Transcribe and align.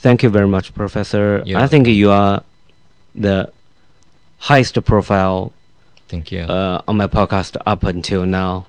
Thank 0.00 0.22
you 0.22 0.30
very 0.30 0.46
much, 0.46 0.74
Professor. 0.74 1.42
I 1.54 1.66
think 1.66 1.86
you 1.88 2.10
are 2.10 2.42
the 3.14 3.50
highest 4.38 4.82
profile 4.84 5.52
Thank 6.08 6.30
you. 6.30 6.42
uh, 6.42 6.82
on 6.86 6.96
my 6.96 7.06
podcast 7.08 7.56
up 7.66 7.82
until 7.82 8.24
now 8.24 8.66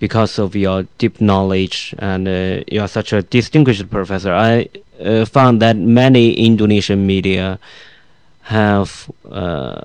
because 0.00 0.38
of 0.38 0.54
your 0.56 0.82
deep 0.98 1.20
knowledge 1.20 1.94
and 1.98 2.26
uh, 2.28 2.64
you 2.66 2.80
are 2.80 2.88
such 2.88 3.12
a 3.12 3.22
distinguished 3.22 3.88
professor. 3.90 4.32
I 4.34 4.68
uh, 5.00 5.24
found 5.24 5.62
that 5.62 5.76
many 5.76 6.32
Indonesian 6.34 7.06
media 7.06 7.58
have 8.42 9.10
uh, 9.30 9.80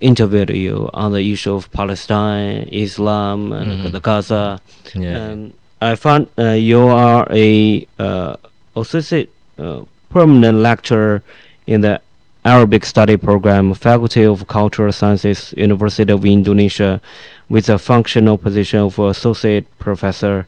interviewed 0.00 0.50
you 0.50 0.88
on 0.94 1.12
the 1.12 1.32
issue 1.32 1.54
of 1.54 1.70
Palestine, 1.72 2.68
Islam, 2.72 3.52
and 3.52 3.84
Mhm. 3.84 3.92
the 3.92 4.00
Gaza. 4.00 4.60
yeah. 4.94 5.18
Um, 5.32 5.52
I 5.80 5.94
found 5.94 6.28
uh, 6.38 6.52
you 6.52 6.80
are 6.88 7.26
a 7.30 7.86
uh, 7.98 8.36
associate 8.74 9.30
uh, 9.58 9.82
permanent 10.16 10.58
lecturer 10.60 11.22
in 11.66 11.82
the 11.82 12.00
Arabic 12.46 12.86
study 12.86 13.18
program, 13.18 13.74
Faculty 13.74 14.24
of 14.24 14.46
Cultural 14.46 14.90
Sciences, 14.90 15.52
University 15.58 16.10
of 16.10 16.24
Indonesia, 16.24 17.02
with 17.50 17.68
a 17.68 17.78
functional 17.78 18.38
position 18.38 18.80
of 18.80 18.98
associate 18.98 19.66
professor. 19.78 20.46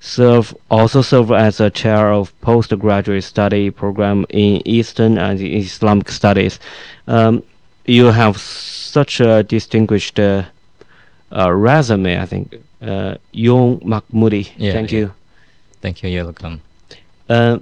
Serve 0.00 0.54
also 0.70 1.00
serve 1.00 1.32
as 1.32 1.58
a 1.58 1.70
chair 1.70 2.12
of 2.12 2.38
postgraduate 2.42 3.24
study 3.24 3.70
program 3.70 4.26
in 4.28 4.60
Eastern 4.68 5.16
and 5.16 5.40
Islamic 5.40 6.10
studies. 6.10 6.60
Um, 7.06 7.42
you 7.86 8.06
have 8.12 8.36
such 8.36 9.20
a 9.20 9.42
distinguished 9.42 10.20
uh, 10.20 10.42
uh, 11.32 11.50
resume, 11.50 12.20
I 12.20 12.26
think. 12.26 12.60
Uh, 12.82 13.14
Yon 13.32 13.80
Machmudi, 13.80 14.50
Yeah, 14.58 14.72
thank 14.72 14.92
yeah. 14.92 14.98
you. 14.98 15.12
Thank 15.80 16.02
you. 16.02 16.10
You're 16.10 16.24
welcome. 16.24 16.60
Uh, 17.28 17.58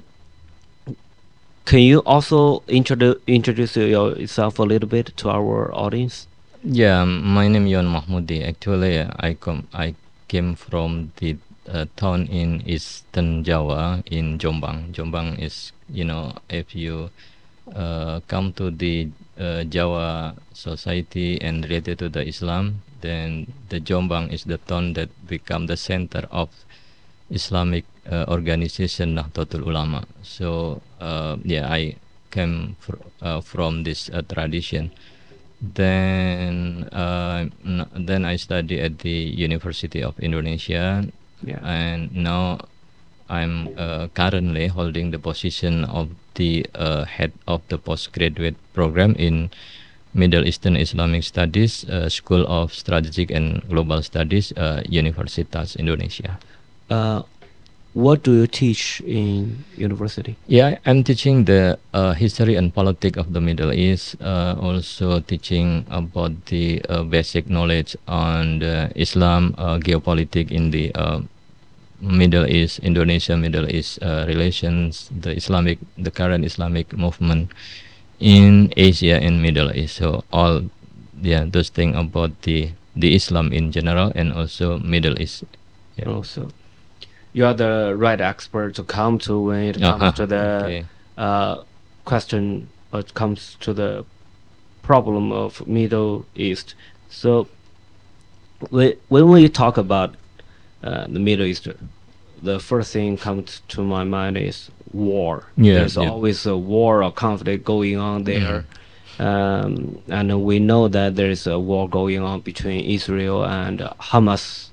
can 1.66 1.80
you 1.80 1.98
also 2.06 2.62
introduce 2.68 3.18
introduce 3.26 3.76
yourself 3.76 4.58
a 4.58 4.62
little 4.62 4.88
bit 4.88 5.10
to 5.18 5.28
our 5.28 5.74
audience? 5.74 6.28
Yeah, 6.62 7.04
my 7.04 7.48
name 7.48 7.66
is 7.66 7.72
Yon 7.72 7.86
Machmudi. 7.86 8.46
Actually, 8.46 9.02
I 9.02 9.34
come 9.34 9.66
I 9.74 9.94
came 10.28 10.54
from 10.54 11.12
the 11.18 11.36
uh, 11.68 11.86
town 11.96 12.26
in 12.30 12.62
Eastern 12.66 13.42
Java 13.42 14.02
in 14.06 14.38
Jombang. 14.38 14.94
Jombang 14.94 15.42
is 15.42 15.72
you 15.90 16.04
know 16.04 16.38
if 16.48 16.74
you 16.74 17.10
uh, 17.74 18.20
come 18.28 18.52
to 18.54 18.70
the 18.70 19.10
uh, 19.38 19.64
Java 19.64 20.36
society 20.54 21.40
and 21.42 21.64
related 21.64 21.98
to 21.98 22.08
the 22.08 22.22
Islam, 22.26 22.82
then 23.00 23.52
the 23.70 23.80
Jombang 23.80 24.32
is 24.32 24.44
the 24.44 24.58
town 24.58 24.94
that 24.94 25.10
become 25.26 25.66
the 25.66 25.76
center 25.76 26.28
of 26.30 26.48
Islamic 27.28 27.84
uh, 28.10 28.24
organization 28.28 29.14
Nahdlatul 29.16 29.66
Ulama. 29.66 30.04
So 30.22 30.80
uh, 31.00 31.36
yeah, 31.44 31.66
I 31.70 31.96
came 32.30 32.76
fr- 32.80 33.02
uh, 33.22 33.40
from 33.40 33.84
this 33.84 34.10
uh, 34.10 34.22
tradition. 34.26 34.90
Then 35.60 36.84
uh, 36.92 37.48
then 37.96 38.24
I 38.24 38.36
study 38.36 38.80
at 38.80 39.00
the 39.00 39.16
University 39.32 40.04
of 40.04 40.12
Indonesia, 40.20 41.08
Yeah. 41.44 41.60
and 41.64 42.12
now 42.12 42.60
I'm 43.28 43.72
uh, 43.76 44.08
currently 44.12 44.68
holding 44.68 45.10
the 45.10 45.18
position 45.18 45.84
of 45.88 46.12
the 46.36 46.64
uh, 46.76 47.04
head 47.04 47.32
of 47.48 47.64
the 47.68 47.78
postgraduate 47.80 48.56
program 48.72 49.16
in 49.18 49.50
Middle 50.16 50.46
Eastern 50.48 50.76
Islamic 50.76 51.24
Studies, 51.24 51.84
uh, 51.88 52.08
School 52.08 52.44
of 52.48 52.72
Strategic 52.72 53.30
and 53.30 53.60
Global 53.68 54.00
Studies, 54.00 54.52
uh, 54.56 54.80
Universitas 54.88 55.76
Indonesia. 55.76 56.40
What 57.96 58.28
do 58.28 58.36
you 58.36 58.46
teach 58.46 59.00
in 59.08 59.64
university? 59.72 60.36
Yeah, 60.52 60.76
I'm 60.84 61.00
teaching 61.00 61.48
the 61.48 61.80
uh, 61.96 62.12
history 62.12 62.52
and 62.60 62.68
politics 62.68 63.16
of 63.16 63.32
the 63.32 63.40
Middle 63.40 63.72
East. 63.72 64.20
Uh, 64.20 64.52
also 64.60 65.24
teaching 65.24 65.88
about 65.88 66.36
the 66.52 66.84
uh, 66.92 67.08
basic 67.08 67.48
knowledge 67.48 67.96
on 68.04 68.60
the 68.60 68.92
Islam 68.92 69.56
uh, 69.56 69.80
geopolitics 69.80 70.52
in 70.52 70.76
the 70.76 70.92
uh, 70.92 71.24
Middle 72.04 72.44
East, 72.44 72.84
Indonesia 72.84 73.32
Middle 73.32 73.64
East 73.64 73.96
uh, 74.04 74.28
relations, 74.28 75.08
the 75.08 75.32
Islamic, 75.32 75.80
the 75.96 76.12
current 76.12 76.44
Islamic 76.44 76.92
movement 76.92 77.48
in 78.20 78.76
Asia 78.76 79.16
and 79.16 79.40
Middle 79.40 79.72
East. 79.72 79.96
So 79.96 80.20
all, 80.36 80.68
yeah, 81.24 81.48
those 81.48 81.72
things 81.72 81.96
about 81.96 82.44
the 82.44 82.76
the 82.92 83.16
Islam 83.16 83.56
in 83.56 83.72
general 83.72 84.12
and 84.12 84.36
also 84.36 84.76
Middle 84.84 85.16
East. 85.16 85.48
Yeah. 85.96 86.12
Also, 86.12 86.52
you 87.36 87.44
are 87.48 87.56
the 87.64 87.94
right 88.04 88.20
expert 88.32 88.70
to 88.78 88.82
come 88.98 89.14
to 89.26 89.32
when 89.48 89.64
it 89.72 89.76
comes 89.88 90.02
Uh-huh, 90.02 90.12
to 90.20 90.24
the 90.34 90.44
okay. 90.64 90.82
uh, 91.26 91.54
question. 92.10 92.44
Or 92.92 93.00
it 93.00 93.12
comes 93.20 93.40
to 93.64 93.70
the 93.82 93.90
problem 94.88 95.24
of 95.32 95.50
Middle 95.66 96.24
East. 96.46 96.68
So, 97.10 97.30
we, 98.70 98.84
when 99.14 99.28
we 99.34 99.48
talk 99.62 99.76
about 99.86 100.10
uh, 100.88 101.04
the 101.16 101.22
Middle 101.28 101.46
East, 101.50 101.68
the 102.50 102.58
first 102.70 102.88
thing 102.94 103.10
comes 103.28 103.60
to 103.72 103.78
my 103.96 104.04
mind 104.16 104.36
is 104.50 104.70
war. 104.92 105.34
Yeah, 105.56 105.74
There's 105.74 105.96
yeah. 105.96 106.04
Mm-hmm. 106.04 106.12
always 106.12 106.46
a 106.46 106.56
war 106.74 107.02
or 107.04 107.12
conflict 107.12 107.62
going 107.64 107.98
on 108.10 108.24
there. 108.24 108.64
Um, 109.18 109.98
and 110.08 110.26
we 110.50 110.56
know 110.70 110.88
that 110.88 111.16
there 111.18 111.30
is 111.30 111.46
a 111.46 111.58
war 111.58 111.84
going 111.88 112.20
on 112.30 112.40
between 112.50 112.80
Israel 112.98 113.44
and 113.44 113.76
uh, 113.82 113.92
Hamas. 114.10 114.68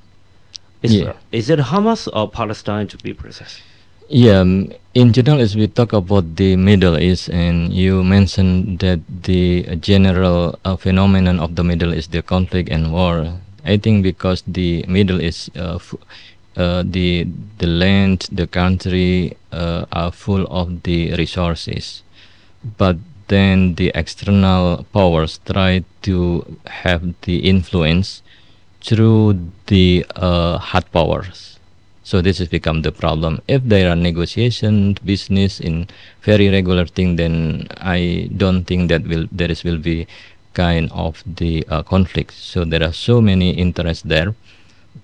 Is, 0.84 0.94
Yeah. 0.96 1.14
is 1.32 1.50
it 1.50 1.60
Hamas 1.60 2.08
or 2.12 2.30
Palestine 2.30 2.88
to 2.88 2.98
be 2.98 3.14
precise? 3.14 3.62
Yeah, 4.10 4.40
um, 4.42 4.72
in 4.94 5.14
general, 5.14 5.40
as 5.40 5.56
we 5.56 5.68
talk 5.68 5.94
about 5.94 6.36
the 6.36 6.56
Middle 6.58 7.00
East, 7.00 7.30
and 7.30 7.74
you 7.74 8.04
mentioned 8.04 8.80
that 8.80 9.00
the 9.24 9.64
general 9.80 10.60
uh, 10.66 10.76
phenomenon 10.76 11.40
of 11.40 11.56
the 11.56 11.64
Middle 11.64 11.94
East, 11.96 12.10
is 12.12 12.20
the 12.20 12.22
conflict 12.22 12.70
and 12.70 12.92
war. 12.92 13.40
I 13.66 13.78
think 13.78 14.04
because 14.04 14.44
the 14.46 14.84
Middle 14.90 15.22
East, 15.22 15.50
uh, 15.56 15.76
f- 15.76 15.96
uh, 16.58 16.84
the 16.86 17.26
the 17.58 17.68
land, 17.68 18.28
the 18.30 18.46
country 18.46 19.38
uh, 19.54 19.86
are 19.94 20.12
full 20.12 20.46
of 20.52 20.84
the 20.84 21.16
resources, 21.16 22.04
but 22.78 22.98
then 23.30 23.76
the 23.76 23.90
external 23.96 24.84
powers 24.94 25.40
try 25.46 25.84
to 26.04 26.44
have 26.84 27.16
the 27.22 27.38
influence 27.48 28.22
through 28.84 29.40
the 29.68 30.06
uh, 30.16 30.58
hard 30.58 30.92
powers. 30.92 31.58
So 32.04 32.22
this 32.22 32.38
has 32.40 32.50
become 32.50 32.82
the 32.82 32.92
problem. 32.92 33.42
If 33.48 33.64
there 33.64 33.90
are 33.90 33.96
negotiation, 33.96 34.98
business 35.06 35.60
in 35.60 35.88
very 36.22 36.50
regular 36.50 36.86
thing, 36.86 37.16
then 37.16 37.68
I 37.80 38.30
don't 38.36 38.66
think 38.66 38.90
that 38.90 39.08
will 39.08 39.28
there 39.32 39.50
is 39.50 39.64
will 39.64 39.78
be 39.78 40.06
kind 40.54 40.92
of 40.92 41.24
the 41.26 41.66
uh, 41.70 41.82
conflict. 41.84 42.34
So 42.34 42.66
there 42.66 42.84
are 42.84 42.92
so 42.92 43.22
many 43.22 43.52
interests 43.52 44.04
there. 44.04 44.36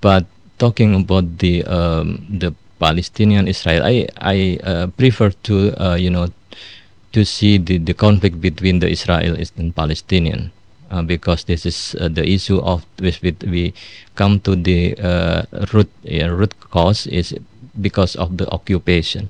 But 0.01 0.27
talking 0.59 0.93
about 0.93 1.39
the 1.39 1.63
um, 1.63 2.27
the 2.27 2.53
Palestinian 2.79 3.47
Israel, 3.47 3.81
I 3.83 4.07
I 4.19 4.59
uh, 4.63 4.87
prefer 4.87 5.31
to 5.47 5.55
uh, 5.79 5.95
you 5.95 6.11
know 6.11 6.27
to 7.13 7.25
see 7.25 7.57
the, 7.57 7.79
the 7.79 7.93
conflict 7.93 8.41
between 8.41 8.79
the 8.79 8.87
Israelis 8.91 9.55
and 9.57 9.73
Palestinian 9.73 10.51
uh, 10.91 11.01
because 11.01 11.43
this 11.45 11.65
is 11.65 11.95
uh, 11.99 12.07
the 12.07 12.27
issue 12.27 12.59
of 12.59 12.85
which 12.99 13.21
we, 13.21 13.73
come 14.15 14.39
to 14.41 14.55
the 14.55 14.95
uh, 14.99 15.43
root 15.71 15.89
root 16.03 16.53
cause 16.71 17.07
is 17.07 17.33
because 17.79 18.15
of 18.17 18.35
the 18.37 18.49
occupation 18.51 19.29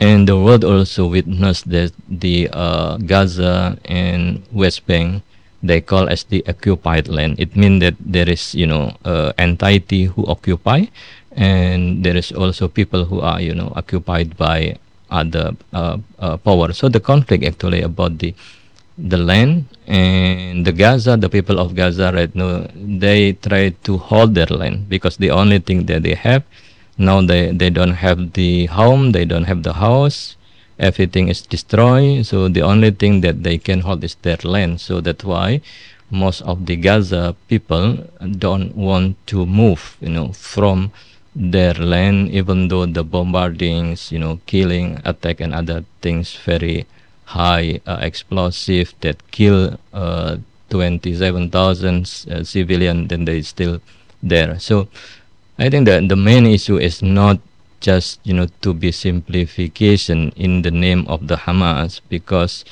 and 0.00 0.28
the 0.28 0.36
world 0.36 0.64
also 0.64 1.06
witnessed 1.06 1.68
that 1.68 1.92
the 2.08 2.48
uh, 2.52 2.96
Gaza 2.98 3.78
and 3.84 4.42
West 4.52 4.86
Bank 4.86 5.22
they 5.62 5.80
call 5.80 6.08
as 6.08 6.24
the 6.24 6.44
occupied 6.46 7.08
land. 7.08 7.40
It 7.40 7.56
means 7.56 7.80
that 7.80 7.94
there 7.98 8.28
is 8.28 8.54
you 8.54 8.66
know 8.66 8.94
uh, 9.04 9.32
entity 9.38 10.04
who 10.04 10.26
occupy, 10.26 10.86
and 11.32 12.04
there 12.04 12.16
is 12.16 12.30
also 12.32 12.68
people 12.68 13.04
who 13.04 13.20
are 13.20 13.40
you 13.40 13.54
know 13.54 13.72
occupied 13.74 14.36
by 14.36 14.78
other 15.10 15.56
uh, 15.72 15.98
power. 16.44 16.72
So 16.72 16.88
the 16.88 17.00
conflict 17.00 17.44
actually 17.44 17.82
about 17.82 18.18
the 18.18 18.34
the 18.98 19.16
land 19.16 19.64
and 19.86 20.66
the 20.66 20.72
Gaza, 20.72 21.16
the 21.16 21.28
people 21.28 21.58
of 21.58 21.74
Gaza 21.74 22.12
right 22.12 22.34
now, 22.34 22.66
they 22.74 23.32
try 23.32 23.70
to 23.84 23.98
hold 23.98 24.34
their 24.34 24.46
land 24.46 24.88
because 24.88 25.16
the 25.18 25.30
only 25.30 25.58
thing 25.58 25.86
that 25.86 26.02
they 26.02 26.14
have 26.14 26.42
now 26.98 27.20
they 27.20 27.52
they 27.52 27.68
don't 27.68 28.00
have 28.00 28.32
the 28.32 28.66
home, 28.66 29.12
they 29.12 29.24
don't 29.24 29.44
have 29.44 29.62
the 29.62 29.74
house, 29.74 30.36
everything 30.78 31.28
is 31.28 31.42
destroyed. 31.42 32.24
So 32.24 32.48
the 32.48 32.62
only 32.62 32.90
thing 32.90 33.20
that 33.20 33.42
they 33.42 33.58
can 33.58 33.80
hold 33.80 34.02
is 34.02 34.16
their 34.22 34.38
land. 34.42 34.80
So 34.80 35.00
that's 35.00 35.24
why 35.24 35.60
most 36.10 36.40
of 36.42 36.64
the 36.64 36.76
Gaza 36.76 37.36
people 37.48 38.08
don't 38.38 38.74
want 38.74 39.16
to 39.28 39.44
move, 39.44 39.96
you 40.00 40.08
know, 40.08 40.32
from 40.32 40.92
their 41.34 41.74
land, 41.74 42.30
even 42.30 42.68
though 42.68 42.86
the 42.86 43.04
bombardings, 43.04 44.10
you 44.10 44.18
know, 44.18 44.40
killing, 44.46 44.98
attack, 45.04 45.40
and 45.40 45.52
other 45.52 45.84
things 46.00 46.34
very 46.34 46.86
high 47.26 47.80
uh, 47.86 47.98
explosive 48.00 48.94
that 49.00 49.30
kill 49.30 49.78
uh, 49.92 50.36
27,000 50.70 52.26
uh, 52.30 52.42
civilian, 52.42 53.08
then 53.08 53.24
they 53.24 53.42
still 53.42 53.80
there. 54.22 54.58
So 54.58 54.88
I 55.58 55.70
think 55.70 55.86
that 55.86 56.08
the 56.08 56.16
main 56.16 56.46
issue 56.46 56.78
is 56.78 57.02
not 57.02 57.38
just 57.80 58.20
you 58.24 58.32
know 58.32 58.46
to 58.62 58.72
be 58.72 58.90
simplification 58.90 60.32
in 60.36 60.62
the 60.62 60.70
name 60.70 61.04
of 61.08 61.28
the 61.28 61.36
Hamas 61.36 62.00
because 62.08 62.64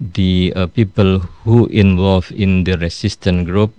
the 0.00 0.52
uh, 0.56 0.66
people 0.66 1.20
who 1.44 1.66
involved 1.66 2.32
in 2.32 2.64
the 2.64 2.76
resistance 2.76 3.46
group 3.46 3.72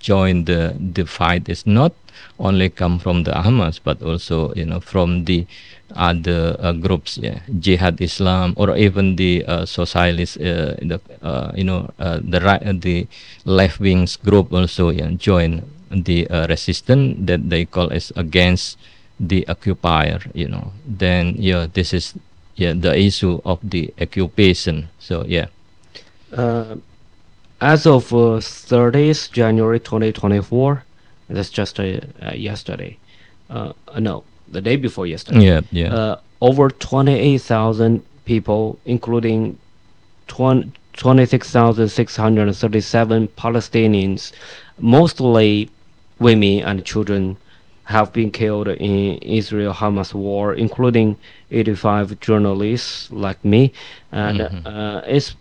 join 0.00 0.44
the 0.44 0.74
the 0.78 1.06
fight 1.06 1.48
is 1.48 1.66
not 1.66 1.92
only 2.38 2.68
come 2.68 2.98
from 2.98 3.24
the 3.24 3.32
Hamas 3.32 3.80
but 3.82 4.02
also 4.02 4.52
you 4.54 4.66
know 4.66 4.80
from 4.80 5.24
the 5.24 5.46
other 5.92 6.56
uh, 6.58 6.72
groups 6.72 7.18
yeah. 7.18 7.40
Jihad 7.60 8.00
Islam 8.00 8.54
or 8.56 8.76
even 8.76 9.16
the 9.16 9.44
uh, 9.46 9.64
socialist 9.66 10.36
uh, 10.38 10.74
the 10.80 11.00
uh, 11.22 11.52
you 11.54 11.64
know 11.64 11.90
uh, 11.98 12.20
the 12.22 12.40
right 12.40 12.62
the 12.80 13.06
left 13.44 13.80
wings 13.80 14.16
group 14.16 14.52
also 14.52 14.90
yeah, 14.90 15.10
join 15.16 15.62
the 15.90 16.26
uh, 16.28 16.46
resistance 16.48 17.16
that 17.26 17.48
they 17.50 17.64
call 17.64 17.92
as 17.92 18.12
against 18.16 18.78
the 19.20 19.46
occupier 19.48 20.20
you 20.34 20.48
know. 20.48 20.72
Then 20.86 21.36
yeah 21.38 21.66
this 21.72 21.92
is 21.92 22.14
yeah 22.56 22.72
the 22.72 22.96
issue 22.96 23.40
of 23.44 23.60
the 23.62 23.92
occupation. 24.00 24.88
So 24.98 25.24
yeah. 25.26 25.46
Uh, 26.32 26.76
as 27.60 27.86
of 27.86 28.12
uh, 28.12 28.42
30th 28.42 29.30
January 29.32 29.80
2024, 29.80 30.84
that's 31.28 31.50
just 31.50 31.80
uh, 31.80 32.00
uh, 32.20 32.32
yesterday. 32.34 32.98
Uh, 33.48 33.72
uh, 33.88 34.00
no, 34.00 34.24
the 34.50 34.60
day 34.60 34.76
before 34.76 35.06
yesterday. 35.06 35.44
yeah 35.44 35.60
yeah 35.70 35.94
Uh, 35.94 36.16
over 36.40 36.68
28,000 36.68 38.02
people, 38.24 38.78
including 38.84 39.56
20 40.28 40.70
26,637 40.96 43.28
Palestinians, 43.36 44.32
mostly 44.78 45.68
women 46.18 46.62
and 46.62 46.84
children, 46.84 47.36
have 47.84 48.12
been 48.12 48.30
killed 48.30 48.68
in 48.68 49.18
Israel-Hamas 49.18 50.14
war, 50.14 50.54
including 50.54 51.16
85 51.50 52.18
journalists 52.20 53.10
like 53.10 53.44
me. 53.44 53.72
And 54.10 54.40
uh, 54.40 55.02
it's 55.06 55.34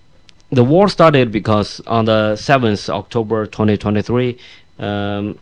the 0.51 0.63
war 0.63 0.89
started 0.89 1.31
because 1.31 1.79
on 1.87 2.05
the 2.05 2.33
7th 2.35 2.89
October 2.89 3.45
2023, 3.45 4.37
um, 4.79 5.39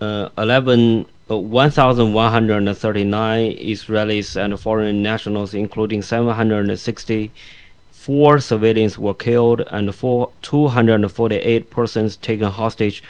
uh, 0.00 0.28
11, 0.38 1.00
uh, 1.00 1.04
1,139 1.36 3.56
Israelis 3.56 4.36
and 4.36 4.58
foreign 4.58 5.02
nationals, 5.02 5.52
including 5.54 6.02
764 6.02 8.40
civilians, 8.40 8.98
were 8.98 9.14
killed 9.14 9.60
and 9.70 9.94
four, 9.94 10.32
248 10.42 11.70
persons 11.70 12.16
taken 12.16 12.50
hostage 12.50 13.02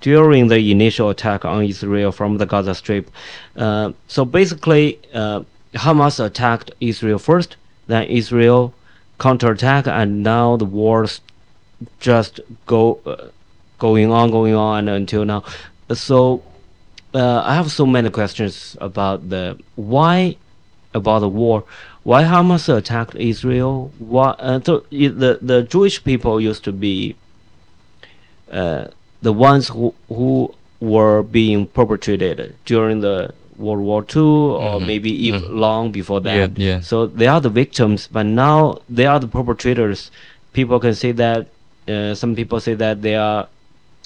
during 0.00 0.48
the 0.48 0.70
initial 0.70 1.10
attack 1.10 1.44
on 1.44 1.64
Israel 1.64 2.12
from 2.12 2.38
the 2.38 2.46
Gaza 2.46 2.74
Strip. 2.74 3.10
Uh, 3.56 3.92
so 4.06 4.24
basically, 4.24 4.98
uh, 5.12 5.42
Hamas 5.74 6.24
attacked 6.24 6.70
Israel 6.80 7.18
first, 7.18 7.56
then 7.86 8.04
Israel 8.04 8.72
counterattack, 9.18 9.86
and 9.86 10.22
now 10.22 10.56
the 10.56 10.64
war's 10.64 11.20
just 12.00 12.40
go 12.66 13.00
uh, 13.06 13.28
going 13.78 14.10
on, 14.10 14.30
going 14.30 14.54
on 14.54 14.88
until 14.88 15.24
now. 15.24 15.44
So 15.92 16.42
uh, 17.14 17.42
I 17.44 17.54
have 17.54 17.70
so 17.70 17.86
many 17.86 18.10
questions 18.10 18.76
about 18.80 19.28
the 19.30 19.58
why 19.76 20.36
about 20.92 21.20
the 21.20 21.28
war. 21.28 21.64
Why 22.02 22.24
Hamas 22.24 22.68
attacked 22.74 23.14
Israel? 23.16 23.92
Why 23.98 24.30
uh, 24.38 24.60
so 24.64 24.84
the 24.90 25.38
the 25.40 25.62
Jewish 25.62 26.02
people 26.02 26.40
used 26.40 26.64
to 26.64 26.72
be 26.72 27.16
uh, 28.50 28.86
the 29.22 29.32
ones 29.32 29.68
who 29.68 29.94
who 30.08 30.54
were 30.80 31.22
being 31.22 31.66
perpetrated 31.66 32.54
during 32.66 33.00
the 33.00 33.32
World 33.56 33.80
War 33.80 34.02
II 34.02 34.22
or 34.22 34.80
Mhm, 34.80 34.86
maybe 34.86 35.10
even 35.26 35.42
mhm. 35.42 35.58
long 35.58 35.92
before 35.92 36.20
that. 36.20 36.58
Yeah, 36.58 36.66
yeah. 36.68 36.80
So 36.80 37.06
they 37.06 37.26
are 37.28 37.40
the 37.40 37.48
victims, 37.48 38.08
but 38.10 38.26
now 38.26 38.78
they 38.88 39.06
are 39.06 39.20
the 39.20 39.28
perpetrators. 39.28 40.10
People 40.52 40.80
can 40.80 40.94
say 40.94 41.12
that. 41.12 41.48
Uh, 41.86 42.14
some 42.14 42.34
people 42.34 42.60
say 42.60 42.74
that 42.74 43.02
they 43.02 43.14
are 43.14 43.46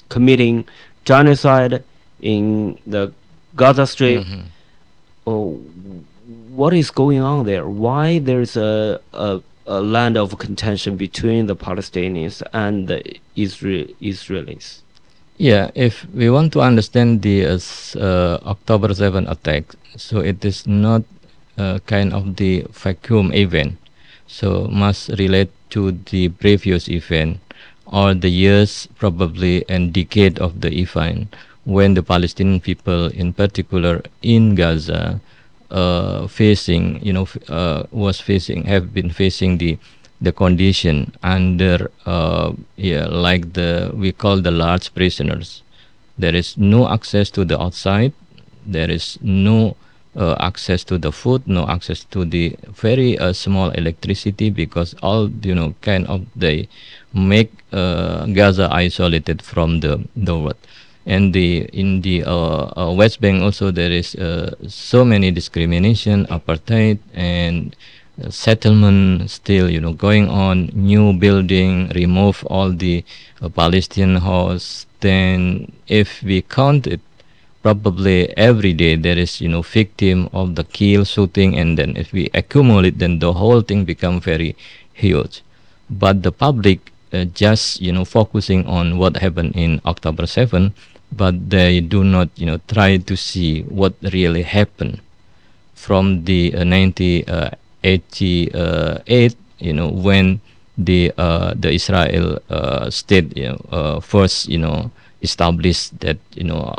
committing 0.09 0.65
genocide 1.05 1.83
in 2.21 2.77
the 2.85 3.11
Gaza 3.55 3.85
Strip. 3.87 4.23
Mhm. 4.25 4.43
Oh, 5.27 5.59
what 6.55 6.73
is 6.73 6.91
going 6.91 7.21
on 7.21 7.45
there? 7.45 7.67
Why 7.67 8.19
there's 8.19 8.57
a, 8.57 8.99
a 9.13 9.41
a 9.69 9.79
land 9.79 10.17
of 10.17 10.37
contention 10.39 10.97
between 10.97 11.45
the 11.45 11.55
Palestinians 11.55 12.41
and 12.53 12.87
the 12.87 12.99
Israel 13.35 13.85
Israelis? 14.01 14.81
Yeah, 15.37 15.69
if 15.75 16.05
we 16.13 16.29
want 16.29 16.51
to 16.53 16.61
understand 16.61 17.21
the 17.21 17.45
uh, 17.45 17.59
uh, 17.95 18.39
October 18.43 18.93
7 18.93 19.27
attack, 19.27 19.63
so 19.95 20.19
it 20.19 20.43
is 20.43 20.67
not 20.67 21.03
uh, 21.57 21.79
kind 21.85 22.11
of 22.11 22.35
the 22.35 22.65
vacuum 22.71 23.31
event, 23.31 23.77
so 24.27 24.67
must 24.67 25.09
relate 25.21 25.49
to 25.69 25.93
the 26.11 26.29
previous 26.29 26.89
event 26.89 27.39
or 27.85 28.13
the 28.13 28.29
years 28.29 28.87
probably 28.97 29.63
and 29.69 29.93
decade 29.93 30.39
of 30.39 30.61
the 30.61 30.73
event 30.73 31.35
when 31.69 31.93
the 31.93 32.01
Palestinian 32.03 32.59
people, 32.59 33.07
in 33.13 33.31
particular 33.33 34.01
in 34.23 34.55
Gaza, 34.55 35.21
uh, 35.69 36.25
facing 36.27 36.99
you 37.05 37.13
know 37.13 37.27
uh, 37.47 37.83
was 37.91 38.19
facing 38.19 38.63
have 38.65 38.91
been 38.93 39.09
facing 39.11 39.57
the 39.59 39.77
the 40.19 40.31
condition 40.31 41.13
under 41.21 41.91
uh, 42.05 42.51
yeah 42.75 43.05
like 43.05 43.53
the 43.53 43.91
we 43.93 44.11
call 44.11 44.41
the 44.41 44.51
large 44.51 44.93
prisoners. 44.95 45.61
There 46.17 46.35
is 46.35 46.57
no 46.57 46.89
access 46.89 47.29
to 47.37 47.45
the 47.45 47.61
outside. 47.61 48.13
There 48.65 48.89
is 48.89 49.17
no 49.21 49.77
uh, 50.15 50.35
access 50.39 50.83
to 50.83 50.97
the 50.97 51.11
food 51.11 51.45
no 51.47 51.67
access 51.67 52.03
to 52.05 52.25
the 52.25 52.55
very 52.73 53.17
uh, 53.17 53.31
small 53.31 53.69
electricity 53.71 54.49
because 54.49 54.95
all 55.01 55.29
you 55.43 55.53
know 55.53 55.75
kind 55.81 56.05
of 56.07 56.25
they 56.35 56.67
make 57.13 57.51
uh, 57.71 58.25
gaza 58.25 58.67
isolated 58.71 59.41
from 59.41 59.79
the 59.81 60.03
the 60.15 60.35
world 60.37 60.57
and 61.09 61.33
the 61.33 61.65
in 61.73 62.01
the 62.01 62.23
uh, 62.23 62.69
uh, 62.77 62.93
West 62.93 63.19
Bank 63.19 63.41
also 63.41 63.71
there 63.71 63.91
is 63.91 64.13
uh, 64.15 64.53
so 64.67 65.03
many 65.03 65.31
discrimination, 65.31 66.27
apartheid, 66.27 66.99
and 67.13 67.75
uh, 68.21 68.29
settlement 68.29 69.29
still 69.29 69.69
you 69.69 69.81
know 69.81 69.93
going 69.93 70.29
on. 70.29 70.69
New 70.73 71.13
building, 71.13 71.89
remove 71.95 72.45
all 72.45 72.71
the 72.71 73.03
uh, 73.41 73.49
Palestinian 73.49 74.21
house. 74.21 74.85
Then 75.01 75.71
if 75.87 76.21
we 76.21 76.43
count 76.43 76.85
it, 76.85 77.01
probably 77.63 78.29
every 78.37 78.73
day 78.73 78.95
there 78.95 79.17
is 79.17 79.41
you 79.41 79.49
know 79.49 79.63
victim 79.63 80.29
of 80.31 80.53
the 80.53 80.63
kill, 80.63 81.05
shooting, 81.05 81.57
and 81.57 81.75
then 81.75 81.97
if 81.97 82.13
we 82.13 82.29
accumulate, 82.35 82.99
then 82.99 83.17
the 83.17 83.33
whole 83.33 83.61
thing 83.61 83.83
become 83.83 84.21
very 84.21 84.55
huge. 84.93 85.41
But 85.89 86.21
the 86.21 86.31
public 86.31 86.91
uh, 87.11 87.25
just 87.25 87.81
you 87.81 87.91
know 87.91 88.05
focusing 88.05 88.67
on 88.67 88.99
what 88.99 89.17
happened 89.17 89.53
in 89.55 89.81
October 89.85 90.27
7 90.27 90.71
but 91.11 91.49
they 91.49 91.81
do 91.81 92.03
not 92.03 92.29
you 92.35 92.45
know 92.45 92.59
try 92.67 92.97
to 92.97 93.17
see 93.17 93.63
what 93.63 93.93
really 94.13 94.43
happened. 94.43 95.01
From 95.75 96.25
the 96.25 96.53
uh, 96.53 96.65
1988 96.65 99.35
you 99.59 99.73
know 99.73 99.89
when 99.89 100.41
the 100.77 101.11
uh, 101.17 101.53
the 101.55 101.71
Israel 101.71 102.39
uh, 102.49 102.89
state 102.89 103.35
you 103.35 103.49
know 103.49 103.59
uh, 103.71 103.99
first 103.99 104.47
you 104.47 104.57
know 104.57 104.91
established 105.21 105.99
that 105.99 106.17
you 106.35 106.43
know 106.43 106.75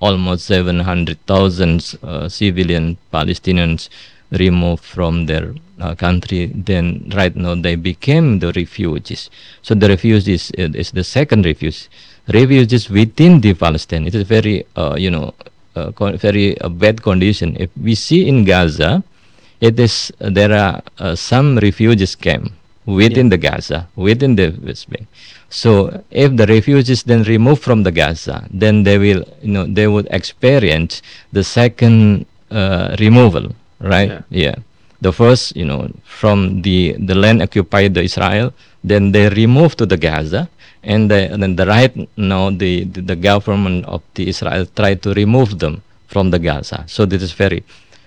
almost 0.00 0.46
700,000 0.46 1.98
uh, 2.02 2.28
civilian 2.28 2.96
Palestinians 3.12 3.88
removed 4.30 4.84
from 4.84 5.26
their 5.26 5.54
uh, 5.80 5.94
country 5.94 6.46
then 6.54 7.10
right 7.14 7.36
now 7.36 7.54
they 7.54 7.76
became 7.76 8.40
the 8.40 8.52
refugees. 8.52 9.30
So 9.62 9.74
the 9.74 9.88
refugees 9.88 10.50
uh, 10.58 10.70
is 10.74 10.90
the 10.90 11.04
second 11.04 11.46
refuge 11.46 11.88
refugees 12.28 12.90
within 12.90 13.40
the 13.40 13.54
palestine. 13.54 14.06
It 14.06 14.14
is 14.14 14.22
very 14.22 14.66
uh, 14.76 14.96
you 14.98 15.10
know 15.10 15.34
uh, 15.74 15.90
very 16.16 16.58
uh, 16.60 16.68
bad 16.68 17.02
condition. 17.02 17.56
If 17.58 17.70
we 17.80 17.94
see 17.94 18.28
in 18.28 18.44
gaza 18.44 19.02
it 19.60 19.78
is 19.80 20.12
there 20.18 20.52
are 20.52 20.82
uh, 20.98 21.14
some 21.14 21.58
refugees 21.58 22.14
camp 22.14 22.52
within 22.84 23.28
the 23.30 23.36
gaza 23.38 23.88
within 23.96 24.36
the 24.36 24.54
west 24.64 24.90
bank. 24.90 25.06
So 25.48 26.02
if 26.10 26.36
the 26.36 26.46
refugees 26.46 27.02
then 27.04 27.22
removed 27.24 27.62
from 27.62 27.82
the 27.82 27.92
gaza 27.92 28.46
then 28.50 28.82
they 28.82 28.98
will 28.98 29.24
you 29.42 29.52
know 29.52 29.66
they 29.66 29.86
would 29.86 30.08
experience 30.10 31.02
the 31.32 31.44
second 31.44 32.26
uh, 32.50 32.96
removal 32.98 33.54
right? 33.80 34.08
Yeah. 34.08 34.22
yeah. 34.30 34.54
The 35.00 35.12
first 35.12 35.56
you 35.56 35.64
know 35.64 35.90
from 36.04 36.62
the 36.62 36.96
the 36.98 37.14
land 37.14 37.42
occupied 37.42 37.94
the 37.94 38.02
israel 38.02 38.52
then 38.82 39.12
they 39.12 39.28
remove 39.28 39.76
to 39.76 39.86
the 39.86 39.96
gaza 39.96 40.48
and, 40.86 41.10
the, 41.10 41.36
then 41.38 41.56
the 41.56 41.66
right 41.66 41.94
now 42.16 42.50
the, 42.50 42.84
the 42.84 43.00
the 43.00 43.16
government 43.16 43.84
of 43.86 44.02
the 44.14 44.28
israel 44.28 44.64
try 44.74 44.94
to 44.94 45.12
remove 45.14 45.58
them 45.58 45.82
from 46.06 46.30
the 46.30 46.38
gaza 46.38 46.84
so 46.86 47.04
this 47.04 47.22
is 47.22 47.32
very 47.32 47.62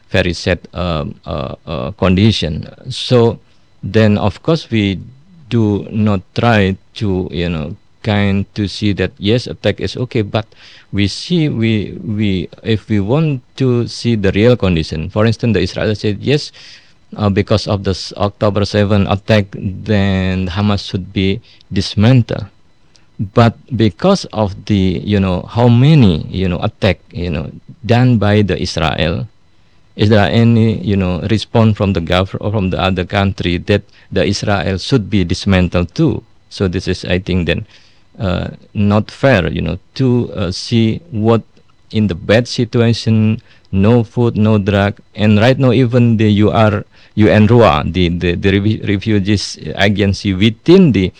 very 0.10 0.34
sad 0.34 0.60
um, 0.74 1.20
uh, 1.26 1.56
uh, 1.68 1.92
condition 1.92 2.66
so 2.90 3.40
then 3.84 4.18
of 4.18 4.42
course 4.42 4.72
we 4.72 5.00
do 5.50 5.86
not 5.92 6.22
try 6.34 6.76
to 6.94 7.28
you 7.32 7.50
know 7.50 7.76
kind 8.02 8.48
to 8.56 8.68
see 8.68 8.94
that 8.94 9.12
yes, 9.20 9.48
attack 9.48 9.80
is 9.80 9.98
okay, 9.98 10.22
but 10.22 10.48
we 10.92 11.08
see 11.08 11.50
we 11.50 12.00
we 12.00 12.48
if 12.64 12.88
we 12.88 13.00
want 13.00 13.44
to 13.58 13.88
see 13.88 14.16
the 14.16 14.32
real 14.32 14.56
condition. 14.56 15.10
For 15.10 15.26
instance, 15.26 15.54
the 15.54 15.62
Israel 15.62 15.94
said 15.96 16.20
yes. 16.24 16.52
Uh, 17.18 17.26
because 17.26 17.66
of 17.66 17.82
the 17.90 17.98
October 18.22 18.62
7 18.62 19.10
attack, 19.10 19.50
then 19.58 20.46
Hamas 20.46 20.86
should 20.86 21.10
be 21.10 21.42
dismantled 21.74 22.46
but 23.20 23.60
because 23.76 24.24
of 24.32 24.56
the 24.66 25.04
you 25.04 25.20
know 25.20 25.44
how 25.44 25.68
many 25.68 26.24
you 26.32 26.48
know 26.48 26.60
attack 26.64 27.04
you 27.12 27.30
know 27.30 27.52
done 27.86 28.18
by 28.18 28.42
the 28.42 28.56
Israel 28.56 29.28
is 30.00 30.08
there 30.08 30.32
any 30.32 30.80
you 30.80 30.96
know 30.96 31.20
response 31.28 31.76
from 31.76 31.92
the 31.92 32.00
government 32.00 32.40
or 32.40 32.52
from 32.52 32.72
the 32.72 32.80
other 32.80 33.04
country 33.04 33.60
that 33.68 33.84
the 34.12 34.24
Israel 34.24 34.80
should 34.80 35.10
be 35.12 35.28
dismantled 35.28 35.94
too? 35.94 36.24
So 36.48 36.68
this 36.72 36.88
is 36.88 37.04
I 37.04 37.20
think 37.20 37.46
then 37.46 37.68
uh, 38.18 38.56
not 38.74 39.12
fair 39.12 39.52
you 39.52 39.62
know 39.62 39.78
to 40.00 40.32
uh, 40.32 40.52
see 40.52 41.04
what 41.12 41.44
in 41.92 42.08
the 42.08 42.16
bad 42.16 42.48
situation 42.48 43.42
no 43.72 44.04
food 44.04 44.38
no 44.38 44.58
drug 44.58 44.96
and 45.14 45.38
right 45.38 45.60
now 45.60 45.76
even 45.76 46.16
the 46.16 46.32
UR 46.42 46.88
UNRWA 47.20 47.92
the 47.92 48.08
the, 48.08 48.36
the 48.40 48.80
refugees 48.88 49.60
agency 49.76 50.34
within 50.34 50.94
the 50.94 51.12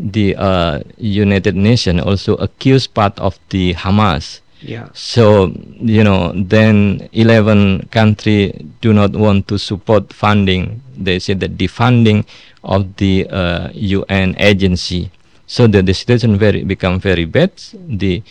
the 0.00 0.34
uh, 0.36 0.80
United 0.96 1.54
Nations 1.54 2.00
also 2.00 2.34
accused 2.36 2.94
part 2.94 3.18
of 3.20 3.38
the 3.50 3.74
Hamas. 3.74 4.40
Yeah. 4.62 4.88
So 4.92 5.52
you 5.80 6.04
know, 6.04 6.32
then 6.36 7.08
eleven 7.12 7.88
country 7.90 8.52
do 8.80 8.92
not 8.92 9.12
want 9.12 9.48
to 9.48 9.58
support 9.58 10.12
funding. 10.12 10.80
They 10.96 11.18
say 11.18 11.34
that 11.34 11.56
the 11.58 11.66
funding 11.66 12.24
of 12.64 12.96
the 12.96 13.26
uh, 13.28 13.68
UN 13.72 14.36
agency. 14.38 15.10
So 15.46 15.66
the, 15.66 15.82
the 15.82 15.94
situation 15.94 16.36
very 16.36 16.62
become 16.64 17.00
very 17.00 17.24
bad. 17.24 17.52
The 17.74 18.22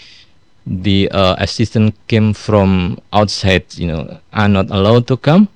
the 0.66 1.10
uh, 1.10 1.36
assistance 1.40 1.96
came 2.08 2.34
from 2.34 3.00
outside. 3.12 3.66
You 3.74 3.88
know, 3.88 4.20
are 4.34 4.50
not 4.50 4.70
allowed 4.70 5.08
to 5.10 5.18
come, 5.18 5.50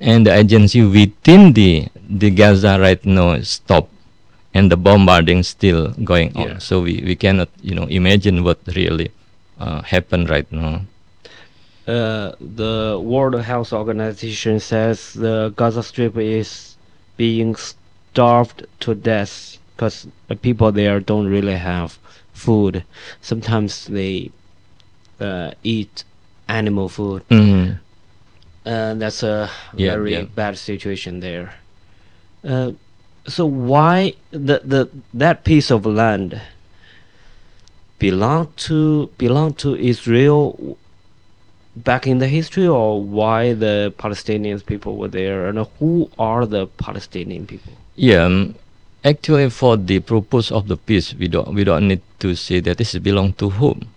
and 0.00 0.24
the 0.26 0.32
agency 0.32 0.80
within 0.80 1.52
the 1.52 1.88
the 2.08 2.30
Gaza 2.30 2.80
right 2.80 3.04
now 3.04 3.36
stop 3.44 3.88
and 4.56 4.70
the 4.72 4.76
bombarding 4.76 5.42
still 5.42 5.82
going 6.12 6.30
on. 6.36 6.48
Yeah. 6.48 6.58
So 6.58 6.80
we, 6.86 6.94
we 7.08 7.14
cannot 7.24 7.48
you 7.68 7.74
know 7.78 7.86
imagine 8.00 8.36
what 8.46 8.58
really 8.80 9.08
uh, 9.60 9.82
happened 9.82 10.30
right 10.30 10.50
now. 10.52 10.74
Uh, 11.86 12.32
the 12.40 13.00
World 13.02 13.40
Health 13.40 13.72
Organization 13.72 14.58
says 14.60 15.14
the 15.14 15.52
Gaza 15.56 15.82
Strip 15.82 16.16
is 16.16 16.76
being 17.16 17.54
starved 17.56 18.66
to 18.80 18.94
death 18.94 19.58
because 19.76 20.06
the 20.28 20.36
people 20.36 20.72
there 20.72 20.98
don't 21.00 21.26
really 21.36 21.56
have 21.72 21.98
food. 22.32 22.82
Sometimes 23.20 23.86
they 23.86 24.30
uh, 25.20 25.50
eat 25.62 26.04
animal 26.48 26.88
food. 26.88 27.22
Mhm. 27.30 27.78
Uh, 28.66 28.94
that's 28.94 29.22
a 29.22 29.50
Yeah, 29.76 29.92
very 29.92 30.12
yeah. 30.12 30.22
bad 30.34 30.58
situation 30.58 31.20
there. 31.20 31.54
Uh, 32.44 32.72
so 33.28 33.46
why 33.46 34.14
the 34.30 34.60
the 34.64 34.88
that 35.14 35.44
piece 35.44 35.70
of 35.70 35.86
land 35.86 36.40
belong 37.98 38.52
to 38.56 39.10
belong 39.18 39.54
to 39.54 39.74
Israel 39.76 40.76
back 41.76 42.06
in 42.06 42.18
the 42.18 42.28
history, 42.28 42.66
or 42.66 43.02
why 43.02 43.52
the 43.52 43.92
Palestinian 43.98 44.60
people 44.60 44.96
were 44.96 45.08
there, 45.08 45.46
and 45.48 45.66
who 45.78 46.10
are 46.18 46.46
the 46.46 46.66
Palestinian 46.78 47.46
people? 47.46 47.72
Yeah, 47.96 48.24
um, 48.24 48.54
actually, 49.04 49.50
for 49.50 49.76
the 49.76 50.00
purpose 50.00 50.50
of 50.50 50.68
the 50.68 50.76
peace, 50.76 51.14
we 51.14 51.28
don't 51.28 51.54
we 51.54 51.64
don't 51.64 51.88
need 51.88 52.02
to 52.20 52.34
say 52.34 52.60
that 52.60 52.78
this 52.78 52.96
belong 52.98 53.34
to 53.34 53.50
whom, 53.50 53.88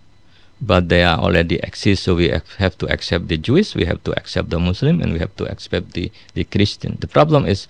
but 0.60 0.88
they 0.88 1.02
are 1.02 1.18
already 1.18 1.56
exist. 1.60 2.04
So 2.04 2.14
we 2.14 2.28
have 2.58 2.76
to 2.78 2.86
accept 2.92 3.28
the 3.28 3.36
Jewish, 3.36 3.74
we 3.74 3.84
have 3.86 4.04
to 4.04 4.12
accept 4.12 4.50
the 4.50 4.58
Muslim, 4.60 5.00
and 5.00 5.12
we 5.12 5.18
have 5.18 5.34
to 5.36 5.48
accept 5.50 5.92
the 5.92 6.12
the 6.34 6.44
Christian. 6.44 6.98
The 7.00 7.08
problem 7.08 7.46
is, 7.46 7.66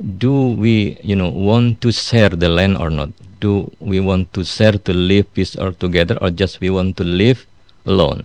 do 0.00 0.52
we 0.56 0.98
you 1.02 1.16
know 1.16 1.28
want 1.28 1.80
to 1.82 1.92
share 1.92 2.30
the 2.30 2.48
land 2.48 2.76
or 2.76 2.90
not? 2.90 3.10
Do 3.40 3.70
we 3.80 4.00
want 4.00 4.32
to 4.34 4.44
share 4.44 4.72
to 4.72 4.92
live 4.92 5.32
peace 5.34 5.56
or 5.56 5.72
together, 5.72 6.16
or 6.20 6.30
just 6.30 6.60
we 6.60 6.70
want 6.70 6.96
to 6.98 7.04
live 7.04 7.46
alone, 7.84 8.24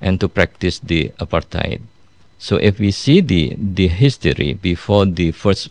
and 0.00 0.20
to 0.20 0.28
practice 0.28 0.78
the 0.78 1.10
apartheid? 1.18 1.82
So 2.38 2.56
if 2.56 2.78
we 2.78 2.90
see 2.90 3.20
the 3.20 3.54
the 3.56 3.88
history 3.88 4.54
before 4.54 5.06
the 5.06 5.30
first 5.30 5.70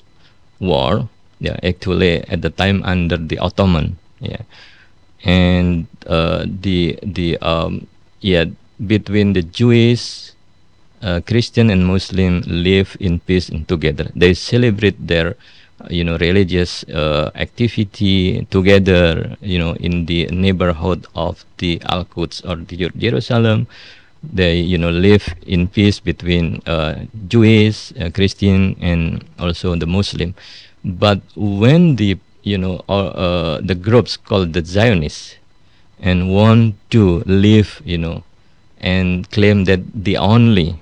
war, 0.59 1.09
yeah, 1.39 1.59
actually 1.63 2.23
at 2.27 2.41
the 2.41 2.49
time 2.49 2.83
under 2.83 3.17
the 3.17 3.39
Ottoman, 3.39 3.97
yeah, 4.19 4.43
and 5.23 5.87
uh, 6.07 6.45
the 6.45 6.99
the 7.03 7.37
um, 7.39 7.87
yeah 8.21 8.45
between 8.85 9.33
the 9.33 9.43
Jewish, 9.43 10.30
uh, 11.01 11.21
Christian 11.25 11.69
and 11.69 11.85
Muslim 11.85 12.41
live 12.45 12.95
in 12.99 13.19
peace 13.19 13.49
and 13.49 13.67
together. 13.67 14.09
They 14.15 14.33
celebrate 14.33 14.95
their 15.05 15.35
you 15.89 16.03
know 16.03 16.17
religious 16.17 16.83
uh, 16.93 17.31
activity 17.33 18.45
together 18.51 19.35
you 19.41 19.57
know 19.57 19.73
in 19.81 20.05
the 20.05 20.27
neighborhood 20.29 21.07
of 21.15 21.43
the 21.57 21.81
Al-Quds 21.89 22.41
or 22.45 22.55
the 22.55 22.89
Jerusalem 22.97 23.65
they 24.21 24.59
you 24.61 24.77
know 24.77 24.89
live 24.91 25.33
in 25.45 25.67
peace 25.67 25.99
between 25.99 26.61
uh, 26.65 27.05
Jewish, 27.27 27.91
uh, 27.99 28.09
Christian, 28.13 28.77
and 28.79 29.25
also 29.39 29.75
the 29.75 29.87
Muslim. 29.87 30.35
But 30.85 31.21
when 31.35 31.95
the 31.95 32.17
you 32.43 32.57
know 32.57 32.85
uh, 32.89 33.09
uh, 33.13 33.61
the 33.61 33.75
groups 33.75 34.17
called 34.17 34.53
the 34.53 34.63
Zionists 34.63 35.37
and 35.99 36.33
want 36.33 36.75
to 36.89 37.21
live 37.25 37.81
you 37.85 37.97
know 37.97 38.23
and 38.79 39.29
claim 39.29 39.65
that 39.65 39.81
the 39.93 40.17
only 40.17 40.80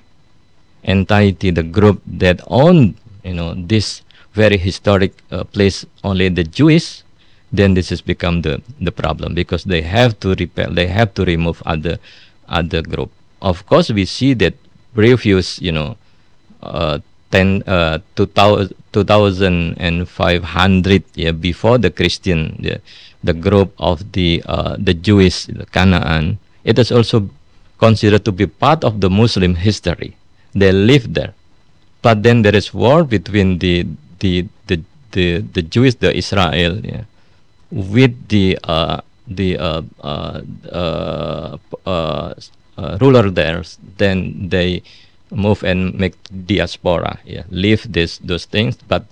entity, 0.84 1.50
the 1.50 1.62
group 1.62 2.02
that 2.06 2.40
own 2.48 2.94
you 3.24 3.34
know 3.34 3.54
this 3.54 4.02
very 4.32 4.56
historic 4.56 5.12
uh, 5.30 5.44
place 5.44 5.84
only 6.04 6.28
the 6.28 6.44
Jewish, 6.44 7.02
then 7.52 7.74
this 7.74 7.90
has 7.90 8.00
become 8.00 8.42
the 8.42 8.62
the 8.80 8.92
problem 8.92 9.34
because 9.34 9.64
they 9.64 9.82
have 9.82 10.18
to 10.20 10.34
repel, 10.34 10.72
they 10.72 10.86
have 10.86 11.12
to 11.14 11.24
remove 11.24 11.62
other 11.66 11.98
other 12.48 12.82
group. 12.82 13.10
Of 13.42 13.66
course, 13.66 13.90
we 13.90 14.04
see 14.04 14.34
that 14.34 14.54
previous 14.94 15.60
you 15.60 15.72
know 15.72 15.96
uh, 16.62 16.98
10 17.30 17.62
uh, 17.66 17.98
2000, 18.16 18.74
2500 18.92 21.04
yeah, 21.14 21.30
before 21.30 21.78
the 21.78 21.90
Christian 21.90 22.56
the, 22.58 22.80
the 23.22 23.32
group 23.32 23.72
of 23.78 24.12
the 24.12 24.42
uh, 24.46 24.76
the 24.78 24.94
Jewish 24.94 25.46
the 25.46 25.66
Canaan 25.66 26.38
it 26.64 26.78
is 26.78 26.90
also 26.90 27.30
considered 27.78 28.24
to 28.24 28.32
be 28.32 28.46
part 28.46 28.84
of 28.84 29.00
the 29.00 29.08
Muslim 29.08 29.54
history 29.54 30.16
they 30.54 30.72
live 30.72 31.14
there 31.14 31.34
but 32.02 32.22
then 32.22 32.42
there 32.42 32.54
is 32.56 32.72
war 32.72 33.04
between 33.04 33.58
the 33.58 33.86
the 34.20 34.46
the 34.66 34.80
the, 35.12 35.38
the 35.52 35.62
Jewish 35.62 35.94
the 35.96 36.14
Israel 36.16 36.80
yeah, 36.84 37.04
with 37.70 38.28
the 38.28 38.58
uh, 38.64 39.00
the 39.26 39.58
uh, 39.58 39.82
uh, 40.02 40.40
uh, 40.72 41.58
uh, 41.86 42.34
uh, 42.76 42.98
ruler 43.00 43.30
there, 43.30 43.62
then 43.98 44.48
they 44.48 44.82
move 45.30 45.62
and 45.62 45.94
make 45.94 46.14
diaspora. 46.46 47.18
Yeah, 47.24 47.44
leave 47.50 47.90
this 47.92 48.18
those 48.18 48.44
things, 48.44 48.76
but 48.88 49.04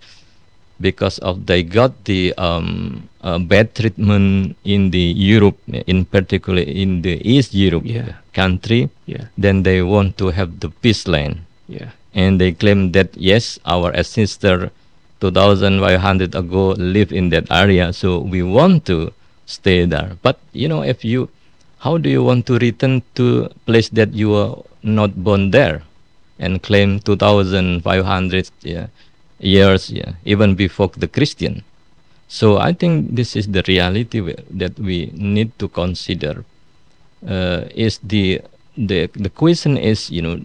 because 0.80 1.18
of 1.18 1.46
they 1.46 1.62
got 1.62 1.92
the 2.04 2.32
um, 2.38 3.08
uh, 3.22 3.38
bad 3.38 3.74
treatment 3.74 4.56
in 4.64 4.90
the 4.90 5.00
Europe, 5.16 5.58
in 5.86 6.04
particular 6.04 6.62
in 6.62 7.02
the 7.02 7.18
East 7.28 7.54
Europe 7.54 7.82
Yeah. 7.84 8.14
country, 8.32 8.88
Yeah, 9.06 9.26
then 9.36 9.62
they 9.62 9.82
want 9.82 10.16
to 10.18 10.30
have 10.30 10.60
the 10.60 10.70
peace 10.70 11.08
land 11.08 11.40
yeah, 11.68 11.90
and 12.14 12.40
they 12.40 12.52
claim 12.52 12.92
that 12.92 13.16
yes, 13.16 13.58
our 13.66 13.92
ancestor 13.94 14.70
2500 15.20 16.34
ago 16.34 16.72
lived 16.78 17.12
in 17.12 17.28
that 17.30 17.50
area, 17.50 17.92
so 17.92 18.18
we 18.18 18.42
want 18.42 18.84
to 18.86 19.12
stay 19.46 19.84
there. 19.84 20.16
But 20.22 20.38
you 20.52 20.68
know, 20.68 20.82
if 20.82 21.04
you, 21.04 21.28
how 21.80 21.98
do 21.98 22.08
you 22.08 22.22
want 22.22 22.46
to 22.46 22.58
return 22.58 23.02
to 23.16 23.50
place 23.66 23.88
that 23.90 24.14
you 24.14 24.30
were 24.30 24.54
not 24.82 25.16
born 25.24 25.50
there, 25.50 25.82
and 26.38 26.62
claim 26.62 27.00
2500 27.00 28.50
yeah, 28.62 28.86
years, 29.40 29.90
yeah, 29.90 30.12
even 30.24 30.54
before 30.54 30.90
the 30.96 31.08
Christian? 31.08 31.64
So 32.28 32.58
I 32.58 32.72
think 32.72 33.14
this 33.14 33.36
is 33.36 33.48
the 33.48 33.62
reality 33.66 34.20
that 34.50 34.78
we 34.78 35.10
need 35.14 35.58
to 35.58 35.68
consider. 35.68 36.44
Uh, 37.26 37.64
is 37.74 37.98
the 38.02 38.40
the 38.76 39.10
the 39.14 39.30
question 39.30 39.76
is 39.76 40.08
you 40.08 40.22
know 40.22 40.38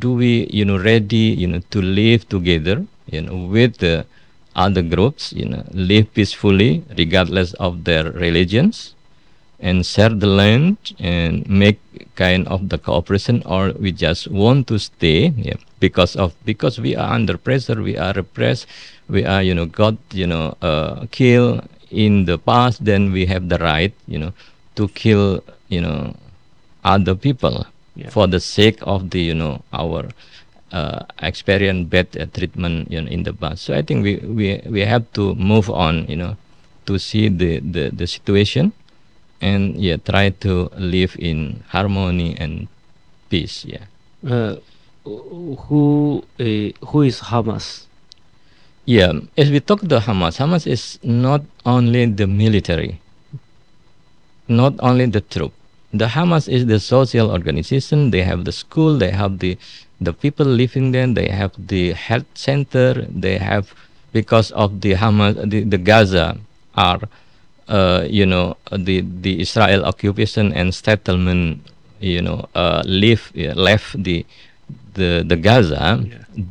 do 0.00 0.14
we 0.14 0.48
you 0.50 0.64
know 0.64 0.76
ready 0.76 1.30
you 1.38 1.46
know 1.46 1.60
to 1.70 1.80
live 1.80 2.28
together 2.28 2.84
you 3.06 3.20
know 3.20 3.36
with 3.46 3.78
the 3.78 4.04
other 4.56 4.82
groups 4.82 5.32
you 5.32 5.44
know 5.46 5.62
live 5.70 6.12
peacefully 6.14 6.82
regardless 6.98 7.52
of 7.54 7.84
their 7.84 8.10
religions 8.10 8.93
and 9.60 9.84
share 9.86 10.10
the 10.10 10.26
land 10.26 10.76
and 10.98 11.48
make 11.48 11.80
kind 12.16 12.46
of 12.48 12.68
the 12.68 12.78
cooperation 12.78 13.42
or 13.46 13.72
we 13.78 13.92
just 13.92 14.28
want 14.30 14.66
to 14.68 14.78
stay 14.78 15.28
yeah, 15.36 15.54
because 15.80 16.16
of 16.16 16.34
because 16.44 16.78
we 16.80 16.94
are 16.96 17.12
under 17.12 17.36
pressure 17.38 17.80
we 17.82 17.96
are 17.96 18.12
repressed 18.14 18.66
we 19.08 19.24
are 19.24 19.42
you 19.42 19.54
know 19.54 19.66
got 19.66 19.96
you 20.12 20.26
know 20.26 20.56
uh, 20.62 21.06
killed 21.10 21.66
in 21.90 22.24
the 22.24 22.36
past, 22.38 22.84
then 22.84 23.12
we 23.12 23.26
have 23.26 23.48
the 23.48 23.58
right, 23.58 23.92
you 24.08 24.18
know, 24.18 24.32
to 24.74 24.88
kill, 24.88 25.44
you 25.68 25.80
know, 25.80 26.14
other 26.84 27.14
people 27.14 27.66
Yeah. 27.96 28.10
for 28.10 28.26
the 28.26 28.40
sake 28.40 28.78
of 28.82 29.10
the, 29.10 29.20
you 29.22 29.34
know, 29.34 29.62
our 29.72 30.10
uh, 30.72 31.06
experience 31.22 31.86
bad 31.88 32.08
uh, 32.18 32.26
treatment 32.26 32.90
you 32.90 33.00
know, 33.00 33.08
in 33.08 33.22
the 33.22 33.32
past. 33.32 33.62
So 33.62 33.74
I 33.74 33.82
think 33.82 34.02
we, 34.02 34.16
we 34.18 34.60
we 34.66 34.80
have 34.82 35.06
to 35.14 35.34
move 35.38 35.70
on, 35.70 36.06
you 36.10 36.16
know, 36.16 36.34
to 36.86 36.98
see 36.98 37.28
the, 37.28 37.60
the, 37.60 37.90
the 37.94 38.06
situation 38.06 38.72
and 39.40 39.76
yeah, 39.76 39.96
try 39.96 40.30
to 40.44 40.70
live 40.76 41.16
in 41.18 41.62
harmony 41.68 42.36
and 42.38 42.68
peace. 43.30 43.64
Yeah. 43.64 43.84
Uh, 44.26 44.56
who 45.04 46.24
uh, 46.40 46.70
who 46.86 47.02
is 47.02 47.20
Hamas? 47.20 47.86
Yeah, 48.84 49.12
as 49.36 49.50
we 49.50 49.60
talk 49.60 49.80
the 49.80 50.00
Hamas, 50.00 50.36
Hamas 50.36 50.66
is 50.66 50.98
not 51.02 51.42
only 51.64 52.04
the 52.06 52.26
military, 52.26 53.00
not 54.48 54.74
only 54.80 55.06
the 55.06 55.20
troop. 55.20 55.52
The 55.92 56.06
Hamas 56.06 56.48
is 56.48 56.66
the 56.66 56.80
social 56.80 57.30
organization. 57.30 58.10
They 58.10 58.22
have 58.22 58.44
the 58.44 58.52
school. 58.52 58.98
They 58.98 59.10
have 59.10 59.38
the 59.38 59.56
the 60.00 60.12
people 60.12 60.46
living 60.46 60.92
there. 60.92 61.06
They 61.06 61.28
have 61.28 61.52
the 61.56 61.92
health 61.92 62.28
center. 62.34 63.06
They 63.08 63.38
have 63.38 63.72
because 64.14 64.52
of 64.52 64.80
the 64.80 64.94
Hamas, 64.94 65.34
the, 65.50 65.64
the 65.64 65.76
Gaza 65.76 66.38
are, 66.76 67.00
uh, 67.68 68.06
you 68.08 68.26
know, 68.26 68.56
the 68.70 69.00
the 69.00 69.40
Israel 69.40 69.84
occupation 69.84 70.52
and 70.52 70.74
settlement, 70.74 71.60
you 72.00 72.22
know, 72.22 72.48
uh, 72.54 72.82
leave 72.84 73.32
left 73.34 74.02
the 74.02 74.24
the 74.94 75.24
the 75.26 75.36
Gaza, 75.36 76.04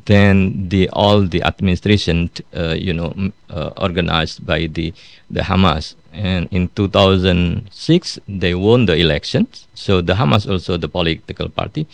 then 0.05 0.69
the 0.69 0.89
all 0.89 1.21
the 1.23 1.41
administration, 1.43 2.29
uh, 2.55 2.75
you 2.77 2.93
know, 2.93 3.11
m- 3.17 3.33
uh, 3.49 3.71
organized 3.77 4.45
by 4.45 4.67
the 4.67 4.93
the 5.29 5.41
Hamas. 5.41 5.95
And 6.13 6.47
in 6.51 6.69
2006, 6.75 8.19
they 8.27 8.53
won 8.53 8.85
the 8.85 8.95
elections. 8.95 9.67
So 9.73 10.01
the 10.01 10.13
Hamas 10.13 10.49
also 10.49 10.77
the 10.77 10.87
political 10.89 11.49
party, 11.49 11.87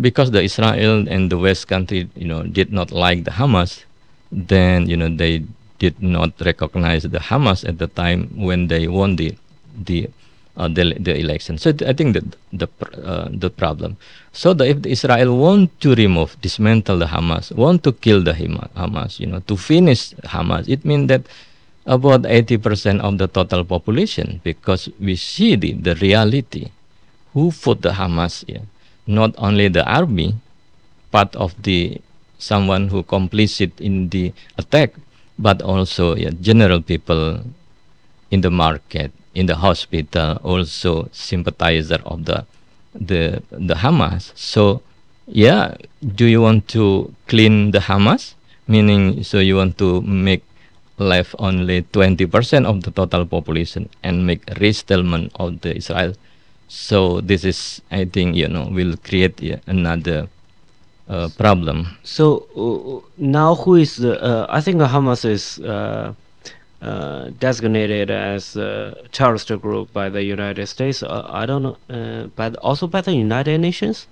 because 0.00 0.30
the 0.30 0.42
Israel 0.42 1.06
and 1.08 1.30
the 1.30 1.38
West 1.38 1.66
country, 1.66 2.08
you 2.14 2.28
know, 2.28 2.42
did 2.44 2.72
not 2.72 2.92
like 2.92 3.24
the 3.24 3.32
Hamas. 3.32 3.84
Then 4.30 4.88
you 4.88 4.96
know 4.96 5.08
they 5.08 5.44
did 5.78 6.02
not 6.02 6.32
recognize 6.40 7.02
the 7.02 7.18
Hamas 7.18 7.66
at 7.68 7.78
the 7.78 7.86
time 7.86 8.30
when 8.36 8.68
they 8.68 8.88
won 8.88 9.16
the 9.16 9.34
the 9.76 10.08
uh, 10.56 10.68
the, 10.68 10.96
the 10.98 11.14
election. 11.18 11.58
So 11.58 11.70
I 11.86 11.92
think 11.92 12.14
that 12.14 12.24
the 12.52 12.68
uh, 13.04 13.28
the 13.30 13.50
problem. 13.50 13.96
So 14.32 14.54
the, 14.54 14.68
if 14.68 14.86
Israel 14.86 15.36
want 15.36 15.80
to 15.80 15.94
remove, 15.94 16.36
dismantle 16.40 16.98
the 16.98 17.06
Hamas, 17.06 17.52
want 17.54 17.84
to 17.84 17.92
kill 17.92 18.22
the 18.22 18.34
Hama- 18.34 18.70
Hamas, 18.76 19.20
you 19.20 19.26
know, 19.26 19.40
to 19.40 19.56
finish 19.56 20.12
Hamas, 20.24 20.68
it 20.68 20.84
means 20.84 21.08
that 21.08 21.22
about 21.86 22.22
80% 22.22 23.00
of 23.00 23.18
the 23.18 23.28
total 23.28 23.64
population, 23.64 24.40
because 24.42 24.88
we 24.98 25.14
see 25.16 25.56
the, 25.56 25.72
the 25.74 25.94
reality, 25.96 26.68
who 27.32 27.50
fought 27.50 27.82
the 27.82 27.90
Hamas, 27.90 28.44
yeah? 28.48 28.64
not 29.06 29.34
only 29.38 29.68
the 29.68 29.84
army, 29.86 30.34
part 31.12 31.34
of 31.36 31.54
the 31.62 32.00
someone 32.38 32.88
who 32.88 33.02
complicit 33.02 33.80
in 33.80 34.08
the 34.10 34.32
attack, 34.58 34.92
but 35.38 35.62
also 35.62 36.16
yeah, 36.16 36.30
general 36.40 36.80
people 36.80 37.42
in 38.30 38.40
the 38.40 38.50
market, 38.50 39.12
in 39.34 39.46
the 39.46 39.56
hospital, 39.56 40.40
also 40.42 41.08
sympathizer 41.12 42.00
of 42.04 42.24
the 42.24 42.44
the 42.94 43.42
the 43.50 43.74
Hamas. 43.74 44.32
So, 44.34 44.82
yeah, 45.26 45.76
do 46.00 46.26
you 46.26 46.40
want 46.40 46.68
to 46.68 47.12
clean 47.28 47.70
the 47.70 47.80
Hamas? 47.80 48.34
Meaning, 48.66 49.22
so 49.22 49.38
you 49.38 49.56
want 49.56 49.78
to 49.78 50.02
make 50.02 50.42
left 50.98 51.34
only 51.38 51.82
20% 51.82 52.64
of 52.64 52.82
the 52.82 52.90
total 52.90 53.26
population 53.26 53.88
and 54.02 54.26
make 54.26 54.42
resettlement 54.58 55.30
of 55.36 55.60
the 55.60 55.76
Israel. 55.76 56.14
So 56.68 57.20
this 57.20 57.44
is, 57.44 57.80
I 57.92 58.06
think, 58.06 58.34
you 58.34 58.48
know, 58.48 58.66
will 58.66 58.96
create 58.96 59.40
yeah, 59.40 59.60
another 59.68 60.28
uh, 61.08 61.28
problem. 61.38 61.86
So 62.02 62.46
uh, 62.56 63.06
now, 63.18 63.54
who 63.54 63.76
is 63.76 63.96
the? 63.96 64.20
Uh, 64.22 64.46
I 64.48 64.60
think 64.60 64.80
Hamas 64.80 65.24
is 65.24 65.58
uh, 65.60 66.14
uh, 66.82 67.30
designated 67.38 68.10
as 68.10 68.56
a 68.56 68.96
terrorist 69.12 69.48
group 69.60 69.92
by 69.92 70.08
the 70.08 70.22
United 70.22 70.66
States. 70.66 71.02
Uh, 71.02 71.26
I 71.28 71.46
don't 71.46 71.62
know, 71.62 71.76
uh, 71.90 72.26
but 72.36 72.56
also 72.56 72.86
by 72.86 73.00
the 73.00 73.12
United 73.12 73.58
Nations. 73.60 74.06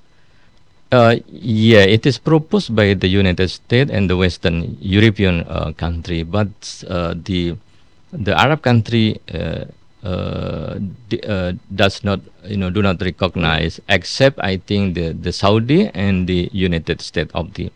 Uh, 0.92 1.16
yeah, 1.26 1.80
it 1.80 2.06
is 2.06 2.18
proposed 2.18 2.74
by 2.74 2.94
the 2.94 3.08
United 3.08 3.48
States 3.48 3.90
and 3.90 4.08
the 4.08 4.16
Western 4.16 4.76
European 4.80 5.40
uh, 5.48 5.72
country, 5.76 6.22
but 6.22 6.48
uh, 6.88 7.14
the 7.16 7.56
the 8.12 8.32
Arab 8.38 8.62
country 8.62 9.20
uh, 10.04 10.78
uh, 11.26 11.52
does 11.74 12.04
not, 12.04 12.20
you 12.44 12.56
know, 12.56 12.70
do 12.70 12.82
not 12.82 13.00
recognize, 13.00 13.80
except 13.88 14.38
I 14.40 14.58
think 14.58 14.94
the 14.94 15.12
the 15.16 15.32
Saudi 15.32 15.88
and 15.94 16.28
the 16.28 16.50
United 16.52 17.00
States 17.00 17.32
of 17.34 17.54
the 17.54 17.72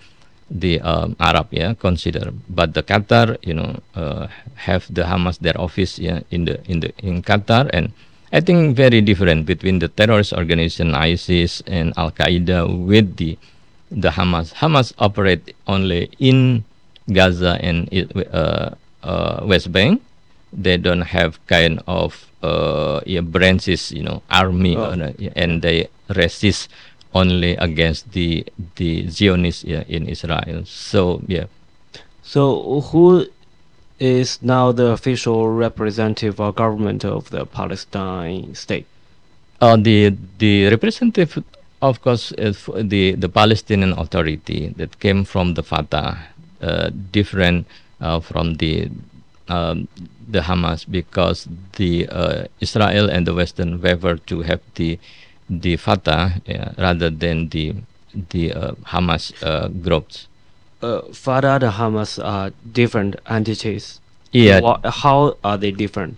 the 0.50 0.80
um, 0.80 1.16
Arab, 1.20 1.48
yeah, 1.50 1.74
consider. 1.74 2.32
But 2.48 2.74
the 2.74 2.82
Qatar, 2.82 3.36
you 3.42 3.54
know, 3.54 3.80
uh, 3.96 4.28
have 4.68 4.86
the 4.92 5.02
Hamas 5.08 5.40
their 5.40 5.58
office, 5.60 5.98
yeah, 5.98 6.20
in 6.30 6.44
the 6.44 6.60
in 6.68 6.80
the 6.80 6.92
in 7.00 7.22
Qatar 7.22 7.68
and 7.72 7.92
I 8.30 8.40
think 8.40 8.76
very 8.76 9.00
different 9.00 9.46
between 9.46 9.78
the 9.78 9.88
terrorist 9.88 10.34
organization 10.36 10.92
ISIS 10.94 11.62
and 11.66 11.96
Al 11.96 12.12
Qaeda 12.12 12.68
with 12.68 13.16
the 13.16 13.38
the 13.90 14.12
Hamas. 14.12 14.52
Hamas 14.60 14.92
operate 15.00 15.56
only 15.66 16.12
in 16.20 16.64
Gaza 17.08 17.56
and 17.64 17.88
uh, 18.32 18.76
uh, 19.02 19.40
West 19.48 19.72
Bank. 19.72 20.02
They 20.52 20.76
don't 20.76 21.02
have 21.02 21.38
kind 21.46 21.82
of 21.86 22.26
uh, 22.42 23.00
yeah, 23.06 23.20
branches, 23.20 23.92
you 23.92 24.02
know, 24.02 24.22
army, 24.30 24.76
Oh. 24.76 24.84
uh, 24.96 25.12
and 25.36 25.60
they 25.62 25.88
resist 26.08 26.70
only 27.14 27.56
against 27.56 28.12
the 28.12 28.44
the 28.76 29.08
Zionists 29.08 29.64
yeah, 29.64 29.84
in 29.88 30.08
Israel. 30.08 30.62
So 30.64 31.20
yeah, 31.26 31.46
So 32.22 32.80
who 32.92 33.26
is 33.98 34.38
now 34.42 34.70
the 34.72 34.86
official 34.92 35.48
representative 35.48 36.38
or 36.40 36.52
government 36.52 37.04
of 37.04 37.30
the 37.30 37.44
Palestine 37.46 38.54
state? 38.54 38.86
Uh, 39.60 39.76
the 39.76 40.14
the 40.38 40.68
representative, 40.68 41.42
of 41.82 42.00
course, 42.02 42.30
is 42.38 42.68
the 42.76 43.12
the 43.18 43.28
Palestinian 43.28 43.92
Authority 43.98 44.72
that 44.76 45.00
came 45.00 45.24
from 45.24 45.54
the 45.54 45.62
Fatah, 45.64 46.18
uh, 46.62 46.90
different 47.10 47.66
uh, 48.00 48.20
from 48.20 48.54
the 48.62 48.88
um, 49.48 49.88
the 50.28 50.40
Hamas 50.40 50.84
because 50.90 51.48
the 51.76 52.08
uh, 52.08 52.44
Israel 52.60 53.08
and 53.10 53.26
the 53.26 53.34
Western 53.34 53.78
favor 53.78 54.16
to 54.16 54.42
have 54.42 54.60
the 54.74 54.98
the 55.48 55.76
Fatah 55.76 56.40
yeah, 56.46 56.72
rather 56.78 57.10
than 57.10 57.48
the 57.48 57.74
the 58.30 58.52
uh, 58.52 58.72
Hamas 58.92 59.32
uh, 59.42 59.68
groups. 59.68 60.26
Uh, 60.82 61.00
Fatah 61.12 61.54
and 61.60 61.72
Hamas 61.74 62.22
are 62.22 62.52
different 62.72 63.16
entities. 63.28 64.00
Yeah. 64.32 64.60
Wha- 64.60 64.80
how 64.84 65.36
are 65.42 65.56
they 65.58 65.70
different? 65.70 66.16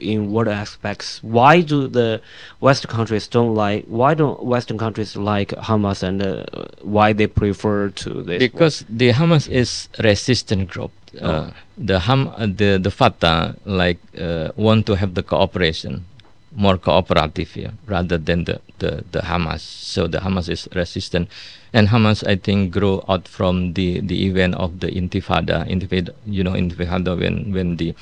In 0.00 0.32
what 0.32 0.48
aspects? 0.48 1.20
Why 1.22 1.60
do 1.60 1.86
the 1.86 2.20
Western 2.60 2.90
countries 2.90 3.28
don't 3.28 3.54
like? 3.54 3.84
Why 3.86 4.14
don't 4.14 4.42
Western 4.42 4.78
countries 4.78 5.16
like 5.16 5.50
Hamas 5.50 6.02
and 6.02 6.22
uh, 6.22 6.44
why 6.82 7.12
they 7.12 7.26
prefer 7.26 7.90
to 7.90 8.22
this? 8.22 8.26
one? 8.26 8.38
because 8.38 8.84
the 8.88 9.12
Hamas 9.12 9.48
is 9.48 9.88
resistant 10.02 10.70
group. 10.70 10.92
Uh, 11.20 11.50
the 11.76 12.00
Ham, 12.00 12.28
uh, 12.36 12.46
the 12.46 12.78
the 12.78 12.90
Fatah 12.90 13.56
like 13.64 13.98
uh, 14.18 14.52
want 14.56 14.86
to 14.86 14.94
have 14.94 15.14
the 15.14 15.22
cooperation, 15.22 16.06
more 16.54 16.78
cooperative 16.78 17.50
here 17.50 17.72
rather 17.86 18.16
than 18.16 18.44
the, 18.44 18.60
the 18.78 19.04
the 19.10 19.20
Hamas. 19.20 19.60
So 19.60 20.06
the 20.06 20.18
Hamas 20.18 20.48
is 20.48 20.68
resistant, 20.74 21.28
and 21.72 21.88
Hamas 21.88 22.26
I 22.26 22.36
think 22.36 22.72
grow 22.72 23.04
out 23.08 23.26
from 23.26 23.74
the 23.74 24.00
the 24.00 24.24
event 24.26 24.54
of 24.54 24.78
the 24.80 24.86
Intifada. 24.86 25.66
Intifada, 25.68 26.14
you 26.26 26.44
know, 26.44 26.52
Intifada 26.52 27.18
when 27.18 27.52
when 27.52 27.76
the 27.76 27.94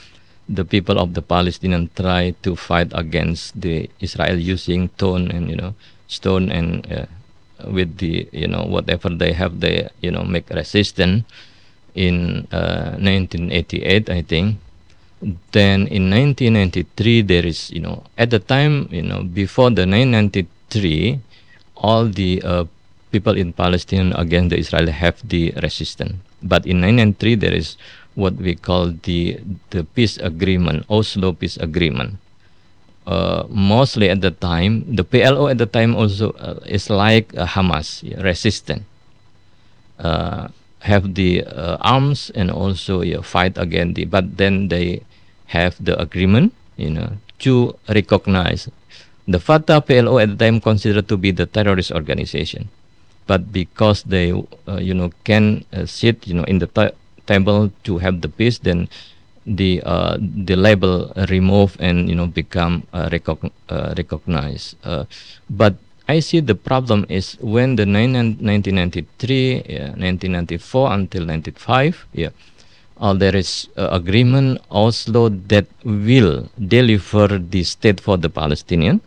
the 0.48 0.64
people 0.64 0.98
of 0.98 1.12
the 1.12 1.20
Palestinian 1.20 1.92
try 1.94 2.32
to 2.42 2.56
fight 2.56 2.88
against 2.96 3.52
the 3.60 3.88
Israel 4.00 4.40
using 4.40 4.88
stone 4.96 5.30
and 5.30 5.52
you 5.52 5.56
know 5.56 5.76
stone 6.08 6.48
and 6.50 6.88
uh, 6.88 7.04
with 7.68 7.98
the 8.00 8.26
you 8.32 8.48
know 8.48 8.64
whatever 8.64 9.12
they 9.12 9.32
have 9.36 9.60
they 9.60 9.88
you 10.00 10.10
know 10.10 10.24
make 10.24 10.48
resistance 10.50 11.28
in 11.94 12.48
uh, 12.50 12.96
1988 12.96 14.08
I 14.08 14.22
think. 14.22 14.56
Then 15.50 15.90
in 15.90 16.08
1993 16.14 17.22
there 17.22 17.44
is 17.44 17.70
you 17.70 17.82
know 17.82 18.06
at 18.16 18.30
the 18.30 18.38
time 18.38 18.88
you 18.90 19.02
know 19.02 19.22
before 19.26 19.68
the 19.68 19.82
1993 19.84 21.18
all 21.76 22.06
the 22.06 22.40
uh, 22.42 22.64
people 23.10 23.36
in 23.36 23.52
Palestine 23.52 24.12
against 24.14 24.50
the 24.50 24.58
Israel 24.58 24.86
have 24.86 25.18
the 25.26 25.52
resistance. 25.62 26.16
But 26.42 26.66
in 26.66 26.78
1993 26.80 27.34
there 27.34 27.54
is 27.54 27.76
what 28.18 28.34
we 28.42 28.58
call 28.58 28.90
the 29.06 29.38
the 29.70 29.86
peace 29.94 30.18
agreement 30.18 30.82
Oslo 30.90 31.30
peace 31.30 31.56
agreement 31.62 32.18
uh, 33.08 33.48
mostly 33.48 34.10
at 34.12 34.20
the 34.20 34.30
time, 34.30 34.84
the 34.84 35.02
PLO 35.02 35.48
at 35.50 35.56
the 35.56 35.64
time 35.64 35.96
also 35.96 36.36
uh, 36.36 36.60
is 36.68 36.90
like 36.90 37.32
uh, 37.40 37.46
Hamas, 37.46 38.04
yeah, 38.04 38.20
resistant, 38.20 38.84
have 40.84 41.14
the 41.14 41.42
uh, 41.44 41.76
arms 41.80 42.30
and 42.34 42.50
also 42.50 43.00
yeah, 43.00 43.20
fight 43.22 43.56
against 43.56 43.96
the. 43.96 44.04
But 44.04 44.36
then 44.36 44.68
they 44.68 45.02
have 45.56 45.76
the 45.80 45.98
agreement, 45.98 46.52
you 46.76 46.90
know, 46.90 47.16
to 47.40 47.74
recognize 47.88 48.68
the 49.26 49.40
Fatah 49.40 49.80
PLO 49.80 50.20
at 50.22 50.36
the 50.36 50.44
time 50.44 50.60
considered 50.60 51.08
to 51.08 51.16
be 51.16 51.30
the 51.30 51.46
terrorist 51.46 51.92
organization, 51.92 52.68
but 53.26 53.52
because 53.52 54.02
they, 54.04 54.32
uh, 54.68 54.76
you 54.76 54.92
know, 54.92 55.10
can 55.24 55.64
uh, 55.72 55.86
sit, 55.86 56.26
you 56.26 56.34
know, 56.34 56.44
in 56.44 56.58
the 56.58 56.68
table 57.28 57.70
to 57.84 57.98
have 57.98 58.20
the 58.24 58.28
peace, 58.28 58.58
then 58.58 58.88
the 59.46 59.82
uh, 59.84 60.16
the 60.20 60.56
label 60.56 61.12
remove 61.28 61.76
and 61.80 62.08
you 62.08 62.14
know 62.14 62.26
become 62.26 62.82
uh, 62.92 63.08
recogn- 63.08 63.52
uh, 63.68 63.94
recognized. 63.96 64.76
Uh, 64.84 65.04
but 65.48 65.76
I 66.08 66.20
see 66.20 66.40
the 66.40 66.54
problem 66.54 67.04
is 67.08 67.36
when 67.40 67.76
the 67.76 67.84
1993, 67.84 69.62
yeah, 69.68 69.92
1994 69.92 70.92
until 70.92 71.24
95, 71.26 72.06
yeah, 72.14 72.30
uh, 72.96 73.12
there 73.12 73.36
is 73.36 73.68
uh, 73.76 73.88
agreement 73.92 74.58
Oslo 74.70 75.28
that 75.28 75.66
will 75.84 76.48
deliver 76.58 77.38
the 77.38 77.62
state 77.62 78.00
for 78.00 78.16
the 78.16 78.30
Palestinian. 78.30 79.02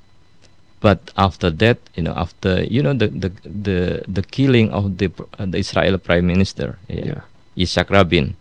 But 0.80 1.12
after 1.18 1.50
that, 1.50 1.78
you 1.96 2.04
know, 2.04 2.14
after 2.14 2.64
you 2.64 2.82
know 2.82 2.94
the 2.94 3.08
the 3.08 3.30
the, 3.46 4.04
the 4.08 4.22
killing 4.24 4.70
of 4.72 4.98
the 4.98 5.10
the 5.38 5.58
Israel 5.58 5.98
Prime 5.98 6.26
Minister, 6.26 6.78
yeah, 6.88 7.22
Yitzhak 7.58 7.90
Rabin, 7.90 8.36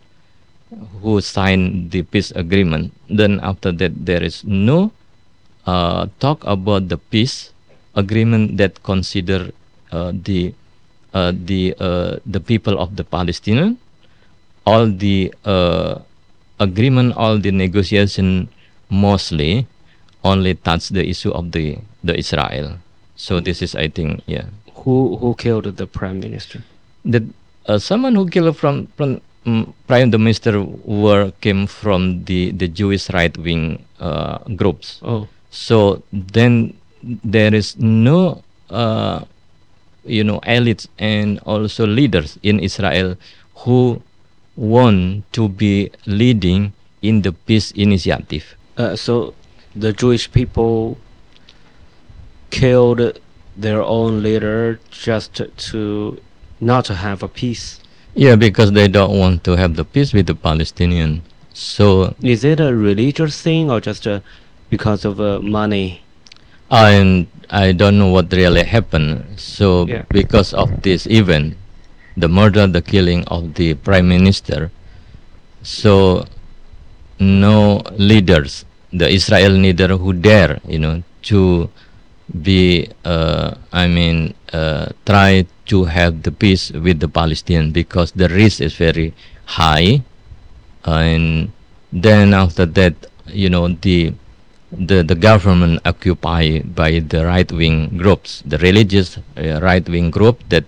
who 1.01 1.19
signed 1.21 1.91
the 1.91 2.03
peace 2.03 2.31
agreement. 2.31 2.93
Then 3.09 3.39
after 3.43 3.71
that, 3.71 4.05
there 4.05 4.23
is 4.23 4.43
no 4.43 4.91
uh, 5.67 6.07
talk 6.19 6.43
about 6.45 6.87
the 6.89 6.97
peace 6.97 7.51
agreement 7.95 8.57
that 8.57 8.83
consider 8.83 9.51
uh, 9.91 10.11
the 10.15 10.53
uh, 11.13 11.33
the 11.35 11.75
uh, 11.79 12.23
the 12.25 12.39
people 12.39 12.79
of 12.79 12.95
the 12.95 13.03
Palestinian, 13.03 13.77
all 14.65 14.87
the 14.87 15.33
uh, 15.43 15.99
agreement, 16.59 17.13
all 17.17 17.37
the 17.37 17.51
negotiation 17.51 18.47
mostly 18.89 19.67
only 20.23 20.55
touch 20.55 20.89
the 20.89 21.03
issue 21.03 21.31
of 21.31 21.51
the 21.51 21.77
the 22.03 22.15
Israel. 22.17 22.79
So 23.15 23.39
this 23.39 23.61
is, 23.61 23.75
I 23.75 23.87
think, 23.87 24.23
yeah, 24.25 24.49
Who 24.81 25.17
who 25.17 25.35
killed 25.35 25.65
the 25.77 25.85
prime 25.85 26.19
minister? 26.19 26.63
that 27.05 27.25
uh, 27.67 27.77
someone 27.77 28.15
who 28.15 28.27
killed 28.29 28.55
from 28.57 28.87
from 28.97 29.21
um, 29.45 29.73
prime 29.87 30.09
minister 30.11 30.61
were 30.85 31.31
came 31.41 31.67
from 31.67 32.23
the 32.25 32.51
the 32.51 32.67
Jewish 32.67 33.09
right 33.11 33.35
wing 33.37 33.85
uh, 33.99 34.37
groups. 34.55 34.99
Oh, 35.03 35.27
So 35.51 36.01
then 36.13 36.73
there 37.03 37.53
is 37.53 37.75
no, 37.77 38.41
uh, 38.69 39.25
you 40.05 40.23
know, 40.23 40.39
elites 40.47 40.87
and 40.97 41.39
also 41.43 41.85
leaders 41.85 42.39
in 42.41 42.59
Israel 42.59 43.17
who 43.67 44.01
want 44.55 45.25
to 45.33 45.49
be 45.49 45.91
leading 46.05 46.71
in 47.01 47.21
the 47.21 47.31
peace 47.33 47.71
initiative. 47.75 48.55
uh, 48.77 48.95
so 48.95 49.33
the 49.75 49.91
Jewish 49.91 50.31
people 50.31 50.97
killed 52.49 53.19
their 53.57 53.81
own 53.81 54.23
leader 54.23 54.79
just 54.91 55.41
to 55.57 56.17
not 56.61 56.85
to 56.85 56.95
have 56.95 57.23
a 57.23 57.27
peace. 57.27 57.79
Yeah, 58.15 58.35
because 58.35 58.71
they 58.71 58.87
don't 58.87 59.17
want 59.17 59.43
to 59.45 59.55
have 59.57 59.75
the 59.75 59.83
peace 59.85 60.13
with 60.13 60.27
the 60.27 60.35
Palestinian. 60.35 61.23
So 61.53 62.15
Is 62.21 62.43
it 62.43 62.59
a 62.59 62.73
religious 62.75 63.41
thing 63.41 63.69
or 63.71 63.81
just 63.81 64.07
uh, 64.07 64.21
because 64.69 65.03
of 65.05 65.19
uh, 65.19 65.39
money? 65.41 66.03
and 66.71 67.27
I 67.49 67.73
don't 67.73 67.99
know 67.99 68.07
what 68.07 68.31
really 68.31 68.63
happened. 68.63 69.25
So 69.35 69.85
Yeah. 69.87 70.03
because 70.09 70.53
of 70.53 70.81
this 70.83 71.05
event, 71.07 71.57
the 72.15 72.29
murder, 72.29 72.65
the 72.67 72.81
killing 72.81 73.25
of 73.27 73.55
the 73.55 73.73
prime 73.73 74.07
minister, 74.07 74.71
so 75.63 76.25
no 77.19 77.81
leaders, 77.97 78.63
the 78.93 79.09
Israel 79.09 79.51
leader 79.51 79.97
who 79.97 80.13
dare, 80.13 80.59
you 80.67 80.79
know, 80.79 81.03
to 81.23 81.69
be, 82.41 82.87
uh, 83.03 83.55
I 83.73 83.87
mean, 83.87 84.33
uh, 84.53 84.87
try 85.05 85.45
to 85.71 85.87
have 85.87 86.23
the 86.27 86.31
peace 86.35 86.69
with 86.75 86.99
the 86.99 87.07
Palestinian 87.07 87.71
because 87.71 88.11
the 88.11 88.27
risk 88.27 88.59
is 88.59 88.75
very 88.75 89.15
high, 89.45 90.03
and 90.83 91.51
then 91.95 92.33
after 92.35 92.65
that, 92.67 92.93
you 93.31 93.49
know, 93.49 93.71
the 93.71 94.13
the, 94.71 95.03
the 95.03 95.15
government 95.15 95.79
occupied 95.85 96.75
by 96.75 96.99
the 96.99 97.25
right 97.25 97.51
wing 97.51 97.97
groups, 97.97 98.43
the 98.45 98.57
religious 98.59 99.17
uh, 99.37 99.59
right 99.61 99.87
wing 99.87 100.11
group 100.11 100.43
that 100.49 100.63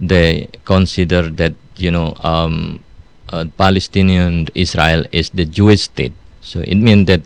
they 0.00 0.48
consider 0.64 1.28
that 1.28 1.54
you 1.76 1.90
know 1.90 2.14
um, 2.20 2.84
uh, 3.32 3.44
Palestinian 3.56 4.48
Israel 4.54 5.04
is 5.12 5.30
the 5.30 5.44
Jewish 5.44 5.82
state. 5.88 6.12
So 6.40 6.60
it 6.60 6.76
means 6.76 7.06
that 7.06 7.22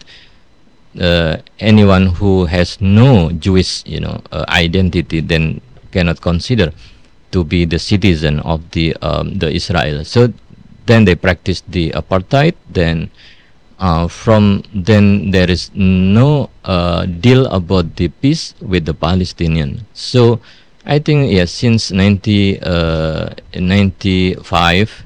uh, 1.01 1.39
anyone 1.59 2.07
who 2.19 2.47
has 2.47 2.81
no 2.81 3.31
Jewish 3.33 3.83
you 3.87 4.01
know 4.01 4.23
uh, 4.31 4.45
identity 4.49 5.21
then 5.21 5.61
cannot 5.91 6.21
consider 6.21 6.73
to 7.33 7.45
be 7.45 7.65
the 7.65 7.79
citizen 7.79 8.41
of 8.41 8.71
the 8.73 8.97
um, 9.03 9.39
the 9.39 9.51
Israel. 9.51 10.05
So 10.05 10.33
then 10.87 11.05
they 11.05 11.15
practice 11.15 11.63
the 11.69 11.91
apartheid. 11.93 12.55
Then 12.69 13.11
uh, 13.79 14.09
from 14.09 14.65
then 14.75 15.31
there 15.31 15.51
is 15.51 15.71
no 15.75 16.51
uh, 16.65 17.07
deal 17.07 17.47
about 17.47 17.97
the 17.97 18.09
peace 18.09 18.55
with 18.61 18.85
the 18.87 18.95
Palestinian. 18.95 19.87
So 19.93 20.41
I 20.89 20.99
think 20.99 21.31
yes, 21.31 21.53
since 21.53 21.93
90, 21.93 22.61
uh, 22.65 23.37
95 23.55 25.05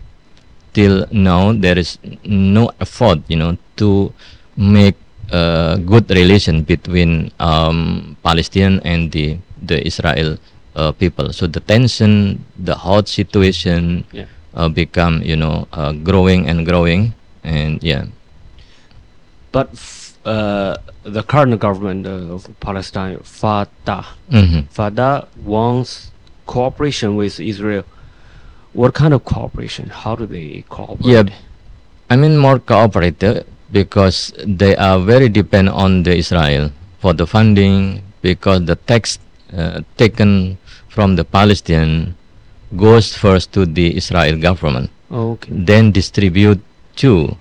till 0.72 1.06
now 1.10 1.52
there 1.52 1.78
is 1.78 1.98
no 2.24 2.70
effort, 2.80 3.20
you 3.28 3.36
know, 3.36 3.58
to 3.76 4.12
make 4.56 4.96
a 5.30 5.78
good 5.84 6.08
relation 6.10 6.62
between 6.62 7.32
um, 7.40 8.16
Palestinian 8.22 8.80
and 8.84 9.10
the 9.12 9.38
the 9.62 9.80
Israel 9.86 10.38
uh, 10.76 10.92
people. 10.92 11.32
So 11.32 11.46
the 11.46 11.60
tension, 11.60 12.44
the 12.58 12.74
hot 12.74 13.08
situation, 13.08 14.04
Yeah. 14.12 14.26
uh, 14.54 14.68
become 14.68 15.22
you 15.22 15.36
know 15.36 15.66
uh, 15.72 15.92
growing 15.92 16.48
and 16.48 16.64
growing, 16.66 17.14
and 17.44 17.82
yeah. 17.82 18.06
But 19.52 19.70
f- 19.72 20.16
uh, 20.24 20.76
the 21.02 21.22
current 21.22 21.58
government 21.60 22.06
of 22.06 22.48
Palestine, 22.60 23.18
Fatah, 23.22 24.06
hmm 24.30 24.60
Fatah 24.70 25.28
wants 25.44 26.10
cooperation 26.46 27.16
with 27.16 27.38
Israel. 27.40 27.84
What 28.72 28.94
kind 28.94 29.12
of 29.12 29.24
cooperation? 29.24 29.90
How 29.92 30.16
do 30.16 30.24
they 30.24 30.64
cooperate? 30.68 31.04
Yeah, 31.04 31.24
I 32.08 32.16
mean 32.16 32.38
more 32.38 32.58
cooperative 32.58 33.44
because 33.70 34.32
they 34.46 34.76
are 34.76 34.98
very 35.00 35.28
dependent 35.28 35.76
on 35.76 36.02
the 36.04 36.16
Israel 36.16 36.72
for 37.00 37.12
the 37.12 37.26
funding 37.26 38.00
because 38.22 38.64
the 38.64 38.76
tax 38.76 39.18
uh, 39.52 39.80
taken 39.96 40.56
from 40.94 41.16
the 41.16 41.24
Palestinian 41.24 42.14
goes 42.76 43.06
first 43.16 43.52
to 43.56 43.64
the 43.66 43.96
Israel 43.96 44.36
government, 44.48 44.90
Okay. 45.10 45.48
then 45.52 45.92
distribute 45.92 46.60
to 46.96 47.36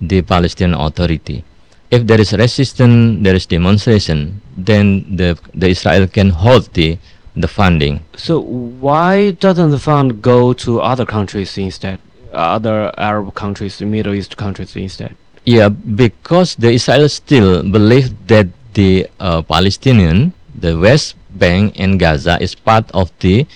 the 0.00 0.22
Palestinian 0.22 0.78
Authority. 0.78 1.44
If 1.90 2.06
there 2.06 2.20
is 2.20 2.32
resistance, 2.32 3.22
there 3.24 3.34
is 3.34 3.44
demonstration, 3.46 4.40
then 4.56 5.04
the 5.20 5.36
the 5.54 5.68
Israel 5.74 6.06
can 6.06 6.30
hold 6.30 6.72
the 6.78 6.88
the 7.36 7.48
funding. 7.48 8.00
So 8.16 8.40
why 8.86 9.32
doesn't 9.44 9.70
the 9.70 9.82
fund 9.88 10.22
go 10.22 10.52
to 10.64 10.80
other 10.80 11.04
countries 11.04 11.52
instead? 11.58 11.98
Other 12.32 12.92
Arab 12.96 13.34
countries, 13.34 13.80
Middle 13.80 14.14
East 14.14 14.36
countries 14.40 14.72
instead? 14.76 15.12
Yeah, 15.44 15.68
because 15.68 16.56
the 16.56 16.70
Israel 16.78 17.08
still 17.12 17.62
believe 17.76 18.08
that 18.32 18.48
the 18.72 19.06
uh, 19.20 19.42
Palestinian, 19.42 20.32
the 20.56 20.78
West 20.78 21.16
Bank 21.38 21.74
and 21.78 21.98
Gaza 21.98 22.38
is 22.40 22.54
part 22.54 22.90
of 22.92 23.10
the 23.20 23.46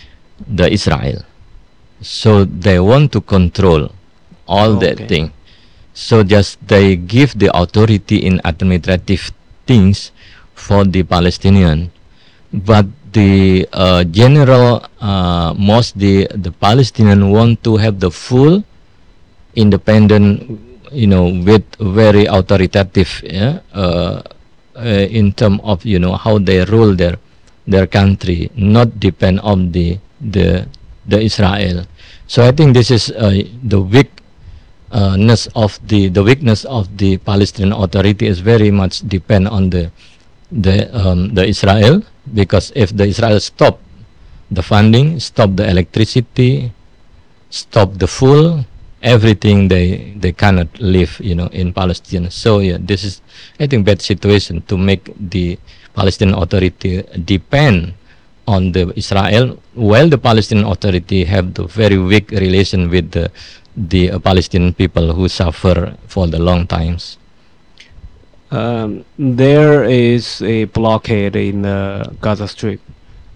the 0.49 0.71
Israel. 0.71 1.25
So 2.01 2.45
they 2.45 2.79
want 2.81 3.13
to 3.13 3.21
control 3.21 3.93
all 4.47 4.77
that 4.85 5.09
thing. 5.09 5.33
So 5.97 6.23
just 6.23 6.61
they 6.69 6.97
give 6.97 7.39
the 7.39 7.49
authority 7.57 8.21
in 8.21 8.41
administrative 8.45 9.33
things 9.65 10.13
for 10.53 10.85
the 10.85 11.03
Palestinian, 11.03 11.91
but 12.53 12.85
the 13.17 13.65
uh, 13.73 14.05
general 14.05 14.85
uh, 15.01 15.57
most 15.57 15.97
the 15.97 16.29
the 16.37 16.53
Palestinian 16.53 17.33
want 17.33 17.65
to 17.65 17.81
have 17.81 17.97
the 18.01 18.13
full 18.13 18.61
independent 19.57 20.45
you 20.93 21.09
know 21.09 21.33
with 21.33 21.65
very 21.81 22.29
authoritative 22.29 23.09
yeah, 23.25 23.65
uh, 23.73 24.21
uh, 24.77 25.07
in 25.09 25.33
term 25.33 25.61
of 25.65 25.81
you 25.85 25.99
know 25.99 26.13
how 26.15 26.37
they 26.39 26.61
rule 26.69 26.93
their 26.93 27.17
their 27.67 27.87
country 27.87 28.51
not 28.55 28.99
depend 28.99 29.41
on 29.41 29.73
the 29.73 29.99
the 30.21 30.67
the 31.07 31.21
Israel 31.21 31.87
so 32.27 32.43
I 32.47 32.51
think 32.51 32.75
this 32.75 32.91
is 32.91 33.11
uh, 33.11 33.43
the 33.63 33.81
weakness 33.81 35.47
of 35.55 35.79
the 35.87 36.09
the 36.09 36.23
weakness 36.23 36.65
of 36.65 36.91
the 36.97 37.19
Palestinian 37.19 37.75
authority 37.75 38.27
is 38.27 38.41
very 38.41 38.71
much 38.71 39.03
depend 39.07 39.49
on 39.49 39.71
the 39.71 39.91
the 40.51 40.91
um, 40.95 41.35
the 41.35 41.47
Israel 41.47 42.03
because 42.35 42.73
if 42.75 42.95
the 42.95 43.07
Israel 43.07 43.39
stop 43.41 43.79
the 44.51 44.63
funding 44.63 45.19
stop 45.19 45.55
the 45.59 45.67
electricity 45.67 46.71
stop 47.51 47.99
the 47.99 48.07
fuel 48.07 48.63
everything 49.07 49.69
they 49.69 50.15
they 50.19 50.33
cannot 50.33 50.67
live 50.83 51.15
you 51.23 51.35
know 51.35 51.47
in 51.55 51.73
Palestine. 51.73 52.31
So 52.31 52.59
yeah, 52.59 52.79
this 52.81 53.05
is 53.05 53.23
I 53.61 53.67
think 53.71 53.87
bad 53.87 54.03
situation 54.03 54.63
to 54.67 54.75
make 54.77 55.07
the 55.15 55.59
Palestinian 55.97 56.37
Authority 56.39 57.03
depend 57.25 57.95
on 58.47 58.73
the 58.73 58.93
Israel, 58.97 59.59
while 59.75 60.09
the 60.09 60.19
Palestinian 60.19 60.67
Authority 60.69 61.25
have 61.25 61.55
the 61.55 61.65
very 61.67 61.99
weak 61.99 62.31
relation 62.31 62.91
with 62.91 63.11
the 63.17 63.31
the 63.77 64.11
uh, 64.11 64.19
Palestinian 64.19 64.73
people 64.73 65.13
who 65.13 65.29
suffer 65.29 65.95
for 66.07 66.27
the 66.27 66.39
long 66.39 66.67
times. 66.67 67.19
Um, 68.51 69.05
there 69.19 69.85
is 69.85 70.41
a 70.41 70.65
blockade 70.65 71.37
in 71.37 71.63
the 71.63 72.11
Gaza 72.21 72.49
Strip. 72.49 72.81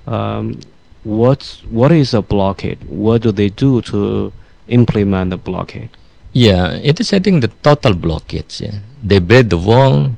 Um, 0.07 0.61
what's 1.05 1.63
what 1.71 1.93
is 1.93 2.15
a 2.15 2.23
blockade? 2.23 2.79
What 2.89 3.23
do 3.23 3.33
they 3.33 3.49
do 3.51 3.83
to 3.93 4.33
implement 4.69 5.31
the 5.31 5.37
blockade? 5.37 5.91
Yeah, 6.33 6.73
it 6.73 7.01
is 7.01 7.13
I 7.13 7.19
think 7.19 7.43
the 7.43 7.53
total 7.63 7.93
blockage. 7.93 8.61
Yeah, 8.61 8.79
they 9.03 9.19
build 9.19 9.51
the 9.51 9.59
wall, 9.59 10.15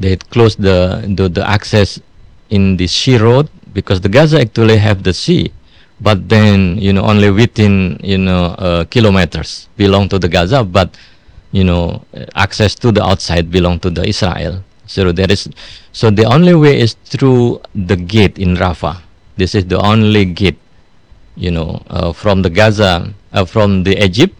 they 0.00 0.16
close 0.16 0.56
the 0.56 1.04
the, 1.06 1.28
the 1.28 1.44
access 1.46 2.00
in 2.48 2.76
the 2.76 2.88
sea 2.88 3.16
road 3.20 3.48
because 3.72 4.00
the 4.00 4.08
Gaza 4.08 4.40
actually 4.40 4.78
have 4.78 5.04
the 5.04 5.12
sea, 5.12 5.52
but 6.00 6.28
then 6.28 6.78
you 6.80 6.92
know 6.92 7.04
only 7.04 7.30
within 7.30 8.00
you 8.02 8.18
know 8.18 8.56
uh, 8.58 8.84
kilometers 8.88 9.68
belong 9.76 10.08
to 10.08 10.18
the 10.18 10.28
Gaza, 10.28 10.64
but 10.64 10.96
you 11.52 11.62
know 11.62 12.02
access 12.34 12.74
to 12.80 12.90
the 12.90 13.04
outside 13.04 13.52
belong 13.52 13.78
to 13.80 13.90
the 13.90 14.02
Israel. 14.08 14.64
So 14.90 15.12
there 15.12 15.30
is, 15.30 15.46
so 15.92 16.10
the 16.10 16.24
only 16.26 16.54
way 16.54 16.80
is 16.80 16.94
through 17.06 17.62
the 17.76 17.94
gate 17.94 18.38
in 18.42 18.56
Rafah. 18.56 18.98
This 19.36 19.54
is 19.54 19.64
the 19.66 19.78
only 19.78 20.24
gate, 20.24 20.58
you 21.36 21.52
know, 21.52 21.80
uh, 21.86 22.12
from 22.12 22.42
the 22.42 22.50
Gaza, 22.50 23.14
uh, 23.32 23.44
from 23.44 23.84
the 23.84 23.94
Egypt, 24.02 24.34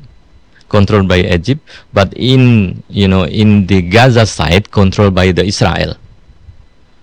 controlled 0.70 1.10
by 1.10 1.20
Egypt, 1.26 1.60
but 1.92 2.14
in 2.14 2.82
you 2.88 3.10
know 3.10 3.26
in 3.26 3.66
the 3.66 3.82
Gaza 3.82 4.24
side 4.24 4.70
controlled 4.70 5.14
by 5.14 5.34
the 5.34 5.44
Israel. 5.44 5.98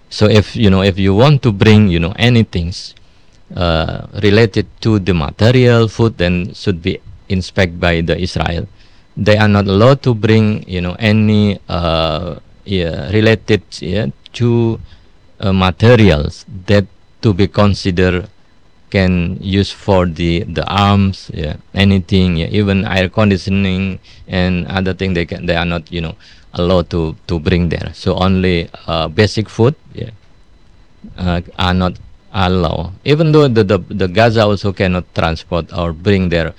So 0.10 0.26
if 0.32 0.56
you 0.56 0.72
know 0.72 0.82
if 0.82 0.98
you 0.98 1.14
want 1.14 1.44
to 1.44 1.52
bring 1.52 1.92
you 1.92 2.00
know 2.00 2.16
anything 2.16 2.72
uh, 3.54 4.08
related 4.24 4.66
to 4.88 4.98
the 4.98 5.14
material 5.14 5.92
food, 5.92 6.18
then 6.18 6.56
should 6.56 6.82
be 6.82 7.04
inspected 7.28 7.80
by 7.80 8.02
the 8.02 8.16
Israel. 8.18 8.66
They 9.20 9.36
are 9.38 9.52
not 9.52 9.68
allowed 9.68 10.02
to 10.08 10.16
bring 10.16 10.64
you 10.64 10.80
know 10.82 10.96
any 10.98 11.60
uh, 11.68 12.40
yeah, 12.64 13.12
related 13.12 13.64
yeah, 13.84 14.08
to 14.40 14.80
uh, 15.40 15.54
materials 15.54 16.46
that 16.66 16.88
to 17.22 17.34
be 17.34 17.48
considered 17.48 18.30
can 18.90 19.38
use 19.42 19.72
for 19.72 20.06
the 20.06 20.44
the 20.48 20.66
arms 20.68 21.30
yeah 21.34 21.58
anything 21.74 22.38
yeah, 22.38 22.48
even 22.48 22.86
air 22.86 23.10
conditioning 23.10 24.00
and 24.28 24.66
other 24.68 24.94
thing 24.94 25.14
they 25.14 25.26
can 25.26 25.46
they 25.46 25.56
are 25.56 25.66
not 25.66 25.92
you 25.92 26.02
know 26.02 26.16
allowed 26.54 26.90
to 26.90 27.16
to 27.28 27.40
bring 27.40 27.70
there. 27.70 27.92
So 27.94 28.16
only 28.16 28.70
uh, 28.88 29.08
basic 29.08 29.50
food 29.50 29.76
yeah 29.94 30.12
uh, 31.18 31.42
are 31.58 31.74
not 31.74 32.00
allowed. 32.34 32.94
Even 33.06 33.32
though 33.32 33.48
the, 33.48 33.64
the 33.64 33.80
the 33.90 34.08
gaza 34.08 34.44
also 34.44 34.74
cannot 34.74 35.06
transport 35.16 35.72
or 35.74 35.94
bring 35.94 36.30
their 36.30 36.54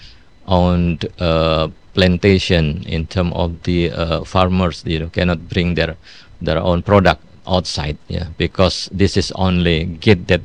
own 0.47 0.99
uh, 1.19 1.69
plantation 1.95 2.83
in 2.87 3.07
terms 3.07 3.33
of 3.35 3.63
the 3.65 3.91
uh, 3.91 4.25
farmers 4.25 4.83
you 4.87 4.99
know 4.99 5.09
cannot 5.09 5.49
bring 5.49 5.75
their 5.75 5.97
their 6.41 6.59
own 6.59 6.83
product 6.83 7.23
outside 7.47 7.97
yeah 8.09 8.29
because 8.37 8.89
this 8.93 9.17
is 9.17 9.33
only 9.33 9.85
get 9.99 10.29
that 10.29 10.41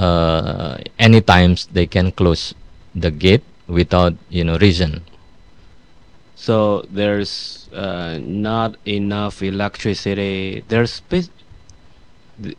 uh, 0.00 0.78
any 0.98 1.20
times 1.20 1.68
they 1.72 1.86
can 1.86 2.10
close 2.12 2.54
the 2.94 3.10
gate 3.10 3.44
without 3.68 4.14
you 4.30 4.44
know 4.44 4.56
reason 4.58 5.02
So 6.40 6.86
there's 6.90 7.68
uh, 7.72 8.18
not 8.22 8.76
enough 8.86 9.42
electricity. 9.42 10.64
There's. 10.68 11.02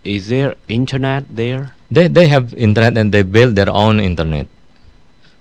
Is 0.04 0.30
there 0.30 0.56
internet 0.70 1.26
there? 1.36 1.74
they 1.92 2.08
they 2.08 2.28
have 2.32 2.54
internet 2.56 2.98
and 2.98 3.12
they 3.12 3.22
build 3.22 3.56
their 3.60 3.70
own 3.70 4.00
internet 4.00 4.48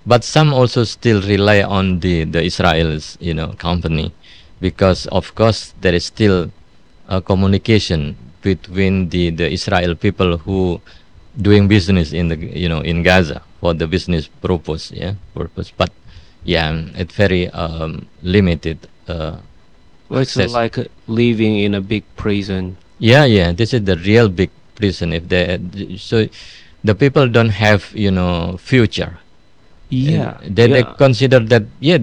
but 0.05 0.23
some 0.23 0.53
also 0.53 0.83
still 0.83 1.21
rely 1.23 1.63
on 1.63 2.01
the 2.03 2.25
the 2.25 2.41
israel's 2.43 3.17
you 3.21 3.33
know 3.33 3.49
company 3.67 4.11
because 4.59 5.07
of 5.07 5.33
course 5.33 5.73
there 5.81 5.95
is 5.95 6.05
still 6.05 6.51
a 7.07 7.21
communication 7.21 8.17
between 8.41 9.09
the 9.15 9.29
the 9.31 9.47
israel 9.57 9.95
people 9.95 10.37
who 10.43 10.59
doing 11.39 11.67
business 11.67 12.11
in 12.13 12.27
the 12.27 12.35
you 12.35 12.67
know 12.67 12.81
in 12.81 13.03
gaza 13.03 13.41
for 13.59 13.73
the 13.73 13.87
business 13.87 14.27
purpose 14.41 14.91
yeah 14.91 15.13
purpose 15.33 15.71
but 15.71 15.91
yeah 16.43 16.73
it's 16.95 17.15
very 17.15 17.47
um, 17.49 18.07
limited 18.21 18.77
uh, 19.07 19.37
Well, 20.11 20.19
it's 20.27 20.35
Access. 20.35 20.51
like 20.51 20.75
living 21.07 21.55
in 21.63 21.73
a 21.73 21.79
big 21.79 22.03
prison. 22.19 22.75
Yeah, 22.99 23.23
yeah. 23.23 23.53
This 23.55 23.73
is 23.73 23.85
the 23.87 23.95
real 23.95 24.27
big 24.27 24.51
prison. 24.75 25.13
If 25.13 25.29
they 25.31 25.55
so, 25.95 26.27
the 26.83 26.95
people 26.95 27.29
don't 27.31 27.55
have 27.55 27.95
you 27.95 28.11
know 28.11 28.57
future. 28.59 29.19
Yeah. 29.87 30.35
And 30.43 30.55
they, 30.55 30.67
they 30.67 30.83
consider 30.99 31.39
that 31.39 31.63
yeah, 31.79 31.99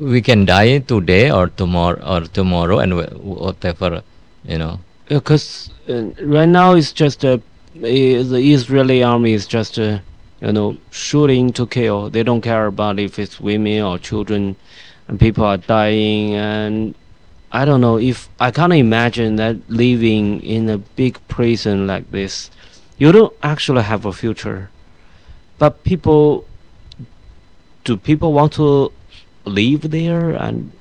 we 0.00 0.20
can 0.20 0.44
die 0.44 0.78
today 0.84 1.30
or 1.32 1.48
tomorrow 1.48 1.96
or 2.04 2.20
tomorrow 2.28 2.78
and 2.78 2.92
whatever, 3.24 4.02
you 4.44 4.58
know. 4.58 4.80
because 5.10 5.70
uh, 5.88 6.04
right 6.22 6.48
now 6.48 6.74
it's 6.74 6.92
just 6.92 7.24
eh, 7.24 7.38
the 7.74 8.52
Israeli 8.52 9.02
army 9.02 9.32
is 9.32 9.46
just 9.46 9.78
uh, 9.78 9.98
you 10.40 10.52
know 10.52 10.76
shooting 10.90 11.52
to 11.54 11.66
kill. 11.66 12.10
They 12.10 12.22
don't 12.22 12.40
care 12.40 12.66
about 12.66 12.98
if 12.98 13.18
it's 13.18 13.40
women 13.40 13.82
or 13.82 13.98
children, 13.98 14.56
and 15.08 15.18
people 15.20 15.44
are 15.44 15.56
dying. 15.56 16.34
And 16.34 16.94
I 17.52 17.64
don't 17.64 17.80
know 17.80 17.98
if 17.98 18.28
I 18.40 18.50
can't 18.50 18.72
imagine 18.72 19.36
that 19.36 19.56
living 19.68 20.42
in 20.42 20.68
a 20.68 20.78
big 20.78 21.18
prison 21.28 21.86
like 21.86 22.10
this, 22.10 22.50
you 22.98 23.12
don't 23.12 23.32
actually 23.42 23.82
have 23.82 24.06
a 24.06 24.12
future. 24.12 24.70
But 25.58 25.84
people, 25.84 26.44
do 27.84 27.96
people 27.96 28.32
want 28.32 28.52
to 28.54 28.92
live 29.44 29.90
there 29.90 30.30
and 30.30 30.72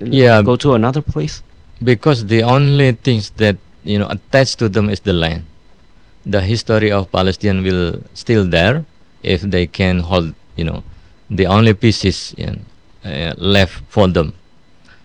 Yeah. 0.00 0.42
go 0.42 0.56
to 0.56 0.74
another 0.74 1.02
place? 1.02 1.42
because 1.80 2.26
the 2.26 2.42
only 2.42 2.90
things 2.90 3.30
that 3.36 3.56
you 3.84 3.96
know 3.98 4.08
attached 4.08 4.58
to 4.58 4.68
them 4.68 4.90
is 4.90 4.98
the 5.00 5.12
land 5.12 5.44
the 6.24 6.40
history 6.40 6.90
of 6.90 7.10
palestine 7.10 7.62
will 7.62 8.00
still 8.14 8.44
there 8.44 8.84
if 9.22 9.42
they 9.42 9.66
can 9.66 10.00
hold 10.00 10.34
you 10.56 10.64
know 10.64 10.82
the 11.30 11.46
only 11.46 11.74
pieces 11.74 12.34
you 12.36 12.46
know, 12.46 12.58
uh, 13.04 13.34
left 13.36 13.82
for 13.88 14.08
them. 14.08 14.34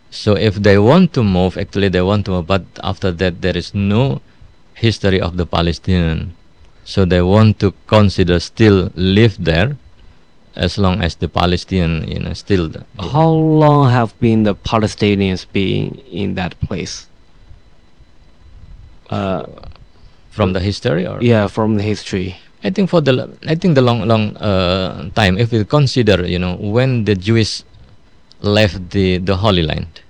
So 0.09 0.35
if 0.35 0.55
they 0.55 0.77
want 0.77 1.13
to 1.13 1.23
move 1.23 1.57
actually 1.57 1.89
they 1.89 2.01
want 2.01 2.25
to 2.25 2.31
move 2.31 2.47
but 2.47 2.63
after 2.83 3.11
that 3.11 3.41
there 3.41 3.57
is 3.57 3.73
no 3.73 4.21
history 4.75 5.19
of 5.19 5.37
the 5.37 5.45
palestinian. 5.45 6.35
So 6.85 7.05
they 7.05 7.21
want 7.21 7.59
to 7.59 7.73
consider 7.87 8.39
still 8.39 8.91
live 8.95 9.43
there 9.43 9.77
as 10.55 10.77
long 10.77 11.01
as 11.01 11.15
the 11.15 11.27
palestinian 11.27 12.07
you 12.07 12.19
know 12.19 12.33
still 12.33 12.69
How 12.99 13.29
long 13.29 13.89
have 13.89 14.17
been 14.19 14.43
the 14.43 14.53
Palestinians 14.53 15.47
being 15.51 15.95
in 16.11 16.35
that 16.35 16.59
place? 16.61 17.07
Uh, 19.09 19.45
from 20.33 20.53
the 20.53 20.59
history 20.59 21.05
or 21.05 21.21
yeah, 21.21 21.45
from 21.47 21.77
the 21.77 21.83
history. 21.85 22.35
I 22.63 22.71
think 22.71 22.89
for 22.89 23.01
the 23.01 23.29
i 23.45 23.55
think 23.55 23.75
the 23.75 23.83
long 23.83 24.07
long 24.07 24.35
uh, 24.37 25.09
time 25.19 25.37
if 25.37 25.51
we 25.51 25.65
consider 25.67 26.23
you 26.25 26.39
know 26.39 26.55
when 26.55 27.03
the 27.03 27.13
Jewish 27.13 27.61
left 28.41 28.89
the 28.89 29.19
the 29.19 29.37
Holy 29.37 29.61
Land, 29.61 30.01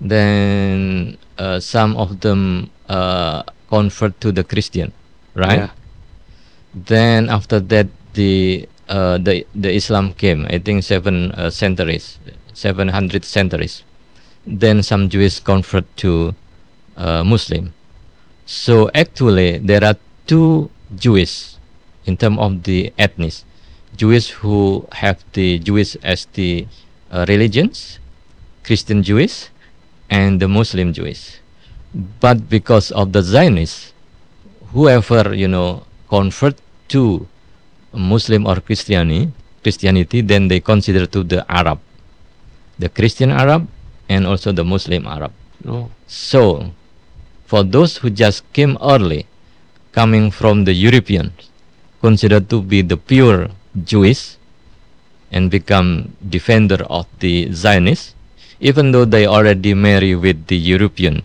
then 0.00 1.16
uh, 1.38 1.58
some 1.60 1.96
of 1.96 2.20
them 2.20 2.70
uh, 2.88 3.42
convert 3.68 4.20
to 4.20 4.32
the 4.32 4.44
Christian, 4.44 4.92
right? 5.34 5.66
Yeah. 5.66 5.70
Then 6.74 7.30
after 7.30 7.58
that 7.72 7.88
the 8.14 8.68
uh, 8.88 9.16
the 9.18 9.46
the 9.54 9.72
Islam 9.72 10.12
came. 10.14 10.46
I 10.52 10.58
think 10.58 10.84
seven 10.84 11.32
uh, 11.32 11.48
centuries, 11.50 12.18
seven 12.52 12.88
hundred 12.88 13.24
centuries. 13.24 13.82
Then 14.46 14.82
some 14.82 15.08
Jews 15.08 15.40
convert 15.40 15.88
to 16.04 16.34
uh, 16.96 17.24
Muslim. 17.24 17.72
So 18.52 18.92
actually 18.92 19.64
there 19.64 19.80
are 19.80 19.96
two 20.28 20.68
Jewish 20.92 21.56
in 22.04 22.20
terms 22.20 22.36
of 22.36 22.68
the 22.68 22.92
ethnic, 23.00 23.48
Jewish 23.96 24.28
who 24.44 24.84
have 24.92 25.24
the 25.32 25.56
Jewish 25.58 25.96
as 26.04 26.28
the 26.36 26.68
uh, 27.08 27.24
religions, 27.32 27.98
Christian 28.62 29.02
Jewish, 29.02 29.48
and 30.12 30.36
the 30.36 30.52
Muslim 30.52 30.92
Jewish. 30.92 31.40
But 32.20 32.52
because 32.52 32.92
of 32.92 33.16
the 33.16 33.24
Zionists, 33.24 33.96
whoever 34.76 35.32
you 35.32 35.48
know 35.48 35.88
convert 36.12 36.60
to 36.92 37.24
Muslim 37.96 38.44
or 38.44 38.60
Christianity, 38.60 39.32
Christianity, 39.64 40.20
then 40.20 40.52
they 40.52 40.60
consider 40.60 41.08
to 41.08 41.24
the 41.24 41.40
Arab, 41.48 41.80
the 42.78 42.90
Christian 42.92 43.32
Arab, 43.32 43.64
and 44.10 44.26
also 44.28 44.52
the 44.52 44.64
Muslim 44.64 45.08
Arab. 45.08 45.32
No. 45.64 45.88
So, 46.06 46.68
for 47.52 47.62
those 47.62 47.98
who 47.98 48.08
just 48.08 48.40
came 48.56 48.78
early, 48.80 49.26
coming 49.92 50.30
from 50.30 50.64
the 50.64 50.72
Europeans, 50.72 51.52
considered 52.00 52.48
to 52.48 52.62
be 52.62 52.80
the 52.80 52.96
pure 52.96 53.50
Jewish, 53.84 54.38
and 55.30 55.50
become 55.50 56.16
defender 56.26 56.80
of 56.88 57.04
the 57.20 57.52
Zionists, 57.52 58.14
even 58.58 58.92
though 58.92 59.04
they 59.04 59.26
already 59.26 59.74
marry 59.74 60.14
with 60.14 60.46
the 60.46 60.56
European. 60.56 61.24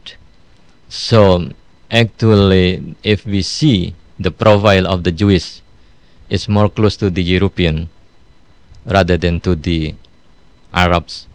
So 0.90 1.48
actually, 1.90 2.98
if 3.04 3.26
we 3.26 3.42
see 3.42 3.96
the 4.20 4.32
profile 4.32 4.86
of 4.86 5.06
the 5.06 5.14
Jewish, 5.14 5.62
is 6.30 6.50
more 6.50 6.68
close 6.68 6.98
to 6.98 7.10
the 7.10 7.24
European 7.24 7.88
rather 8.86 9.16
than 9.16 9.40
to 9.48 9.56
the 9.56 9.96
Arabs, 10.74 11.26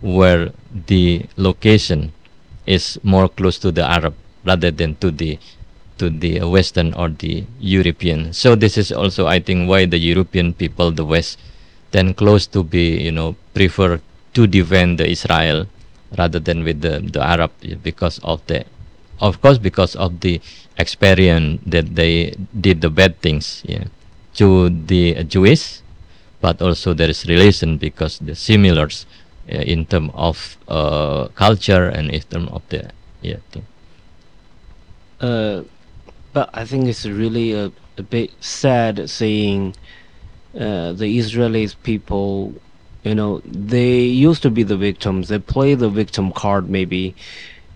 where 0.00 0.50
the 0.88 1.26
location 1.36 2.12
is 2.66 2.98
more 3.04 3.28
close 3.28 3.56
to 3.60 3.70
the 3.70 3.86
Arab 3.86 4.14
rather 4.44 4.70
than 4.70 4.96
to 4.96 5.10
the 5.10 5.38
to 5.98 6.08
the 6.08 6.40
Western 6.48 6.94
or 6.94 7.10
the 7.10 7.44
European. 7.60 8.32
So 8.32 8.56
this 8.56 8.78
is 8.78 8.90
also, 8.90 9.26
I 9.28 9.38
think, 9.38 9.68
why 9.68 9.84
the 9.84 9.98
European 10.00 10.54
people, 10.54 10.90
the 10.90 11.04
West, 11.04 11.38
then 11.92 12.14
close 12.14 12.46
to 12.56 12.64
be, 12.64 12.96
you 12.96 13.12
know, 13.12 13.36
prefer 13.52 14.00
to 14.32 14.46
defend 14.46 14.96
the 14.96 15.06
Israel 15.06 15.66
rather 16.16 16.40
than 16.40 16.64
with 16.64 16.80
the, 16.80 17.04
the 17.04 17.20
Arab 17.20 17.52
because 17.82 18.18
of 18.24 18.40
the, 18.46 18.64
of 19.20 19.42
course, 19.42 19.58
because 19.58 19.94
of 19.94 20.20
the 20.20 20.40
experience 20.78 21.60
that 21.66 21.94
they 21.94 22.34
did 22.58 22.80
the 22.80 22.88
bad 22.88 23.20
things, 23.20 23.62
yeah, 23.68 23.84
to 24.36 24.70
the 24.70 25.22
Jewish, 25.24 25.82
but 26.40 26.62
also 26.62 26.94
there 26.94 27.10
is 27.10 27.26
relation 27.26 27.76
because 27.76 28.18
the 28.20 28.34
similars 28.34 29.04
uh, 29.52 29.56
in 29.56 29.84
terms 29.84 30.10
of 30.14 30.56
uh, 30.68 31.28
culture 31.34 31.88
and 31.88 32.10
in 32.10 32.22
terms 32.22 32.48
of 32.50 32.62
the 32.70 32.90
yeah 33.20 33.36
thing. 33.52 33.66
Uh, 35.20 35.62
but 36.32 36.50
I 36.54 36.64
think 36.64 36.86
it's 36.86 37.04
really 37.06 37.52
a, 37.52 37.72
a 37.98 38.02
bit 38.02 38.30
sad 38.40 39.10
seeing 39.10 39.74
uh, 40.54 40.92
the 40.92 41.18
Israelis 41.18 41.74
people, 41.82 42.54
you 43.04 43.14
know, 43.14 43.40
they 43.44 44.00
used 44.00 44.42
to 44.42 44.50
be 44.50 44.62
the 44.62 44.76
victims. 44.76 45.28
They 45.28 45.38
play 45.38 45.74
the 45.74 45.88
victim 45.90 46.32
card 46.32 46.68
maybe. 46.70 47.14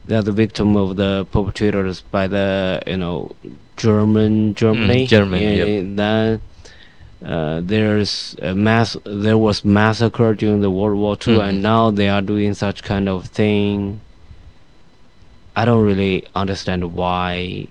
They're 0.07 0.23
the 0.23 0.33
victim 0.33 0.77
of 0.77 0.97
the 0.97 1.27
perpetrators 1.33 2.03
by 2.03 2.27
the, 2.27 2.83
you 2.87 2.97
know, 2.97 3.35
German, 3.77 4.55
Germany. 4.55 5.07
Mm, 5.07 5.09
German, 5.09 5.43
Yeah, 5.43 5.51
yep. 5.65 5.97
Then 5.97 6.41
uh, 7.25 7.61
there's 7.65 8.37
a 8.43 8.55
mass. 8.55 8.97
There 9.05 9.39
was 9.39 9.65
massacre 9.65 10.35
during 10.35 10.61
the 10.61 10.71
World 10.71 10.99
War 10.99 11.17
II, 11.27 11.39
Mhm. 11.39 11.49
and 11.49 11.63
now 11.63 11.91
they 11.91 12.09
are 12.09 12.21
doing 12.21 12.53
such 12.55 12.83
kind 12.83 13.09
of 13.09 13.27
thing. 13.27 14.01
I 15.57 15.65
don't 15.65 15.85
really 15.85 16.27
understand 16.35 16.95
why 16.95 17.69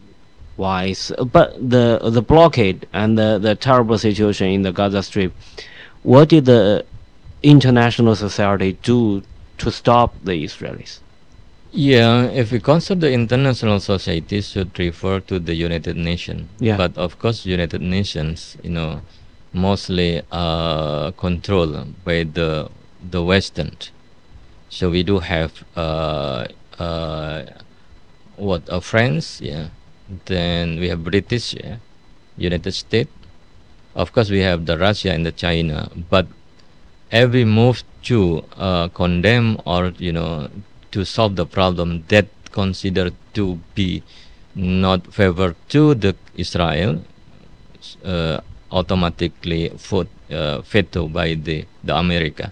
why 0.55 0.93
but 1.31 1.53
the 1.69 1.99
the 2.03 2.21
blockade 2.21 2.87
and 2.93 3.17
the, 3.17 3.39
the 3.39 3.55
terrible 3.55 3.97
situation 3.97 4.47
in 4.49 4.61
the 4.61 4.71
Gaza 4.71 5.01
Strip 5.03 5.33
what 6.03 6.29
did 6.29 6.45
the 6.45 6.85
international 7.41 8.15
society 8.15 8.77
do 8.83 9.23
to 9.57 9.71
stop 9.71 10.13
the 10.23 10.43
Israelis 10.43 10.99
Yeah, 11.73 12.25
if 12.25 12.51
we 12.51 12.59
consider 12.59 13.01
the 13.07 13.11
international 13.13 13.79
society 13.79 14.41
should 14.41 14.77
refer 14.77 15.19
to 15.21 15.39
the 15.39 15.55
United 15.55 15.97
Nations. 15.97 16.47
Yeah. 16.59 16.77
But 16.77 16.95
of 16.99 17.17
course, 17.17 17.47
United 17.47 17.81
Nations, 17.81 18.57
you 18.61 18.69
know, 18.69 19.01
mostly 19.53 20.21
uh, 20.31 21.11
controlled 21.17 21.95
by 22.05 22.23
the 22.25 22.69
the 23.09 23.23
Western. 23.23 23.71
So 24.69 24.89
we 24.89 25.01
do 25.01 25.19
have 25.19 25.63
uh, 25.75 26.45
uh, 26.77 27.45
what 28.37 28.69
uh, 28.69 28.79
France, 28.79 29.41
yeah. 29.41 29.69
Then 30.25 30.79
we 30.79 30.89
have 30.89 31.03
British, 31.03 31.53
yeah, 31.53 31.77
United 32.37 32.73
States. 32.73 33.11
Of 33.95 34.11
course, 34.11 34.29
we 34.29 34.39
have 34.39 34.65
the 34.65 34.77
Russia 34.77 35.13
and 35.13 35.25
the 35.25 35.31
China. 35.31 35.89
But 36.09 36.27
every 37.11 37.45
move 37.45 37.83
to 38.03 38.43
uh, 38.57 38.89
condemn 38.89 39.61
or 39.65 39.93
you 39.97 40.11
know 40.11 40.49
to 40.91 41.05
solve 41.05 41.35
the 41.35 41.45
problem 41.45 42.03
that 42.09 42.27
considered 42.51 43.13
to 43.33 43.59
be 43.75 44.03
not 44.55 45.13
favor 45.13 45.55
to 45.69 45.95
the 45.95 46.15
Israel 46.35 47.01
uh, 48.03 48.41
automatically 48.71 49.69
vote 49.69 50.09
uh, 50.29 50.61
veto 50.61 51.07
by 51.07 51.33
the 51.33 51.65
the 51.83 51.95
America. 51.95 52.51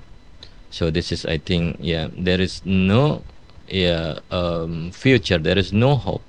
So 0.69 0.89
this 0.89 1.11
is 1.11 1.25
I 1.25 1.37
think 1.37 1.77
yeah 1.81 2.07
there 2.13 2.39
is 2.39 2.61
no 2.65 3.23
yeah 3.71 4.19
um, 4.31 4.91
future 4.91 5.37
there 5.37 5.57
is 5.57 5.71
no 5.73 5.95
hope 5.95 6.21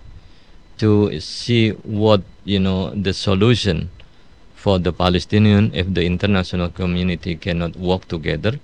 to 0.79 1.21
see 1.21 1.71
what 1.85 2.23
you 2.45 2.59
know 2.59 2.91
the 2.95 3.13
solution 3.13 3.91
for 4.55 4.79
the 4.79 4.93
Palestinian 4.93 5.71
if 5.75 5.93
the 5.93 6.05
international 6.07 6.71
community 6.71 7.35
cannot 7.35 7.77
work 7.77 8.07
together 8.09 8.59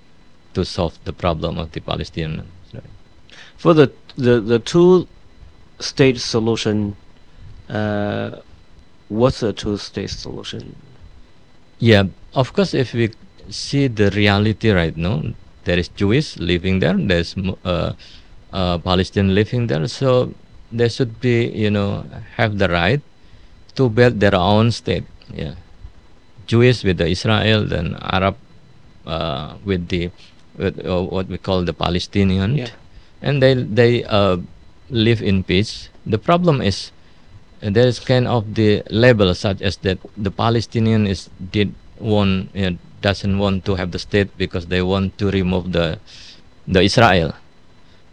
to 0.53 0.63
solve 0.65 0.97
the 1.03 1.13
problem 1.13 1.57
of 1.57 1.71
the 1.73 1.81
Palestinian. 1.81 2.47
for 3.57 3.73
the 3.73 3.91
the, 4.15 4.39
the 4.39 4.59
two 4.59 5.07
state 5.79 6.19
solution 6.19 6.95
uh, 7.69 8.31
what's 9.09 9.39
the 9.41 9.53
two 9.53 9.77
state 9.77 10.09
solution 10.09 10.75
Yeah, 11.79 12.03
of 12.35 12.51
course, 12.53 12.73
if 12.73 12.93
we 12.93 13.11
see 13.49 13.87
the 13.87 14.11
reality 14.11 14.69
right 14.71 14.95
now, 14.95 15.23
there 15.63 15.79
is 15.79 15.87
Jewish 15.87 16.37
living 16.37 16.79
there, 16.79 16.93
there's 16.93 17.35
uh, 17.63 17.93
uh, 18.51 18.77
Palestinian 18.79 19.35
living 19.35 19.67
there, 19.67 19.87
so 19.87 20.33
they 20.71 20.89
should 20.89 21.19
be, 21.19 21.47
you 21.49 21.69
know, 21.69 22.05
have 22.37 22.57
the 22.57 22.69
right 22.69 23.01
to 23.75 23.89
build 23.89 24.19
their 24.19 24.35
own 24.35 24.71
state. 24.71 25.05
Yeah, 25.33 25.55
Jewish 26.47 26.83
with 26.83 26.97
the 26.97 27.07
Israel, 27.07 27.65
then 27.65 27.97
Arab 28.01 28.35
uh, 29.05 29.55
with 29.65 29.87
the 29.89 30.09
with 30.57 30.79
uh, 30.85 31.01
what 31.03 31.27
we 31.27 31.37
call 31.37 31.63
the 31.63 31.73
Palestinian, 31.73 32.57
Yeah. 32.57 32.73
and 33.21 33.41
they 33.41 33.53
they 33.53 34.03
uh, 34.05 34.37
live 34.89 35.21
in 35.21 35.43
peace. 35.43 35.89
The 36.05 36.17
problem 36.17 36.61
is 36.61 36.91
there 37.61 37.87
is 37.87 37.99
kind 37.99 38.27
of 38.27 38.55
the 38.55 38.81
label 38.89 39.33
such 39.35 39.61
as 39.61 39.77
that 39.85 39.99
the 40.17 40.31
Palestinian 40.31 41.05
is 41.05 41.29
did 41.37 41.73
want 41.99 42.49
you 42.55 42.71
know, 42.71 42.77
doesn't 43.01 43.37
want 43.37 43.63
to 43.65 43.75
have 43.75 43.91
the 43.91 43.99
state 43.99 44.27
because 44.37 44.67
they 44.67 44.81
want 44.81 45.17
to 45.19 45.29
remove 45.31 45.71
the 45.71 45.99
the 46.67 46.81
Israel. 46.81 47.35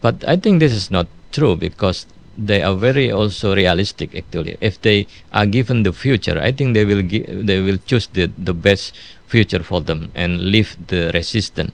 But 0.01 0.23
I 0.27 0.35
think 0.37 0.59
this 0.59 0.73
is 0.73 0.91
not 0.91 1.07
true 1.31 1.55
because 1.55 2.05
they 2.37 2.61
are 2.61 2.75
very 2.75 3.11
also 3.11 3.55
realistic 3.55 4.15
actually. 4.15 4.57
If 4.61 4.81
they 4.81 5.07
are 5.33 5.45
given 5.45 5.83
the 5.83 5.91
future, 5.91 6.39
I 6.39 6.51
think 6.51 6.73
they 6.73 6.85
will 6.85 7.01
they 7.01 7.59
will 7.61 7.79
choose 7.85 8.07
the, 8.07 8.29
the 8.37 8.53
best 8.53 8.93
future 9.27 9.63
for 9.63 9.81
them 9.81 10.11
and 10.13 10.51
leave 10.53 10.77
the 10.87 11.11
resistance. 11.13 11.73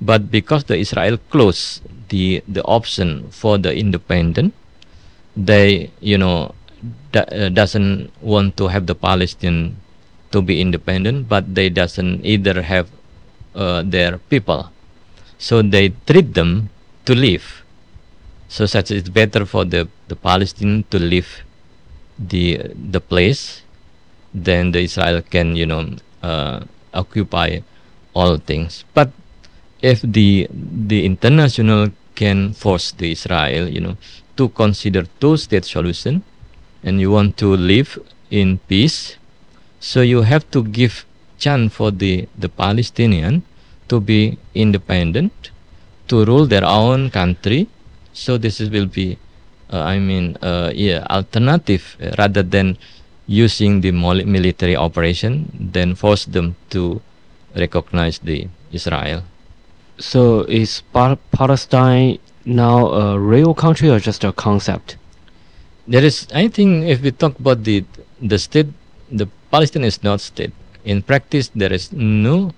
But 0.00 0.30
because 0.30 0.64
the 0.64 0.76
Israel 0.76 1.18
closed 1.30 1.82
the 2.08 2.42
the 2.48 2.64
option 2.64 3.28
for 3.30 3.58
the 3.58 3.74
independent, 3.76 4.54
they 5.36 5.90
you 6.00 6.16
know 6.16 6.54
uh, 7.14 7.48
doesn't 7.50 8.10
want 8.22 8.56
to 8.56 8.68
have 8.68 8.86
the 8.86 8.94
Palestinian 8.94 9.76
to 10.30 10.40
be 10.40 10.60
independent, 10.60 11.28
but 11.28 11.54
they 11.54 11.68
doesn't 11.68 12.24
either 12.24 12.62
have 12.62 12.88
uh, 13.54 13.82
their 13.82 14.18
people, 14.30 14.70
so 15.38 15.60
they 15.62 15.92
treat 16.06 16.34
them 16.34 16.70
to 17.08 17.14
live. 17.16 17.64
So 18.48 18.66
such 18.66 18.90
it's 18.92 19.08
better 19.08 19.44
for 19.44 19.64
the 19.64 19.88
the 20.08 20.16
Palestinian 20.16 20.84
to 20.92 20.98
leave 21.00 21.30
the 22.18 22.44
the 22.74 23.00
place, 23.00 23.62
then 24.32 24.72
the 24.72 24.80
Israel 24.88 25.22
can 25.34 25.56
you 25.56 25.66
know 25.66 25.96
uh, 26.22 26.60
occupy 26.92 27.60
all 28.12 28.36
things. 28.36 28.84
But 28.92 29.12
if 29.80 30.04
the 30.04 30.48
the 30.92 31.04
international 31.04 31.92
can 32.14 32.52
force 32.52 32.90
the 32.92 33.12
Israel, 33.12 33.68
you 33.68 33.80
know, 33.80 33.96
to 34.36 34.48
consider 34.50 35.06
two-state 35.20 35.64
solution, 35.64 36.24
and 36.82 37.00
you 37.00 37.10
want 37.12 37.36
to 37.38 37.54
live 37.54 37.98
in 38.30 38.58
peace, 38.66 39.16
so 39.78 40.00
you 40.00 40.22
have 40.22 40.44
to 40.50 40.64
give 40.64 41.06
chance 41.38 41.72
for 41.72 41.90
the 41.90 42.26
the 42.36 42.48
Palestinian 42.48 43.44
to 43.88 44.00
be 44.00 44.36
independent, 44.54 45.52
to 46.08 46.24
rule 46.24 46.46
their 46.46 46.64
own 46.64 47.10
country. 47.10 47.68
So 48.12 48.38
this 48.38 48.60
is, 48.60 48.70
will 48.70 48.86
be, 48.86 49.18
uh, 49.72 49.80
I 49.80 49.98
mean, 49.98 50.36
uh, 50.42 50.72
yeah, 50.74 51.06
alternative 51.10 51.96
uh, 52.02 52.14
rather 52.18 52.42
than 52.42 52.78
using 53.26 53.80
the 53.82 53.92
military 53.92 54.74
operation, 54.76 55.50
then 55.54 55.94
force 55.94 56.24
them 56.24 56.56
to 56.70 57.00
recognize 57.56 58.18
the 58.18 58.48
Israel. 58.72 59.22
so 59.98 60.42
is 60.46 60.82
pa- 60.92 61.18
Palestine 61.32 62.18
now 62.44 62.86
a 62.88 63.18
real 63.18 63.52
country 63.54 63.90
or 63.90 63.98
just 63.98 64.22
a 64.24 64.32
concept 64.32 64.96
There 65.88 66.04
is, 66.04 66.28
I 66.34 66.48
think, 66.48 66.84
if 66.84 67.00
we 67.00 67.10
talk 67.16 67.38
about 67.40 67.64
the 67.64 67.80
the 68.20 68.36
state, 68.38 68.68
the 69.10 69.24
Palestine 69.50 69.84
is 69.88 70.02
not 70.04 70.20
state. 70.20 70.52
In 70.84 71.00
practice, 71.00 71.48
there 71.56 71.72
is 71.72 71.88
no 71.92 72.52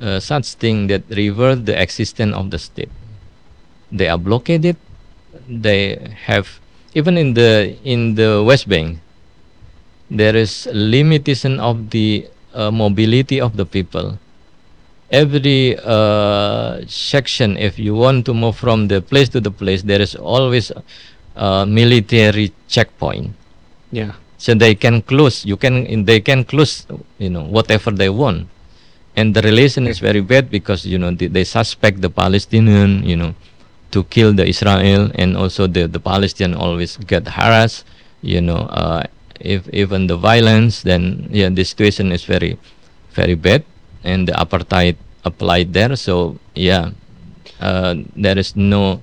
uh, 0.00 0.20
such 0.20 0.54
thing 0.54 0.86
that 0.88 1.02
revert 1.10 1.66
the 1.66 1.80
existence 1.80 2.34
of 2.34 2.50
the 2.50 2.58
state. 2.58 2.90
They 3.92 4.08
are 4.08 4.18
blockaded. 4.18 4.76
They 5.48 5.98
have 6.26 6.60
even 6.94 7.18
in 7.18 7.34
the 7.34 7.76
in 7.84 8.14
the 8.14 8.42
West 8.42 8.68
Bank. 8.68 8.98
There 10.10 10.36
is 10.36 10.68
limitation 10.72 11.58
of 11.60 11.90
the 11.90 12.28
uh, 12.54 12.70
mobility 12.70 13.40
of 13.40 13.56
the 13.56 13.66
people. 13.66 14.18
every 15.10 15.76
uh, 15.78 16.82
section, 16.86 17.56
if 17.56 17.78
you 17.78 17.94
want 17.94 18.26
to 18.26 18.34
move 18.34 18.56
from 18.56 18.88
the 18.88 19.00
place 19.00 19.28
to 19.30 19.40
the 19.40 19.50
place, 19.50 19.82
there 19.82 20.00
is 20.00 20.14
always 20.16 20.72
a 21.36 21.66
military 21.66 22.52
checkpoint. 22.68 23.34
Yeah. 23.90 24.12
So 24.38 24.54
they 24.54 24.74
can 24.74 25.02
close. 25.02 25.44
You 25.46 25.56
can 25.56 26.04
they 26.04 26.20
can 26.20 26.44
close. 26.44 26.86
You 27.18 27.30
know 27.30 27.44
whatever 27.44 27.90
they 27.90 28.10
want, 28.10 28.48
and 29.16 29.34
the 29.34 29.42
relation 29.42 29.86
is 29.86 29.98
very 29.98 30.20
bad 30.20 30.50
because 30.50 30.84
you 30.84 30.98
know 30.98 31.10
they, 31.10 31.26
they 31.26 31.44
suspect 31.44 32.00
the 32.00 32.10
Palestinian. 32.10 33.02
You 33.04 33.16
know 33.16 33.34
to 33.94 34.02
kill 34.10 34.34
the 34.34 34.42
Israel, 34.42 35.14
and 35.14 35.38
also 35.38 35.70
the 35.70 35.86
the 35.86 36.02
Palestinian 36.02 36.58
always 36.58 36.98
get 37.06 37.30
harassed. 37.30 37.86
You 38.26 38.42
know, 38.42 38.66
uh, 38.66 39.06
if 39.38 39.70
even 39.70 40.10
the 40.10 40.18
violence, 40.18 40.82
then 40.82 41.30
yeah, 41.30 41.48
the 41.48 41.62
situation 41.62 42.10
is 42.10 42.26
very, 42.26 42.58
very 43.14 43.38
bad, 43.38 43.62
and 44.02 44.26
the 44.26 44.34
apartheid 44.34 44.98
applied 45.22 45.70
there. 45.78 45.94
So 45.94 46.42
yeah, 46.58 46.90
uh, 47.62 48.02
there 48.18 48.34
is 48.34 48.58
no 48.58 48.98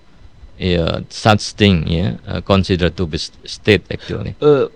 uh, 0.59 1.07
such 1.07 1.55
thing. 1.55 1.87
Yeah, 1.87 2.19
uh, 2.27 2.43
considered 2.43 2.99
to 2.99 3.07
be 3.07 3.17
st- 3.17 3.47
state 3.47 3.87
actually. 3.87 4.35
Uh, 4.43 4.67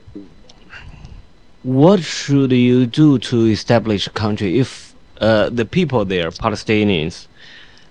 what 1.65 1.99
should 1.99 2.53
you 2.53 2.85
do 2.85 3.17
to 3.19 3.51
establish 3.51 4.07
a 4.07 4.13
country 4.13 4.59
if 4.63 4.84
uh, 5.21 5.49
the 5.49 5.65
people 5.65 6.05
there, 6.05 6.29
Palestinians, 6.31 7.27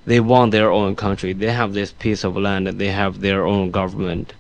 they 0.06 0.20
want 0.20 0.52
their 0.52 0.70
own 0.70 0.94
country, 0.96 1.32
they 1.32 1.50
have 1.50 1.72
this 1.72 1.92
piece 1.92 2.24
of 2.24 2.36
land, 2.36 2.66
they 2.66 2.88
have 2.88 3.20
their 3.20 3.46
own 3.46 3.70
government? 3.70 4.34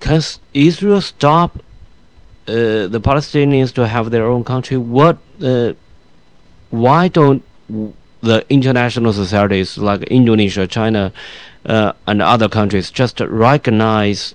Can 0.00 0.22
Israel 0.54 1.00
stop 1.00 1.58
uh, 2.48 2.86
the 2.86 3.00
Palestinians 3.02 3.72
to 3.74 3.86
have 3.86 4.10
their 4.10 4.26
own 4.26 4.44
country? 4.44 4.76
What? 4.76 5.18
Uh, 5.42 5.72
why 6.70 7.08
don't 7.08 7.42
the 8.20 8.44
international 8.48 9.12
societies 9.12 9.78
like 9.78 10.02
Indonesia, 10.04 10.66
China, 10.66 11.12
uh, 11.64 11.92
and 12.06 12.22
other 12.22 12.48
countries 12.48 12.90
just 12.90 13.20
recognize 13.20 14.34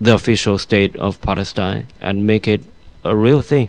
the 0.00 0.14
official 0.14 0.58
state 0.58 0.96
of 0.96 1.20
Palestine 1.20 1.86
and 2.00 2.26
make 2.26 2.48
it 2.48 2.62
a 3.04 3.14
real 3.14 3.42
thing? 3.42 3.68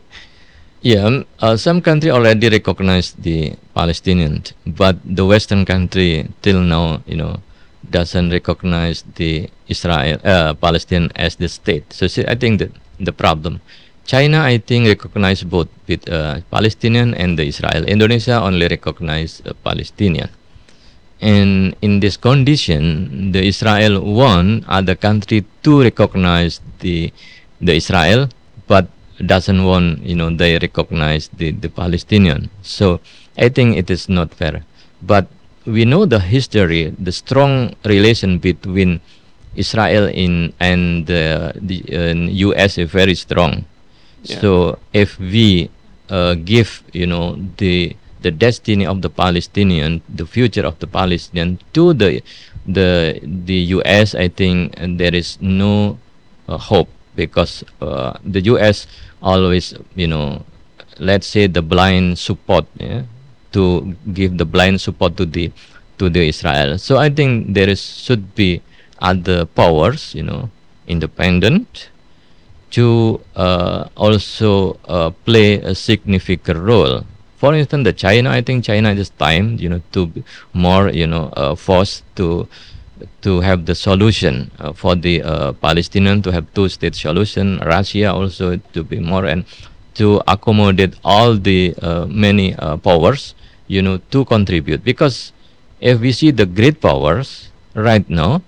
Yeah, 0.86 1.10
um, 1.10 1.26
uh, 1.42 1.58
some 1.58 1.82
country 1.82 2.14
already 2.14 2.46
recognize 2.46 3.18
the 3.18 3.58
Palestinian, 3.74 4.46
but 4.70 5.02
the 5.02 5.26
Western 5.26 5.66
country 5.66 6.30
till 6.46 6.62
now, 6.62 7.02
you 7.10 7.18
know, 7.18 7.42
doesn't 7.90 8.30
recognize 8.30 9.02
the 9.18 9.50
Israel 9.66 10.22
uh, 10.22 10.54
Palestine 10.54 11.10
as 11.18 11.42
the 11.42 11.50
state. 11.50 11.90
So 11.90 12.06
see, 12.06 12.22
I 12.30 12.38
think 12.38 12.62
that 12.62 12.70
the 13.02 13.10
problem. 13.10 13.66
China, 14.06 14.46
I 14.46 14.62
think, 14.62 14.86
recognize 14.86 15.42
both 15.42 15.74
with 15.90 16.06
uh, 16.06 16.46
Palestinian 16.54 17.18
and 17.18 17.34
the 17.34 17.50
Israel. 17.50 17.82
Indonesia 17.90 18.38
only 18.46 18.70
recognize 18.70 19.42
uh, 19.42 19.58
Palestinian. 19.66 20.30
And 21.18 21.74
in 21.82 21.98
this 21.98 22.14
condition, 22.14 23.34
the 23.34 23.42
Israel 23.42 24.06
want 24.06 24.70
other 24.70 24.94
country 24.94 25.50
to 25.66 25.82
recognize 25.82 26.62
the 26.78 27.10
the 27.58 27.74
Israel, 27.74 28.30
but 28.70 28.86
doesn't 29.24 29.64
want 29.64 30.04
you 30.04 30.16
know 30.16 30.30
they 30.30 30.58
recognize 30.60 31.30
the 31.36 31.52
the 31.52 31.70
Palestinian. 31.70 32.50
So 32.62 33.00
I 33.38 33.50
think 33.50 33.78
it 33.78 33.90
is 33.90 34.10
not 34.10 34.34
fair. 34.34 34.64
But 35.02 35.28
we 35.66 35.86
know 35.86 36.06
the 36.06 36.20
history, 36.20 36.94
the 36.98 37.12
strong 37.12 37.76
relation 37.84 38.40
between 38.40 39.02
Israel 39.56 40.08
in 40.12 40.54
and 40.60 41.10
uh, 41.10 41.52
the 41.56 41.84
uh, 41.90 42.14
U.S. 42.52 42.78
is 42.78 42.90
very 42.92 43.16
strong. 43.16 43.66
Yeah. 44.24 44.40
So 44.42 44.52
if 44.94 45.20
we 45.20 45.70
uh, 46.10 46.36
give 46.36 46.84
you 46.94 47.08
know 47.08 47.40
the 47.58 47.96
the 48.22 48.32
destiny 48.32 48.86
of 48.86 49.02
the 49.02 49.10
Palestinian, 49.10 50.02
the 50.10 50.26
future 50.26 50.66
of 50.66 50.80
the 50.80 50.88
Palestinian 50.88 51.60
to 51.74 51.94
the 51.94 52.22
the 52.66 53.20
the 53.24 53.80
U.S., 53.80 54.16
I 54.16 54.28
think 54.28 54.76
there 54.98 55.14
is 55.14 55.38
no 55.42 55.98
uh, 56.50 56.58
hope 56.58 56.90
because 57.16 57.64
uh, 57.82 58.18
the 58.24 58.42
U.S. 58.54 58.88
always 59.22 59.74
you 59.96 60.08
know 60.08 60.44
let's 61.00 61.28
say 61.28 61.48
the 61.48 61.62
blind 61.62 62.18
support 62.20 62.66
yeah, 62.80 63.04
to 63.52 63.96
give 64.14 64.38
the 64.38 64.46
blind 64.46 64.82
support 64.82 65.18
to 65.18 65.26
the 65.26 65.52
to 65.98 66.10
the 66.10 66.28
Israel. 66.28 66.78
So 66.78 66.98
I 66.98 67.10
think 67.10 67.54
there 67.54 67.70
is 67.70 67.82
should 67.82 68.36
be 68.36 68.62
other 69.00 69.46
powers, 69.46 70.14
you 70.16 70.24
know, 70.24 70.50
independent 70.88 71.90
to 72.72 73.22
uh, 73.36 73.88
also 73.96 74.80
uh, 74.88 75.10
play 75.24 75.56
a 75.62 75.76
significant 75.76 76.60
role. 76.60 77.06
For 77.38 77.54
instance, 77.54 77.84
the 77.84 77.94
China, 77.94 78.32
I 78.32 78.42
think 78.42 78.64
China 78.64 78.92
is 78.92 79.10
time, 79.10 79.58
you 79.60 79.70
know, 79.70 79.82
to 79.92 80.08
be 80.08 80.24
more, 80.54 80.90
you 80.90 81.08
know, 81.08 81.30
uh, 81.36 81.56
forced 81.56 82.04
to 82.16 82.48
to 83.22 83.42
have 83.42 83.66
the 83.66 83.76
solution 83.76 84.52
uh, 84.60 84.74
for 84.74 84.96
the 84.96 85.22
uh, 85.22 85.52
Palestinian 85.54 86.22
to 86.22 86.32
have 86.32 86.46
two-state 86.54 86.96
solution. 86.96 87.60
Russia 87.60 88.14
also 88.14 88.58
to 88.74 88.84
be 88.84 89.00
more 89.00 89.26
and 89.26 89.46
to 89.96 90.22
accommodate 90.28 90.96
all 91.04 91.36
the 91.36 91.74
uh, 91.82 92.06
many 92.06 92.56
uh, 92.56 92.78
powers, 92.78 93.36
you 93.68 93.82
know, 93.82 93.98
to 94.12 94.26
contribute. 94.26 94.84
Because 94.84 95.32
if 95.80 96.00
we 96.00 96.12
see 96.12 96.32
the 96.32 96.46
great 96.46 96.82
powers 96.82 97.50
right 97.74 98.08
now, 98.10 98.42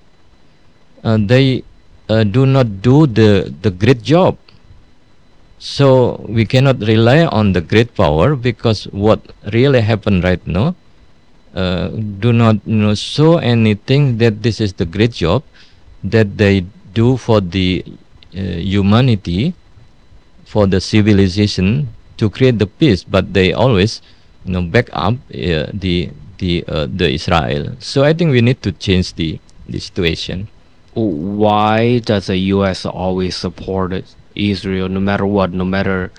uh, 1.04 1.18
they 1.20 1.64
uh, 2.10 2.24
do 2.24 2.45
not 2.45 2.82
do 2.82 3.08
the 3.08 3.54
the 3.62 3.72
great 3.72 4.02
job. 4.02 4.38
So 5.60 6.22
we 6.30 6.45
cannot 6.45 6.80
rely 6.86 7.26
on 7.26 7.54
the 7.54 7.62
great 7.62 7.95
power 7.95 8.36
because 8.36 8.86
what 8.93 9.20
really 9.52 9.82
happened 9.82 10.24
right 10.24 10.45
now 10.45 10.76
uh, 11.58 11.89
do 12.24 12.32
not 12.34 12.55
you 12.66 12.76
know 12.76 12.95
show 12.95 13.38
anything 13.38 14.18
that 14.18 14.43
this 14.43 14.62
is 14.62 14.74
the 14.74 14.86
great 14.86 15.12
job 15.12 15.43
that 16.03 16.38
they 16.38 16.66
do 16.93 17.18
for 17.18 17.41
the 17.41 17.84
uh, 18.38 18.62
humanity 18.74 19.53
for 20.45 20.68
the 20.68 20.80
civilization 20.80 21.88
to 22.18 22.30
create 22.30 22.60
the 22.60 22.68
peace 22.68 23.03
but 23.03 23.34
they 23.34 23.53
always 23.53 24.01
you 24.45 24.53
know 24.53 24.62
back 24.62 24.89
up 24.93 25.16
uh, 25.34 25.68
the 25.74 26.12
the 26.38 26.64
uh, 26.68 26.88
the 26.89 27.10
Israel 27.10 27.76
so 27.80 28.03
I 28.03 28.14
think 28.14 28.32
we 28.32 28.41
need 28.41 28.62
to 28.64 28.72
change 28.72 29.14
the 29.16 29.39
the 29.68 29.80
situation 29.80 30.47
Why 30.97 31.99
does 31.99 32.26
the 32.26 32.38
U.S. 32.58 32.84
always 32.84 33.36
support 33.38 33.93
Israel, 34.36 34.89
no 34.89 34.99
matter 34.99 35.28
what, 35.28 35.53
no 35.53 35.64
matter, 35.64 36.12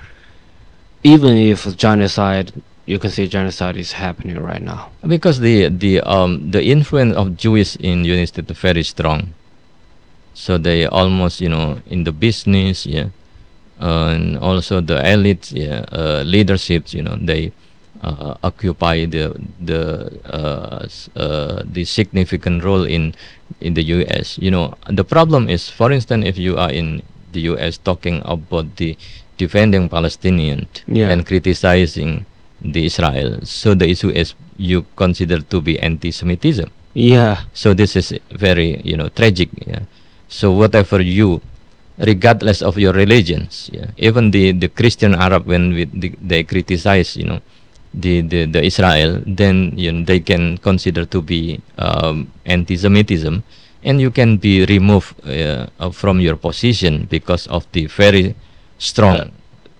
even 1.02 1.36
if 1.36 1.76
genocide, 1.76 2.52
you 2.88 2.98
can 2.98 3.10
see 3.12 3.28
genocide 3.28 3.76
is 3.76 3.92
happening 3.92 4.40
right 4.40 4.62
now. 4.64 4.88
because 5.06 5.40
the 5.44 5.68
the 5.68 6.00
um 6.08 6.50
the 6.50 6.64
influence 6.64 7.12
of 7.20 7.36
Jewish 7.36 7.76
in 7.76 8.04
United 8.08 8.32
States 8.32 8.50
is 8.50 8.58
very 8.58 8.82
strong. 8.82 9.36
So 10.32 10.56
they 10.56 10.86
almost 10.88 11.40
you 11.44 11.50
know 11.52 11.82
in 11.92 12.04
the 12.08 12.12
business, 12.12 12.86
yeah, 12.86 13.12
and 13.78 14.38
also 14.38 14.80
the 14.80 15.02
elites, 15.04 15.52
yeah, 15.52 15.84
uh, 15.92 16.22
leaderships, 16.24 16.94
you 16.94 17.02
know, 17.02 17.18
they 17.20 17.52
uh, 18.02 18.34
occupy 18.42 19.04
the 19.04 19.34
the 19.60 20.08
uh, 20.24 20.86
uh, 21.18 21.62
the 21.66 21.84
significant 21.84 22.62
role 22.64 22.84
in 22.88 23.12
in 23.60 23.74
the 23.74 23.82
U.S. 23.98 24.38
You 24.38 24.50
know, 24.50 24.74
the 24.88 25.04
problem 25.04 25.50
is, 25.50 25.68
for 25.68 25.90
instance, 25.92 26.24
if 26.24 26.38
you 26.38 26.56
are 26.56 26.70
in 26.70 27.02
the 27.34 27.40
U.S. 27.52 27.76
talking 27.76 28.22
about 28.24 28.76
the 28.78 28.96
defending 29.36 29.88
Palestinian 29.90 30.66
Yeah. 30.86 31.10
and 31.10 31.26
criticizing 31.26 32.26
the 32.60 32.84
Israel, 32.86 33.40
so 33.44 33.74
the 33.74 33.88
issue 33.88 34.10
is 34.10 34.34
you 34.56 34.84
consider 34.96 35.40
to 35.40 35.60
be 35.60 35.78
anti-Semitism. 35.78 36.70
Yeah, 36.94 37.46
So 37.54 37.74
this 37.74 37.94
is 37.94 38.14
very 38.32 38.80
you 38.82 38.96
know 38.96 39.08
tragic. 39.08 39.50
Yeah. 39.66 39.86
So 40.26 40.50
whatever 40.50 41.00
you, 41.00 41.40
regardless 41.98 42.60
of 42.60 42.76
your 42.78 42.92
religions, 42.92 43.70
yeah, 43.72 43.94
even 43.96 44.30
the 44.34 44.52
the 44.52 44.68
Christian 44.68 45.14
Arab 45.14 45.46
when 45.46 45.74
we, 45.74 45.84
the, 45.86 46.12
they 46.20 46.42
criticize 46.42 47.14
you 47.16 47.24
know 47.24 47.40
the, 47.94 48.22
the 48.26 48.50
the 48.50 48.62
Israel, 48.66 49.22
then 49.26 49.72
you 49.78 49.92
know 49.92 50.02
they 50.04 50.18
can 50.18 50.58
consider 50.58 51.06
to 51.06 51.22
be 51.22 51.62
um, 51.78 52.32
anti-Semitism, 52.46 53.44
and 53.84 54.00
you 54.00 54.10
can 54.10 54.36
be 54.36 54.66
removed 54.66 55.14
uh, 55.22 55.70
from 55.94 56.18
your 56.18 56.34
position 56.34 57.06
because 57.06 57.46
of 57.46 57.62
the 57.72 57.86
very 57.86 58.34
strong 58.78 59.30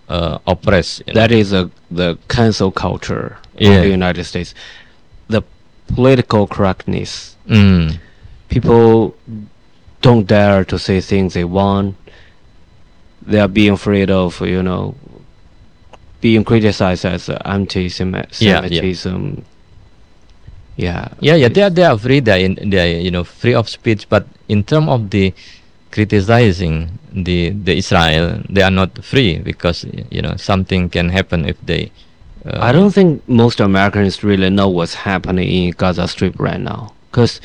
uh, 0.09 0.39
oppress. 0.47 1.01
you 1.07 1.13
know. 1.15 1.21
that 1.21 1.33
is 1.33 1.53
a 1.53 1.71
the 1.91 2.17
cancel 2.29 2.71
culture 2.71 3.37
Yeah. 3.57 3.71
of 3.71 3.83
the 3.85 3.91
United 3.91 4.25
States. 4.25 4.55
The 5.29 5.43
political 5.95 6.47
correctness. 6.47 7.37
Mm. 7.49 7.99
People 8.49 9.15
don't 10.01 10.27
dare 10.27 10.65
to 10.65 10.79
say 10.79 11.01
things 11.01 11.35
they 11.35 11.45
want. 11.45 11.97
They 13.23 13.41
are 13.41 13.49
being 13.49 13.73
afraid 13.75 14.11
of, 14.11 14.41
you 14.41 14.63
know, 14.63 14.95
being 16.21 16.45
criticized 16.45 17.05
as 17.05 17.29
anti-Semitism. 17.45 19.45
Yeah, 20.77 21.09
Yeah, 21.21 21.35
yeah, 21.35 21.49
they 21.49 21.63
are 21.63 21.71
they 21.71 21.85
are 21.85 21.99
free. 21.99 22.21
They 22.21 22.33
are 22.33 22.39
in, 22.45 22.71
they 22.71 22.79
are 22.79 23.01
you 23.01 23.11
know 23.11 23.25
free 23.25 23.55
of 23.55 23.69
speech. 23.69 24.09
But 24.09 24.27
in 24.49 24.63
terms 24.63 24.89
of 24.89 25.11
the 25.11 25.35
criticizing 25.91 26.99
the 27.13 27.51
the 27.51 27.77
Israel, 27.79 28.43
they 28.49 28.63
are 28.63 28.71
not 28.71 29.05
free 29.05 29.39
because 29.39 29.85
you 30.11 30.23
know 30.23 30.35
something 30.37 30.89
can 30.89 31.09
happen 31.11 31.45
if 31.45 31.57
they 31.65 31.91
Uh, 32.47 32.55
I 32.63 32.71
don't 32.71 32.95
think 32.95 33.27
most 33.27 33.59
Americans 33.61 34.23
really 34.23 34.49
know 34.49 34.69
what's 34.71 34.95
happening 34.95 35.49
in 35.51 35.75
Gaza 35.75 36.07
Strip 36.07 36.39
right 36.39 36.61
now, 36.61 36.95
because 37.11 37.41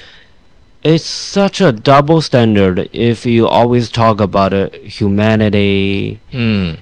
it's 0.83 1.03
such 1.03 1.59
a 1.61 1.71
double 1.71 2.21
standard. 2.21 2.87
If 2.93 3.25
you 3.25 3.47
always 3.47 3.89
talk 3.89 4.21
about 4.21 4.53
uh, 4.53 4.69
humanity, 4.85 6.19
Hmm. 6.31 6.77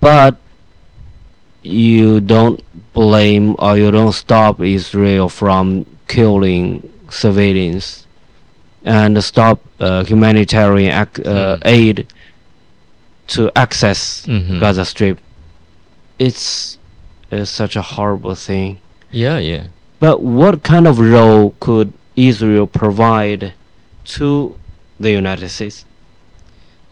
but 0.00 0.36
you 1.62 2.20
don't 2.20 2.60
blame 2.92 3.56
or 3.58 3.78
you 3.78 3.90
don't 3.90 4.12
stop 4.12 4.60
Israel 4.60 5.28
from 5.28 5.86
killing 6.06 6.84
civilians 7.08 8.03
and 8.84 9.22
stop 9.24 9.60
uh, 9.80 10.04
humanitarian 10.04 10.92
ac- 10.92 11.22
uh, 11.24 11.56
Mm. 11.56 11.60
aid 11.64 12.06
to 13.28 13.50
access 13.56 14.26
Mhm. 14.26 14.60
Gaza 14.60 14.84
Strip. 14.84 15.18
It's, 16.18 16.78
it's 17.30 17.50
such 17.50 17.76
a 17.76 17.82
horrible 17.82 18.34
thing. 18.34 18.78
Yeah, 19.10 19.38
yeah. 19.38 19.64
But 20.00 20.22
what 20.22 20.62
kind 20.62 20.86
of 20.86 20.98
role 20.98 21.54
could 21.60 21.92
Israel 22.16 22.66
provide 22.66 23.52
to 24.16 24.54
the 25.00 25.10
United 25.10 25.48
States? 25.48 25.84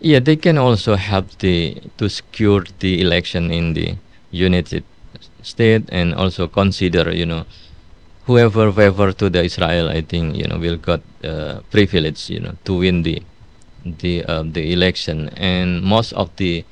Yeah, 0.01 0.19
they 0.19 0.37
can 0.37 0.59
also 0.59 0.97
help 0.97 1.27
the 1.39 1.77
to 1.99 2.09
secure 2.09 2.65
the 2.81 3.01
election 3.01 3.51
in 3.53 3.75
the 3.75 3.97
United 4.33 4.83
States 5.43 5.87
and 5.93 6.15
also 6.15 6.49
consider, 6.49 7.13
you 7.15 7.27
know, 7.27 7.45
whoever 8.27 8.71
favor 8.73 9.13
to 9.13 9.31
the 9.31 9.45
Israel, 9.45 9.89
I 9.89 10.01
think, 10.03 10.37
you 10.37 10.47
know, 10.47 10.59
will 10.59 10.77
got 10.77 11.01
uh, 11.25 11.61
privilege, 11.71 12.31
you 12.31 12.41
know, 12.41 12.55
to 12.65 12.79
win 12.79 13.03
the 13.03 13.23
the 13.85 14.25
uh, 14.25 14.45
the 14.47 14.73
election. 14.73 15.29
And 15.37 15.83
most 15.83 16.13
of 16.13 16.35
the 16.37 16.65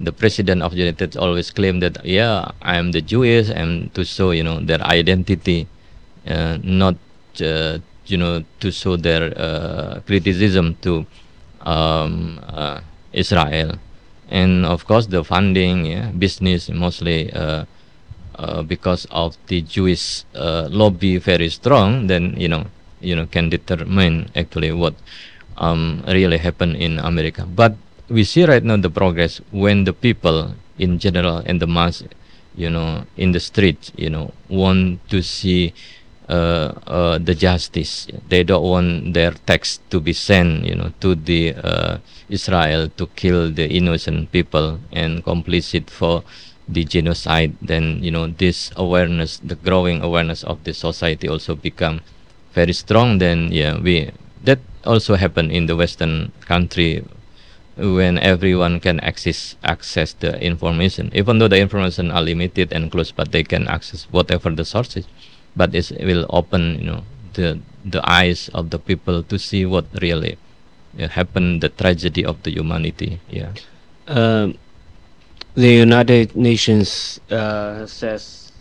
the 0.00 0.12
president 0.12 0.62
of 0.62 0.72
the 0.72 0.78
United 0.78 0.96
States 0.96 1.16
always 1.16 1.50
claim 1.50 1.80
that 1.80 2.04
yeah, 2.04 2.52
I 2.62 2.76
am 2.76 2.92
the 2.92 3.00
Jewish 3.00 3.50
and 3.50 3.92
to 3.94 4.04
show 4.04 4.30
you 4.30 4.42
know 4.42 4.60
their 4.60 4.80
identity, 4.82 5.66
uh, 6.26 6.58
not 6.62 6.96
uh, 7.40 7.78
you 8.06 8.16
know 8.16 8.44
to 8.60 8.70
show 8.70 8.96
their 8.96 9.32
uh, 9.36 10.00
criticism 10.06 10.76
to 10.82 11.06
um, 11.62 12.40
uh, 12.46 12.80
Israel, 13.12 13.78
and 14.28 14.66
of 14.66 14.84
course 14.86 15.06
the 15.06 15.24
funding, 15.24 15.86
yeah, 15.86 16.10
business 16.12 16.68
mostly. 16.68 17.32
Uh, 17.32 17.64
uh, 18.38 18.62
because 18.62 19.06
of 19.10 19.36
the 19.48 19.60
Jewish 19.62 20.24
uh, 20.34 20.68
lobby 20.70 21.18
very 21.18 21.48
strong, 21.50 22.06
then 22.06 22.34
you 22.38 22.48
know 22.48 22.66
you 23.00 23.14
know 23.14 23.26
can 23.26 23.50
determine 23.50 24.30
actually 24.34 24.72
what 24.72 24.94
um, 25.58 26.02
really 26.06 26.38
happened 26.38 26.76
in 26.76 26.98
America. 26.98 27.44
But 27.44 27.74
we 28.08 28.24
see 28.24 28.44
right 28.44 28.62
now 28.64 28.76
the 28.76 28.90
progress 28.90 29.40
when 29.50 29.84
the 29.84 29.92
people 29.92 30.54
in 30.78 30.98
general 30.98 31.42
and 31.44 31.60
the 31.60 31.66
mass, 31.66 32.02
you 32.54 32.70
know, 32.70 33.04
in 33.16 33.32
the 33.32 33.40
street, 33.40 33.92
you 33.96 34.08
know, 34.08 34.32
want 34.48 35.06
to 35.10 35.22
see 35.22 35.74
uh, 36.28 36.72
uh, 36.86 37.18
the 37.18 37.34
justice. 37.34 38.06
They 38.28 38.44
don't 38.44 38.62
want 38.62 39.14
their 39.14 39.32
tax 39.32 39.80
to 39.90 40.00
be 40.00 40.12
sent, 40.12 40.64
you 40.64 40.74
know, 40.74 40.92
to 41.00 41.14
the 41.14 41.54
uh, 41.54 41.98
Israel 42.28 42.88
to 42.96 43.06
kill 43.16 43.50
the 43.50 43.66
innocent 43.66 44.30
people 44.32 44.78
and 44.92 45.24
complicit 45.24 45.90
for 45.90 46.22
the 46.68 46.84
genocide. 46.84 47.56
Then 47.62 48.02
you 48.02 48.10
know 48.10 48.28
this 48.28 48.70
awareness, 48.76 49.38
the 49.42 49.56
growing 49.56 50.02
awareness 50.02 50.44
of 50.44 50.62
the 50.64 50.74
society 50.74 51.28
also 51.28 51.54
become 51.56 52.00
very 52.52 52.72
strong. 52.72 53.18
Then 53.18 53.50
yeah, 53.52 53.78
we 53.80 54.12
that 54.44 54.60
also 54.84 55.16
happen 55.16 55.50
in 55.50 55.66
the 55.66 55.76
Western 55.76 56.32
country 56.46 57.04
when 57.78 58.18
everyone 58.18 58.80
can 58.80 58.98
access 59.00 59.54
access 59.62 60.12
the 60.18 60.34
information 60.42 61.10
even 61.14 61.38
though 61.38 61.46
the 61.46 61.58
information 61.60 62.10
are 62.10 62.22
limited 62.22 62.72
and 62.72 62.90
close 62.90 63.12
but 63.12 63.30
they 63.30 63.44
can 63.44 63.68
access 63.68 64.04
whatever 64.10 64.50
the 64.50 64.64
sources 64.64 65.06
but 65.54 65.74
it 65.74 65.86
will 66.02 66.26
open 66.30 66.74
you 66.80 66.86
know 66.90 67.02
the 67.34 67.58
the 67.84 68.02
eyes 68.02 68.50
of 68.52 68.70
the 68.70 68.78
people 68.78 69.22
to 69.22 69.38
see 69.38 69.64
what 69.64 69.86
really 70.02 70.36
uh, 70.98 71.06
happened 71.06 71.60
the 71.60 71.68
tragedy 71.68 72.24
of 72.24 72.42
the 72.42 72.50
humanity 72.50 73.20
yeah 73.30 73.52
Um, 74.08 74.56
the 75.58 75.74
United 75.74 76.36
Nations 76.36 77.18
uh, 77.32 77.84
says 77.84 78.52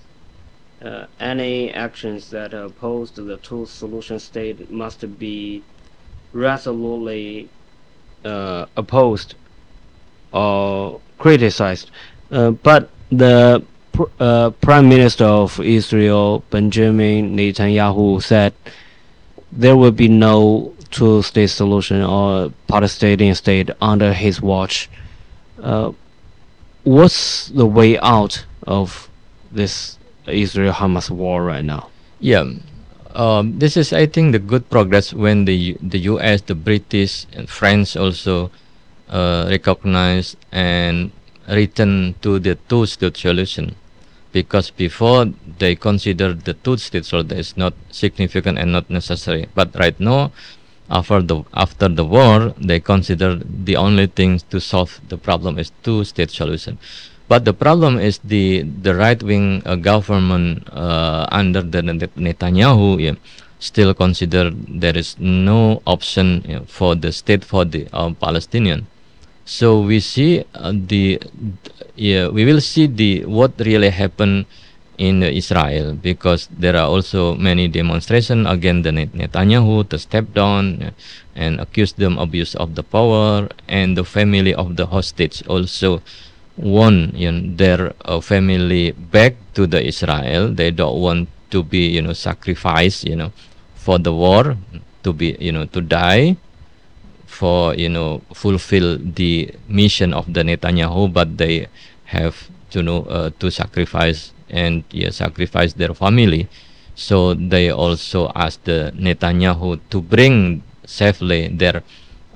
uh, 0.81 1.05
any 1.19 1.71
actions 1.71 2.31
that 2.31 2.55
oppose 2.55 3.11
the 3.11 3.37
two-solution 3.37 4.17
state 4.17 4.71
must 4.71 5.19
be 5.19 5.63
resolutely 6.33 7.49
uh, 8.25 8.65
opposed 8.75 9.35
or 10.33 10.99
criticized. 11.19 11.91
Uh, 12.31 12.49
but 12.49 12.89
the 13.11 13.63
pr- 13.91 14.09
uh, 14.19 14.49
Prime 14.49 14.89
Minister 14.89 15.25
of 15.25 15.59
Israel, 15.59 16.43
Benjamin 16.49 17.37
Netanyahu, 17.37 18.23
said 18.23 18.55
there 19.51 19.77
will 19.77 19.91
be 19.91 20.07
no 20.07 20.73
two-state 20.89 21.51
solution 21.51 22.01
or 22.01 22.51
Palestinian 22.67 23.35
state 23.35 23.69
under 23.81 24.13
his 24.13 24.41
watch. 24.41 24.89
What's 26.87 27.51
the 27.51 27.65
way 27.65 27.99
out 27.99 28.45
of 28.63 29.11
this 29.51 29.99
Israel-Hamas 30.25 31.11
war 31.11 31.43
right 31.43 31.65
now? 31.65 31.89
Yeah, 32.21 32.47
um, 33.11 33.59
this 33.59 33.75
is, 33.75 33.91
I 33.91 34.05
think, 34.05 34.31
the 34.31 34.39
good 34.39 34.69
progress 34.69 35.11
when 35.11 35.43
the 35.43 35.75
the 35.83 35.99
U.S., 36.15 36.47
the 36.47 36.55
British, 36.55 37.27
and 37.35 37.51
France 37.51 37.99
also 37.99 38.55
uh, 39.11 39.51
recognize 39.51 40.39
and 40.55 41.11
return 41.51 42.15
to 42.23 42.39
the 42.39 42.55
two-state 42.71 43.17
solution, 43.19 43.75
because 44.31 44.71
before 44.71 45.27
they 45.59 45.75
considered 45.75 46.47
the 46.47 46.55
two-state 46.55 47.03
solution 47.03 47.35
is 47.35 47.57
not 47.59 47.75
significant 47.91 48.55
and 48.55 48.71
not 48.71 48.87
necessary, 48.87 49.51
but 49.51 49.75
right 49.75 49.99
now. 49.99 50.31
After 50.89 51.21
the 51.21 51.43
after 51.53 51.89
the 51.89 52.05
war, 52.05 52.53
they 52.57 52.79
considered 52.79 53.43
the 53.65 53.75
only 53.75 54.07
thing 54.07 54.39
to 54.49 54.59
solve 54.59 55.01
the 55.09 55.17
problem 55.17 55.59
is 55.59 55.71
two-state 55.83 56.31
solution. 56.31 56.77
But 57.27 57.43
the 57.43 57.53
problem 57.53 57.99
is 57.99 58.19
the 58.23 58.63
the 58.63 58.95
right 58.95 59.21
wing 59.21 59.61
uh, 59.65 59.75
government 59.75 60.63
uh, 60.71 61.27
under 61.29 61.61
the 61.61 61.81
Netanyahu 61.83 63.03
yeah, 63.03 63.15
still 63.59 63.93
consider 63.93 64.49
there 64.51 64.95
is 64.97 65.19
no 65.19 65.81
option 65.85 66.63
for 66.67 66.95
the 66.95 67.11
state 67.11 67.43
for 67.43 67.65
the 67.65 67.87
uh, 67.91 68.11
Palestinian. 68.15 68.87
So 69.43 69.81
we 69.81 69.99
see 69.99 70.45
uh, 70.55 70.71
the 70.71 71.19
yeah 71.95 72.29
we 72.29 72.45
will 72.45 72.61
see 72.61 72.87
the 72.87 73.25
what 73.25 73.59
really 73.59 73.89
happened 73.89 74.45
in 74.97 75.21
Israel 75.21 75.93
because 75.93 76.49
there 76.49 76.75
are 76.75 76.89
also 76.89 77.35
many 77.35 77.67
demonstrations 77.67 78.47
against 78.49 78.83
the 78.83 78.91
Net- 78.91 79.13
Netanyahu 79.13 79.87
to 79.89 79.97
step 79.97 80.33
down 80.33 80.91
and 81.35 81.59
accuse 81.61 81.93
them 81.93 82.17
abuse 82.17 82.55
of 82.55 82.73
the 82.73 82.83
power 82.83 83.47
and 83.67 83.95
the 83.95 84.03
family 84.03 84.53
of 84.53 84.75
the 84.75 84.87
hostage 84.87 85.45
also 85.47 86.01
want 86.57 87.13
you 87.13 87.31
know, 87.31 87.55
their 87.55 87.93
uh, 88.05 88.19
family 88.19 88.91
back 88.91 89.35
to 89.53 89.67
the 89.67 89.85
Israel. 89.85 90.49
They 90.49 90.71
don't 90.71 90.99
want 90.99 91.29
to 91.51 91.63
be 91.63 91.87
you 91.87 92.01
know 92.01 92.13
sacrificed 92.13 93.05
you 93.05 93.15
know 93.15 93.31
for 93.75 93.97
the 93.97 94.11
war 94.11 94.57
to 95.03 95.13
be 95.13 95.37
you 95.39 95.51
know 95.51 95.65
to 95.65 95.79
die 95.79 96.35
for 97.27 97.75
you 97.75 97.87
know 97.87 98.21
fulfill 98.33 98.97
the 98.97 99.53
mission 99.69 100.13
of 100.13 100.33
the 100.33 100.41
Netanyahu, 100.41 101.13
but 101.13 101.37
they 101.37 101.67
have 102.09 102.49
to 102.71 102.81
know 102.81 103.03
uh, 103.05 103.29
to 103.39 103.51
sacrifice 103.51 104.33
and 104.49 104.83
yeah, 104.91 105.09
sacrifice 105.09 105.73
their 105.73 105.93
family. 105.93 106.47
So 106.95 107.33
they 107.33 107.69
also 107.69 108.31
ask 108.33 108.63
the 108.63 108.91
Netanyahu 108.97 109.79
to 109.91 110.01
bring 110.01 110.63
safely 110.85 111.47
their 111.47 111.83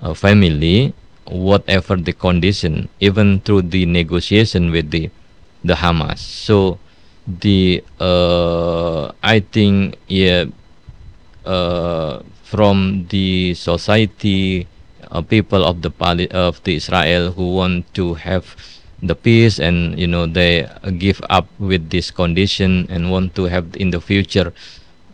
uh, 0.01 0.13
family, 0.13 0.93
whatever 1.25 1.95
the 1.95 2.13
condition, 2.13 2.89
even 2.99 3.41
through 3.41 3.73
the 3.73 3.85
negotiation 3.85 4.69
with 4.71 4.91
the 4.91 5.09
the 5.63 5.73
Hamas. 5.75 6.19
So 6.19 6.77
the 7.27 7.83
uh, 7.99 9.11
I 9.23 9.39
think 9.39 9.97
yeah 10.07 10.45
uh, 11.45 12.21
from 12.43 13.07
the 13.09 13.53
society 13.53 14.67
uh, 15.09 15.21
people 15.21 15.63
of 15.63 15.81
the 15.81 15.91
of 16.31 16.61
the 16.63 16.75
Israel 16.75 17.31
who 17.31 17.55
want 17.55 17.93
to 17.93 18.15
have 18.15 18.55
the 19.01 19.15
peace 19.15 19.59
and 19.59 19.97
you 19.97 20.07
know 20.07 20.25
they 20.25 20.63
uh, 20.65 20.89
give 20.97 21.21
up 21.29 21.47
with 21.59 21.89
this 21.89 22.11
condition 22.11 22.85
and 22.89 23.11
want 23.11 23.33
to 23.35 23.45
have 23.45 23.65
in 23.75 23.89
the 23.89 23.99
future 23.99 24.53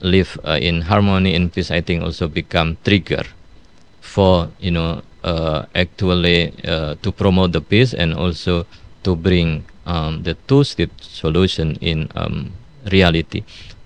live 0.01 0.38
uh, 0.43 0.59
in 0.61 0.81
harmony 0.81 1.33
and 1.33 1.51
peace 1.53 1.71
I 1.71 1.81
think 1.81 2.03
also 2.03 2.27
become 2.27 2.77
trigger 2.83 3.23
for 4.01 4.49
you 4.59 4.71
know 4.71 5.01
uh, 5.23 5.65
actually 5.73 6.53
uh, 6.67 6.95
to 7.01 7.11
promote 7.11 7.51
the 7.51 7.61
peace 7.61 7.93
and 7.93 8.13
also 8.13 8.65
to 9.03 9.15
bring 9.15 9.63
um, 9.85 10.23
the 10.23 10.35
two-state 10.47 10.91
solution 10.99 11.75
in 11.79 12.11
um, 12.15 12.51
reality. 12.91 13.43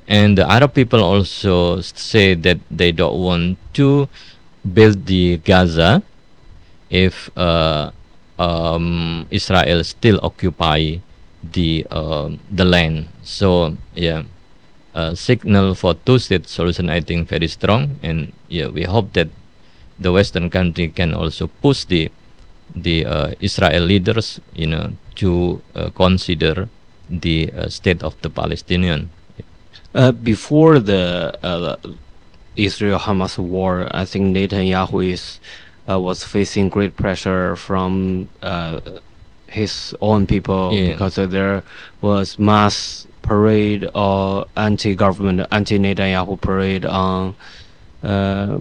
And 0.08 0.38
the 0.38 0.50
Arab 0.50 0.74
people 0.74 1.04
also 1.04 1.80
say 1.82 2.34
that 2.34 2.60
they 2.70 2.92
don't 2.92 3.18
want 3.22 3.58
to 3.76 4.10
build 4.66 5.06
the 5.06 5.38
Gaza 5.38 6.04
if 6.90 7.30
uh, 7.38 7.92
um, 8.42 9.28
Israel 9.30 9.84
still 9.86 10.18
occupy 10.24 10.98
the 11.46 11.86
um, 11.94 12.40
the 12.50 12.66
land. 12.66 13.08
So 13.22 13.78
yeah, 13.94 14.24
uh, 14.98 15.14
signal 15.14 15.76
for 15.76 15.94
two-state 15.94 16.50
solution 16.50 16.90
I 16.90 17.02
think 17.02 17.30
very 17.30 17.48
strong, 17.48 18.02
and 18.02 18.34
yeah, 18.50 18.68
we 18.68 18.84
hope 18.84 19.14
that 19.14 19.30
the 20.02 20.12
Western 20.12 20.50
country 20.50 20.90
can 20.90 21.14
also 21.14 21.48
push 21.62 21.86
the 21.86 22.10
the 22.74 23.06
uh, 23.06 23.30
Israel 23.40 23.84
leaders, 23.86 24.40
you 24.56 24.66
know, 24.66 24.94
to 25.22 25.62
uh, 25.76 25.90
consider 25.94 26.70
the 27.10 27.52
uh, 27.54 27.70
state 27.70 28.02
of 28.02 28.16
the 28.22 28.30
Palestinian. 28.30 29.12
Uh, 29.94 30.12
before 30.16 30.80
the 30.80 31.36
uh, 31.44 31.76
Israel-Hamas 32.56 33.38
war, 33.38 33.92
I 33.92 34.08
think 34.08 34.32
Netanyahu 34.32 35.04
is 35.04 35.44
uh, 35.94 36.00
was 36.00 36.24
facing 36.24 36.70
great 36.70 36.96
pressure 36.96 37.56
from 37.56 38.28
uh, 38.42 38.80
his 39.48 39.94
own 40.02 40.26
people 40.28 40.72
Yeah. 40.74 40.92
because 40.92 41.18
uh, 41.18 41.26
there 41.26 41.64
was 42.02 42.40
mass 42.40 43.08
parade 43.22 43.88
or 43.94 44.46
anti-government, 44.58 45.48
anti-Netanyahu 45.52 46.40
parade 46.40 46.86
on 46.86 47.36
uh, 48.04 48.58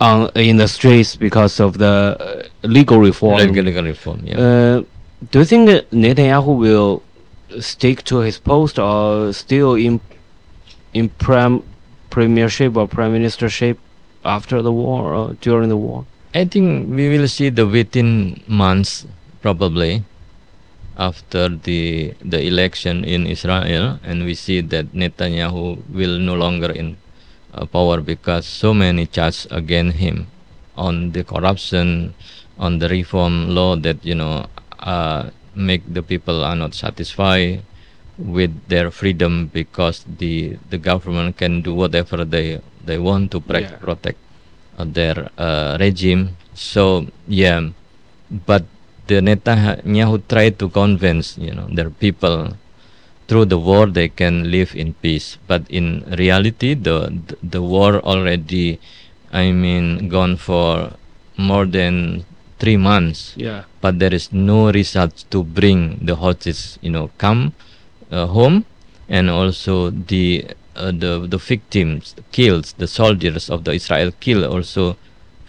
on 0.00 0.30
in 0.34 0.56
the 0.56 0.68
streets 0.68 1.16
because 1.16 1.60
of 1.60 1.78
the 1.78 2.16
uh, 2.18 2.42
legal 2.62 2.98
reform. 2.98 3.38
Legal, 3.38 3.64
legal 3.64 3.84
reform. 3.84 4.20
Yeah. 4.24 4.38
Uh, 4.38 4.82
do 5.30 5.38
you 5.38 5.44
think 5.44 5.68
Netanyahu 5.92 6.58
will 6.58 7.02
stick 7.60 8.02
to 8.04 8.18
his 8.18 8.38
post 8.38 8.78
or 8.78 9.32
still 9.32 9.74
in 9.74 10.00
in 10.92 11.08
prem 11.08 11.62
premiership 12.10 12.76
or 12.76 12.86
prime 12.88 13.14
ministership 13.14 13.76
after 14.24 14.62
the 14.62 14.72
war 14.72 15.14
or 15.14 15.34
during 15.40 15.68
the 15.68 15.76
war? 15.76 16.04
I 16.34 16.44
think 16.44 16.88
we 16.88 17.08
will 17.08 17.28
see 17.28 17.50
the 17.50 17.66
within 17.66 18.40
months 18.48 19.06
probably 19.42 20.04
after 20.96 21.48
the 21.48 22.14
the 22.24 22.40
election 22.46 23.04
in 23.04 23.26
Israel, 23.26 23.98
and 24.02 24.24
we 24.24 24.34
see 24.34 24.60
that 24.60 24.92
Netanyahu 24.92 25.82
will 25.92 26.18
no 26.18 26.34
longer 26.34 26.70
in 26.70 26.96
uh, 27.54 27.66
power 27.66 28.00
because 28.00 28.46
so 28.46 28.72
many 28.72 29.06
charges 29.06 29.46
against 29.50 29.96
him 29.98 30.28
on 30.76 31.12
the 31.12 31.24
corruption, 31.24 32.14
on 32.58 32.78
the 32.78 32.88
reform 32.88 33.54
law 33.54 33.76
that 33.76 34.04
you 34.04 34.14
know 34.14 34.46
uh, 34.80 35.30
make 35.54 35.82
the 35.92 36.02
people 36.02 36.44
are 36.44 36.56
not 36.56 36.74
satisfied 36.74 37.62
with 38.18 38.52
their 38.68 38.90
freedom 38.90 39.48
because 39.52 40.04
the 40.18 40.56
the 40.70 40.78
government 40.78 41.36
can 41.36 41.62
do 41.62 41.74
whatever 41.74 42.24
they 42.24 42.60
they 42.84 42.98
want 42.98 43.30
to 43.32 43.40
pre- 43.40 43.62
Yeah. 43.68 43.76
protect 43.78 44.18
uh, 44.78 44.84
their 44.84 45.30
uh, 45.38 45.76
regime. 45.80 46.36
So 46.54 47.06
yeah, 47.26 47.70
but 48.30 48.64
the 49.06 49.20
Netanyahu 49.20 50.22
tried 50.28 50.58
to 50.60 50.68
convince 50.68 51.36
you 51.38 51.52
know 51.54 51.66
their 51.72 51.90
people 51.90 52.56
through 53.28 53.46
the 53.46 53.58
war 53.58 53.86
they 53.86 54.08
can 54.08 54.50
live 54.50 54.74
in 54.76 54.92
peace. 55.00 55.38
But 55.46 55.64
in 55.70 56.04
reality, 56.18 56.74
the 56.74 57.08
the, 57.08 57.36
the 57.42 57.62
war 57.62 58.00
already, 58.04 58.78
I 59.32 59.52
mean, 59.52 60.08
gone 60.08 60.36
for 60.36 60.92
more 61.38 61.64
than 61.64 62.24
three 62.60 62.76
months 62.76 63.34
Yeah. 63.34 63.64
but 63.80 63.98
there 63.98 64.14
is 64.14 64.30
no 64.30 64.70
result 64.70 65.24
to 65.34 65.42
bring 65.42 65.98
the 66.04 66.14
hostages, 66.14 66.78
you 66.84 66.90
know, 66.94 67.10
come 67.18 67.52
uh, 68.12 68.26
home, 68.30 68.64
and 69.08 69.26
also 69.30 69.90
the 69.90 70.46
uh, 70.76 70.90
the 70.92 71.26
the 71.28 71.38
victims, 71.38 72.14
the 72.14 72.22
kills, 72.32 72.74
the 72.78 72.86
soldiers 72.86 73.50
of 73.50 73.64
the 73.64 73.72
Israel 73.72 74.12
kill 74.20 74.44
also 74.44 74.96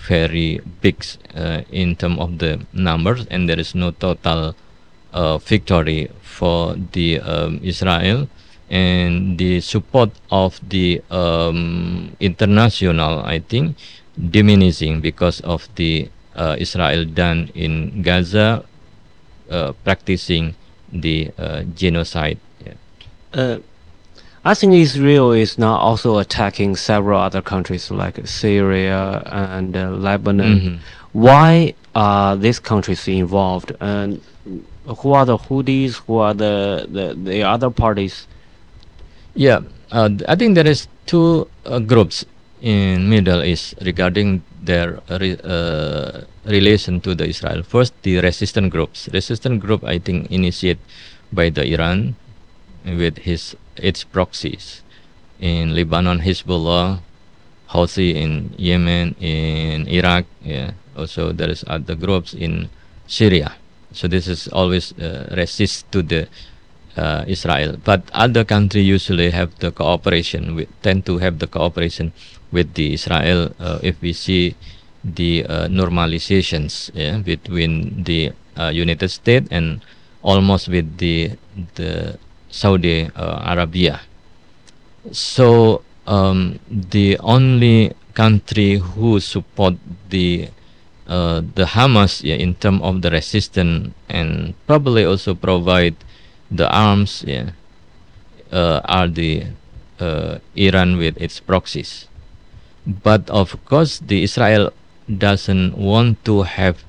very 0.08 0.62
big 0.82 1.04
uh, 1.36 1.62
in 1.72 1.96
terms 1.96 2.20
of 2.20 2.40
the 2.40 2.60
numbers, 2.74 3.26
and 3.32 3.48
there 3.48 3.60
is 3.60 3.74
no 3.74 3.92
total 3.92 4.56
uh, 5.14 5.38
victory 5.38 6.10
for 6.22 6.76
the 6.92 7.20
um, 7.20 7.60
Israel. 7.64 8.28
And 8.70 9.38
the 9.38 9.62
support 9.62 10.10
of 10.32 10.60
the 10.68 11.02
um, 11.12 12.16
international, 12.20 13.20
I 13.20 13.40
think, 13.40 13.78
diminishing 14.18 15.00
because 15.00 15.42
of 15.42 15.70
the 15.76 16.10
uh, 16.36 16.56
Israel 16.58 17.06
done 17.06 17.52
in 17.54 18.02
Gaza, 18.02 18.66
uh, 19.52 19.74
practicing 19.84 20.56
the 20.92 21.32
uh, 21.38 21.64
genocide. 21.76 22.40
Yeah. 22.66 23.60
I 24.46 24.54
think 24.54 24.74
Israel 24.74 25.32
is 25.32 25.58
now 25.58 25.76
also 25.76 26.18
attacking 26.18 26.76
several 26.76 27.20
other 27.20 27.42
countries 27.42 27.90
like 27.90 28.20
Syria 28.28 29.24
and 29.26 29.76
uh, 29.76 29.90
Lebanon. 29.92 30.60
Mhm. 30.60 30.80
Why 31.14 31.74
are 31.96 32.36
these 32.36 32.60
countries 32.60 33.08
involved? 33.08 33.72
And 33.80 34.20
who 34.86 35.14
are 35.14 35.26
the 35.26 35.38
Houthis? 35.38 36.02
Who 36.08 36.18
are 36.18 36.34
the, 36.34 36.88
the, 36.92 37.14
the 37.16 37.44
other 37.44 37.70
parties? 37.70 38.28
Yeah, 39.36 39.62
uh, 39.92 40.10
I 40.28 40.36
think 40.36 40.56
there 40.56 40.68
is 40.68 40.88
two 41.06 41.48
uh, 41.66 41.80
groups 41.80 42.26
in 42.62 43.10
Middle 43.10 43.44
East 43.44 43.76
regarding 43.82 44.44
their 44.62 45.00
re- 45.22 45.40
uh, 45.44 46.22
relation 46.46 47.00
to 47.02 47.16
the 47.16 47.28
Israel. 47.28 47.64
First, 47.64 47.94
the 48.04 48.20
resistant 48.20 48.72
groups. 48.72 49.08
Resistant 49.14 49.62
group, 49.62 49.84
I 49.86 50.00
think, 50.00 50.30
initiated 50.32 50.84
by 51.32 51.50
the 51.50 51.64
Iran 51.74 52.16
with 52.86 53.20
his 53.20 53.56
its 53.78 54.04
proxies 54.04 54.82
in 55.40 55.76
Lebanon, 55.76 56.20
Hezbollah, 56.20 57.00
Houthi 57.70 58.16
in 58.16 58.54
Yemen, 58.58 59.16
in 59.20 59.88
Iraq. 59.88 60.26
Yeah, 60.44 60.72
also 60.96 61.32
there 61.32 61.50
is 61.50 61.64
other 61.68 61.96
groups 61.96 62.34
in 62.34 62.70
Syria. 63.08 63.56
So 63.92 64.08
this 64.08 64.28
is 64.28 64.48
always 64.48 64.92
uh, 64.98 65.34
resist 65.38 65.92
to 65.92 66.02
the 66.02 66.28
uh, 66.98 67.26
Israel. 67.28 67.78
But 67.84 68.10
other 68.14 68.44
country 68.44 68.82
usually 68.82 69.30
have 69.32 69.58
the 69.60 69.72
cooperation. 69.72 70.56
We 70.56 70.68
tend 70.82 71.06
to 71.06 71.18
have 71.20 71.40
the 71.40 71.48
cooperation 71.48 72.14
with 72.52 72.74
the 72.74 72.94
Israel. 72.94 73.54
Uh, 73.60 73.80
if 73.82 74.02
we 74.02 74.14
see 74.14 74.56
the 75.04 75.46
uh, 75.46 75.68
normalizations 75.68 76.90
yeah, 76.94 77.18
between 77.18 78.04
the 78.04 78.32
uh, 78.58 78.70
United 78.70 79.10
States 79.10 79.48
and 79.52 79.82
almost 80.22 80.70
with 80.70 80.98
the 80.98 81.36
the 81.76 82.18
Saudi 82.54 83.10
uh, 83.18 83.42
Arabia. 83.50 84.06
So 85.12 85.82
um, 86.06 86.60
the 86.70 87.18
only 87.18 87.98
country 88.14 88.78
who 88.78 89.20
support 89.20 89.74
the 90.14 90.50
uh, 91.10 91.42
the 91.42 91.66
Hamas 91.66 92.24
yeah, 92.24 92.36
in 92.36 92.54
terms 92.56 92.82
of 92.86 93.02
the 93.02 93.10
resistance 93.10 93.92
and 94.08 94.54
probably 94.68 95.04
also 95.04 95.34
provide 95.34 95.98
the 96.52 96.70
arms 96.70 97.26
yeah, 97.28 97.58
uh, 98.52 98.80
are 98.86 99.10
the 99.10 99.48
uh, 100.00 100.38
Iran 100.56 100.98
with 100.98 101.18
its 101.18 101.40
proxies. 101.42 102.08
But 102.86 103.30
of 103.30 103.58
course, 103.66 104.00
the 104.00 104.24
Israel 104.24 104.72
doesn't 105.10 105.76
want 105.76 106.24
to 106.26 106.44
have 106.44 106.86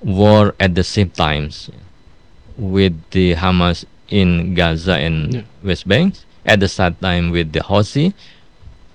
war 0.00 0.54
at 0.58 0.74
the 0.74 0.82
same 0.82 1.10
times 1.10 1.70
with 2.56 2.94
the 3.10 3.34
Hamas 3.34 3.84
in 4.12 4.52
Gaza 4.52 5.00
and 5.00 5.16
Yeah. 5.32 5.44
West 5.64 5.88
Bank. 5.88 6.20
At 6.44 6.60
the 6.60 6.68
same 6.68 6.94
time 7.00 7.30
with 7.32 7.54
the 7.56 7.62
Houthi, 7.64 8.12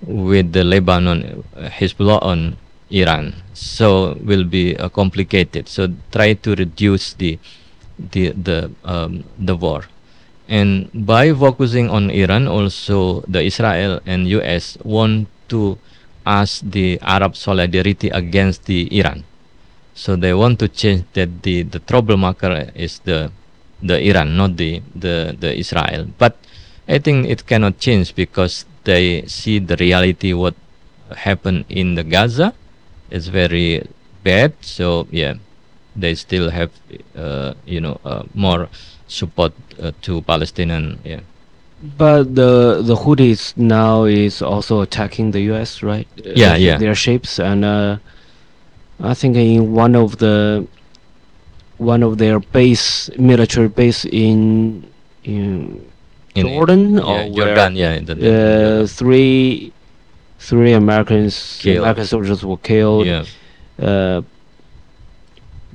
with 0.06 0.52
the 0.54 0.62
Lebanon 0.62 1.42
uh, 1.56 1.66
Hezbollah 1.68 2.22
on 2.22 2.56
Iran. 2.92 3.34
So 3.52 4.16
will 4.22 4.44
be 4.44 4.76
uh, 4.78 4.88
complicated. 4.88 5.66
So 5.68 5.90
try 6.14 6.38
to 6.44 6.54
reduce 6.54 7.16
the 7.18 7.38
the 7.98 8.30
the 8.36 8.70
um, 8.84 9.24
the 9.40 9.56
war. 9.56 9.88
And 10.48 10.88
by 10.94 11.32
focusing 11.36 11.90
on 11.90 12.08
Iran, 12.08 12.48
also 12.48 13.20
the 13.28 13.42
Israel 13.44 14.00
and 14.08 14.24
U.S. 14.40 14.78
want 14.84 15.28
to 15.52 15.76
ask 16.24 16.60
the 16.64 16.96
Arab 17.04 17.36
solidarity 17.36 18.08
against 18.08 18.64
the 18.64 18.88
Iran. 18.92 19.24
So 19.92 20.16
they 20.16 20.32
want 20.32 20.56
to 20.60 20.68
change 20.68 21.04
that 21.12 21.42
the 21.44 21.64
the 21.64 21.80
troublemaker 21.84 22.70
is 22.76 23.00
the 23.04 23.32
the 23.82 24.00
Iran, 24.00 24.36
not 24.36 24.56
the 24.56 24.82
the 24.94 25.36
the 25.38 25.54
Israel. 25.54 26.06
But 26.18 26.36
I 26.88 26.98
think 26.98 27.26
it 27.28 27.46
cannot 27.46 27.78
change 27.78 28.14
because 28.14 28.64
they 28.84 29.26
see 29.26 29.58
the 29.58 29.76
reality 29.76 30.32
what 30.32 30.54
happened 31.16 31.64
in 31.68 31.94
the 31.94 32.04
Gaza 32.04 32.54
is 33.10 33.28
very 33.28 33.86
bad. 34.24 34.52
So 34.60 35.06
yeah, 35.10 35.34
they 35.96 36.14
still 36.14 36.50
have 36.50 36.70
uh, 37.16 37.54
you 37.66 37.80
know 37.80 38.00
uh, 38.04 38.24
more 38.34 38.68
support 39.06 39.52
uh, 39.80 39.92
to 40.02 40.22
Palestinian. 40.22 40.98
Yeah. 41.04 41.20
But 41.80 42.34
the 42.34 42.82
the 42.82 42.96
Houthis 42.96 43.56
now 43.56 44.04
is 44.04 44.42
also 44.42 44.80
attacking 44.80 45.30
the 45.30 45.42
U.S. 45.54 45.82
right? 45.82 46.08
Yeah, 46.16 46.56
yeah. 46.56 46.76
Their 46.78 46.94
ships 46.94 47.38
and 47.38 47.64
uh, 47.64 47.98
I 49.00 49.14
think 49.14 49.36
in 49.36 49.72
one 49.72 49.94
of 49.94 50.18
the 50.18 50.66
one 51.78 52.02
of 52.02 52.18
their 52.18 52.40
base 52.40 53.08
military 53.18 53.68
base 53.68 54.04
in 54.04 54.84
in, 55.24 55.84
In 56.34 56.46
Jordan 56.46 56.98
or 57.00 57.28
Jordan, 57.30 57.76
yeah, 57.76 57.98
the, 58.00 58.14
the- 58.14 58.82
uh, 58.82 58.86
three 58.86 59.72
three 60.38 60.72
Americans 60.72 61.58
Killed. 61.60 61.78
American 61.78 62.04
soldiers 62.06 62.44
were 62.44 62.58
killed. 62.58 63.06
yeah. 63.06 63.24
Uh, 63.80 64.22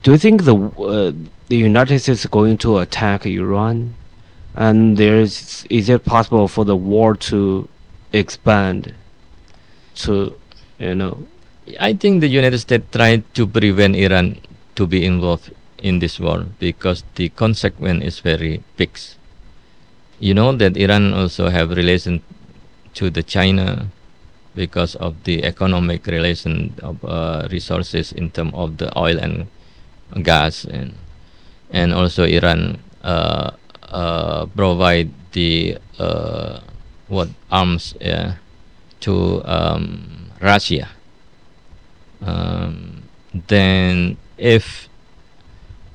do 0.03 0.11
you 0.11 0.17
think 0.17 0.43
the 0.43 0.55
uh, 0.55 1.11
the 1.47 1.55
United 1.57 1.99
States 1.99 2.21
is 2.21 2.25
going 2.27 2.57
to 2.59 2.77
attack 2.79 3.25
Iran? 3.25 3.95
And 4.55 4.97
there's 4.97 5.65
is 5.69 5.89
it 5.89 6.05
possible 6.05 6.47
for 6.47 6.63
the 6.65 6.75
war 6.75 7.15
to 7.31 7.67
expand 8.11 8.93
to 9.95 10.35
you 10.79 10.93
know 10.95 11.17
I 11.79 11.93
think 11.93 12.21
the 12.21 12.27
United 12.27 12.59
States 12.59 12.85
tried 12.91 13.23
to 13.35 13.47
prevent 13.47 13.95
Iran 13.95 14.37
to 14.75 14.85
be 14.85 15.05
involved 15.05 15.51
in 15.83 15.99
this 15.99 16.19
war 16.19 16.47
because 16.57 17.03
the 17.15 17.29
consequence 17.29 18.03
is 18.03 18.19
very 18.19 18.63
fixed. 18.75 19.19
You 20.19 20.33
know 20.33 20.55
that 20.55 20.77
Iran 20.77 21.13
also 21.13 21.49
have 21.49 21.75
relation 21.75 22.23
to 22.95 23.11
the 23.11 23.21
China 23.21 23.91
because 24.55 24.95
of 24.95 25.23
the 25.25 25.43
economic 25.43 26.07
relation 26.07 26.73
of 26.81 27.03
uh, 27.03 27.47
resources 27.51 28.11
in 28.13 28.31
terms 28.31 28.53
of 28.55 28.77
the 28.77 28.87
oil 28.97 29.19
and 29.19 29.47
gas 30.23 30.63
and 30.63 30.95
and 31.73 31.91
also 31.93 32.23
Iran 32.23 32.79
uh, 33.03 33.51
uh, 33.91 34.45
provide 34.55 35.11
the 35.33 35.77
uh, 35.99 36.61
what 37.09 37.27
arms 37.51 37.95
yeah, 37.99 38.37
to 39.01 39.43
um, 39.43 40.31
Russia. 40.39 40.87
Um, 42.21 43.03
then 43.33 44.15
if 44.37 44.87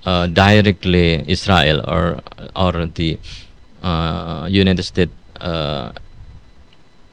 uh, 0.05 0.26
directly 0.26 1.24
Israel 1.26 1.82
or 1.86 2.20
or 2.55 2.86
the 2.86 3.18
uh, 3.82 4.46
United 4.51 4.82
States 4.82 5.12
uh, 5.40 5.92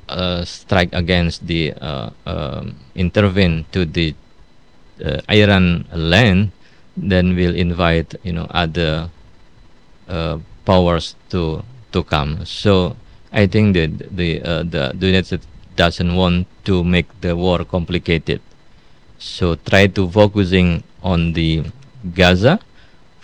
uh, 0.10 0.46
strike 0.46 0.94
against 0.94 1.46
the 1.48 1.74
uh, 1.74 2.10
um, 2.26 2.76
intervene 2.96 3.66
to 3.72 3.86
the 3.86 4.14
uh, 5.04 5.22
Iran 5.30 5.86
land, 5.94 6.52
then 6.98 7.36
we'll 7.36 7.56
invite 7.56 8.16
you 8.24 8.34
know 8.34 8.48
other 8.50 9.10
powers 10.66 11.16
to 11.30 11.64
to 11.92 12.04
come. 12.04 12.46
So 12.46 12.96
I 13.34 13.48
think 13.48 13.74
that 13.76 14.16
the 14.16 14.40
the, 14.66 14.94
the 14.94 15.06
United 15.06 15.26
States 15.26 15.48
doesn't 15.76 16.16
want 16.16 16.48
to 16.66 16.84
make 16.84 17.10
the 17.22 17.36
war 17.36 17.64
complicated. 17.66 18.42
So 19.18 19.56
try 19.56 19.88
to 19.88 20.10
focusing 20.10 20.84
on 21.02 21.34
the 21.34 21.64
Gaza, 22.14 22.60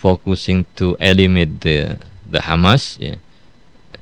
focusing 0.02 0.66
to 0.74 0.98
eliminate 0.98 1.62
the 1.62 2.02
the 2.26 2.42
Hamas, 2.42 2.98
yeah, 2.98 3.22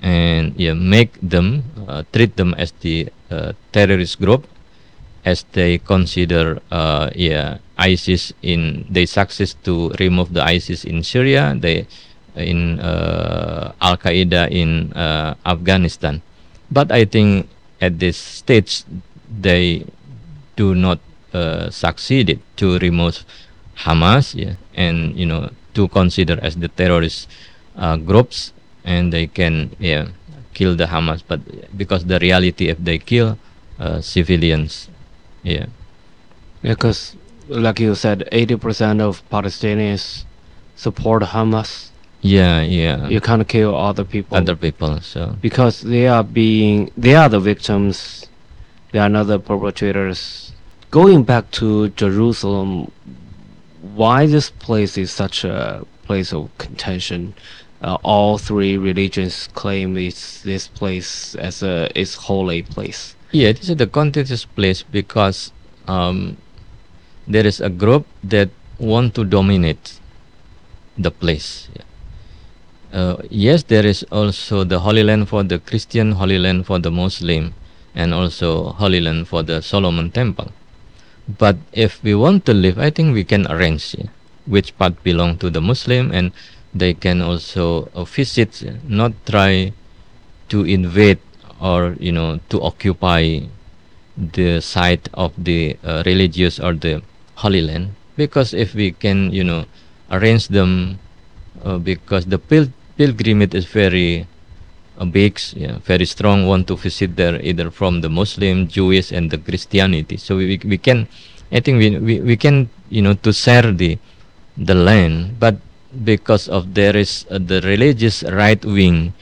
and 0.01 0.57
yeah, 0.57 0.73
make 0.73 1.13
them 1.21 1.61
uh, 1.85 2.09
treat 2.09 2.41
them 2.41 2.57
as 2.57 2.73
the 2.81 3.13
uh, 3.29 3.53
terrorist 3.77 4.17
group, 4.17 4.49
as 5.29 5.45
they 5.53 5.77
consider 5.77 6.65
uh, 6.73 7.13
yeah 7.13 7.61
ISIS 7.77 8.33
in 8.41 8.89
they 8.89 9.05
success 9.05 9.53
to 9.69 9.93
remove 10.01 10.33
the 10.33 10.41
ISIS 10.41 10.89
in 10.89 11.05
Syria, 11.05 11.53
they 11.53 11.85
in 12.33 12.81
uh, 12.81 13.77
Al 13.85 14.01
Qaeda 14.01 14.49
in 14.49 14.97
uh, 14.97 15.37
Afghanistan. 15.45 16.25
But 16.73 16.89
I 16.89 17.05
think 17.05 17.51
at 17.83 17.99
this 18.01 18.17
stage 18.17 18.89
they 19.29 19.85
do 20.57 20.75
not 20.75 21.01
uh, 21.35 21.69
succeeded 21.69 22.41
to 22.57 22.79
remove 22.79 23.27
Hamas, 23.85 24.33
yeah, 24.37 24.57
and 24.75 25.17
you 25.17 25.27
know 25.27 25.51
to 25.75 25.89
consider 25.89 26.39
as 26.43 26.57
the 26.57 26.69
terrorist 26.69 27.29
uh, 27.77 27.97
groups, 27.97 28.53
and 28.85 29.13
they 29.13 29.27
can 29.27 29.75
yeah 29.79 30.09
kill 30.55 30.77
the 30.77 30.87
Hamas. 30.87 31.23
But 31.27 31.41
because 31.77 32.05
the 32.07 32.19
reality, 32.19 32.69
if 32.69 32.79
they 32.79 32.99
kill 32.99 33.39
uh, 33.79 34.01
civilians, 34.01 34.89
yeah, 35.43 35.67
because 36.63 37.17
like 37.49 37.81
you 37.81 37.95
said, 37.95 38.29
eighty 38.33 38.57
percent 38.57 39.01
of 39.01 39.23
Palestinians 39.31 40.25
support 40.77 41.23
Hamas. 41.23 41.91
yeah, 42.23 42.61
yeah, 42.63 43.09
You 43.09 43.21
can't 43.21 43.47
kill 43.49 43.75
other 43.75 44.05
people 44.05 44.37
other 44.37 44.57
people. 44.57 45.01
So 45.01 45.37
because 45.41 45.81
they 45.83 46.07
are 46.07 46.25
being 46.25 46.91
they 46.97 47.15
are 47.15 47.29
the 47.29 47.41
victims. 47.41 48.27
They 48.93 48.99
are 48.99 49.09
not 49.09 49.29
the 49.29 49.39
perpetrators. 49.39 50.53
Going 50.91 51.23
back 51.23 51.51
to 51.53 51.91
Jerusalem, 51.91 52.91
why 53.83 54.27
this 54.27 54.51
place 54.51 54.99
is 54.99 55.11
such 55.11 55.45
a 55.45 55.85
place 56.05 56.33
of 56.33 56.51
contention? 56.59 57.35
Uh, 57.83 57.97
all 58.03 58.37
three 58.37 58.77
religions 58.77 59.49
claim 59.55 59.97
it's 59.97 60.43
this 60.43 60.69
place 60.69 61.35
as 61.37 61.63
a 61.63 61.89
is 61.99 62.15
holy 62.15 62.63
place. 62.63 63.17
Yeah, 63.33 63.53
this 63.53 63.71
is 63.71 63.77
the 63.77 63.87
contentious 63.87 64.45
place 64.45 64.83
because 64.83 65.53
um, 65.87 66.37
there 67.27 67.47
is 67.47 67.61
a 67.61 67.71
group 67.71 68.07
that 68.25 68.51
want 68.79 69.15
to 69.15 69.25
dominate 69.25 69.99
the 70.99 71.11
place. 71.11 71.69
Yeah. 71.75 71.85
Uh, 72.93 73.17
yes, 73.31 73.63
there 73.63 73.87
is 73.87 74.03
also 74.11 74.65
the 74.65 74.81
Holy 74.81 75.05
Land 75.05 75.29
for 75.29 75.45
the 75.45 75.59
Christian, 75.59 76.13
Holy 76.13 76.39
Land 76.39 76.67
for 76.67 76.79
the 76.81 76.91
Muslim, 76.91 77.55
and 77.95 78.13
also 78.13 78.73
Holy 78.73 79.01
Land 79.01 79.29
for 79.29 79.43
the 79.43 79.63
Solomon 79.63 80.11
Temple. 80.11 80.51
But 81.39 81.57
if 81.73 82.03
we 82.03 82.15
want 82.15 82.45
to 82.47 82.55
live, 82.55 82.79
I 82.79 82.91
think 82.91 83.15
we 83.15 83.25
can 83.25 83.47
arrange 83.47 83.95
yeah, 83.95 84.09
which 84.47 84.77
part 84.79 85.03
belong 85.03 85.39
to 85.39 85.51
the 85.51 85.61
Muslim, 85.61 86.11
and 86.11 86.33
they 86.75 86.95
can 86.95 87.21
also 87.21 87.89
uh, 87.95 88.05
visit, 88.05 88.63
not 88.89 89.13
try 89.27 89.73
to 90.49 90.65
invade 90.65 91.19
or 91.61 91.95
you 92.01 92.11
know 92.13 92.41
to 92.49 92.61
occupy 92.63 93.41
the 94.17 94.61
site 94.61 95.09
of 95.15 95.33
the 95.37 95.77
uh, 95.85 96.03
religious 96.07 96.59
or 96.59 96.75
the 96.75 97.03
holy 97.37 97.61
land. 97.61 97.95
Because 98.17 98.55
if 98.55 98.75
we 98.75 98.93
can 98.93 99.33
you 99.33 99.45
know 99.45 99.67
arrange 100.11 100.49
them 100.49 100.99
uh, 101.65 101.79
because 101.79 102.27
the 102.27 102.39
pil- 102.39 102.73
pilgrimage 102.97 103.55
is 103.55 103.67
very 103.67 104.27
big 105.07 105.39
yeah, 105.55 105.79
very 105.79 106.05
strong 106.05 106.47
want 106.47 106.67
to 106.67 106.77
visit 106.77 107.17
there 107.17 107.41
either 107.43 107.71
from 107.71 108.01
the 108.01 108.09
muslim 108.09 108.69
jewish 108.69 109.13
and 109.13 109.31
the 109.31 109.39
christianity 109.39 110.17
so 110.17 110.37
we, 110.37 110.61
we 110.65 110.79
can 110.79 111.09
i 111.53 111.61
think 111.61 111.79
we, 111.79 111.99
we, 111.99 112.21
we 112.21 112.37
can 112.37 112.69
you 112.89 113.03
know 113.03 113.15
to 113.15 113.33
share 113.33 113.73
the 113.73 113.99
the 114.57 114.75
land 114.75 115.39
but 115.39 115.57
because 116.05 116.49
of 116.49 116.75
there 116.75 116.97
is 116.97 117.27
uh, 117.31 117.39
the 117.39 117.61
religious 117.63 118.23
right 118.23 118.65
wing 118.65 119.13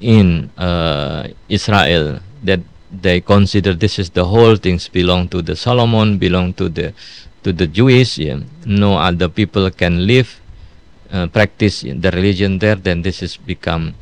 in 0.00 0.50
uh, 0.56 1.28
Israel 1.48 2.20
that 2.42 2.60
they 2.90 3.20
consider 3.20 3.74
this 3.74 3.98
is 3.98 4.10
the 4.10 4.24
whole 4.24 4.56
things 4.56 4.88
belong 4.88 5.28
to 5.28 5.42
the 5.42 5.54
Solomon, 5.54 6.18
belong 6.18 6.52
to 6.54 6.68
the 6.68 6.92
to 7.44 7.52
the 7.52 7.66
Jewish. 7.66 8.18
Yeah. 8.18 8.40
No 8.66 8.98
other 8.98 9.28
people 9.28 9.70
can 9.70 10.06
live, 10.06 10.40
uh, 11.12 11.28
practice 11.28 11.82
the 11.82 12.10
religion 12.10 12.58
there. 12.58 12.76
Then 12.76 13.02
this 13.02 13.20
has 13.20 13.36
become 13.36 13.94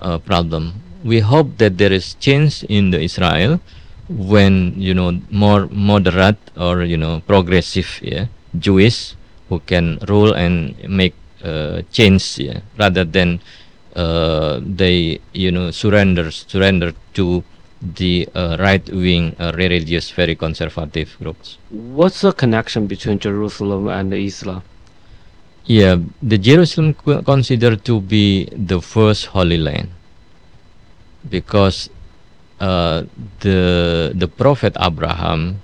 a 0.00 0.18
problem. 0.18 0.82
We 1.04 1.20
hope 1.20 1.58
that 1.58 1.78
there 1.78 1.92
is 1.92 2.14
change 2.14 2.64
in 2.64 2.90
the 2.90 3.00
Israel 3.00 3.60
when 4.08 4.74
you 4.76 4.94
know 4.94 5.20
more 5.30 5.66
moderate 5.70 6.38
or 6.56 6.82
you 6.82 6.96
know 6.96 7.20
progressive 7.26 8.00
yeah, 8.02 8.26
Jewish 8.58 9.14
who 9.48 9.60
can 9.60 9.98
rule 10.08 10.32
and 10.32 10.76
make 10.88 11.14
uh, 11.44 11.82
change 11.92 12.38
yeah, 12.38 12.60
rather 12.78 13.04
than 13.04 13.40
uh, 13.94 14.60
they 14.62 15.20
you 15.32 15.50
know 15.50 15.70
surrender 15.70 16.30
surrender 16.30 16.92
to 17.14 17.42
the 17.82 18.28
uh, 18.34 18.56
right 18.58 18.88
wing 18.90 19.36
uh, 19.38 19.52
religious 19.54 20.10
very 20.10 20.34
conservative 20.34 21.14
groups 21.20 21.58
What's 21.70 22.22
the 22.22 22.32
connection 22.32 22.86
between 22.86 23.18
Jerusalem 23.18 23.88
and 23.88 24.12
Islam? 24.14 24.62
Yeah 25.66 25.96
the 26.22 26.38
jerusalem 26.38 26.94
considered 27.24 27.84
to 27.84 28.00
be 28.00 28.46
the 28.54 28.80
first 28.80 29.26
holy 29.26 29.58
land 29.58 29.90
because 31.28 31.90
uh, 32.60 33.02
the 33.40 34.12
the 34.14 34.28
prophet 34.28 34.76
abraham 34.80 35.60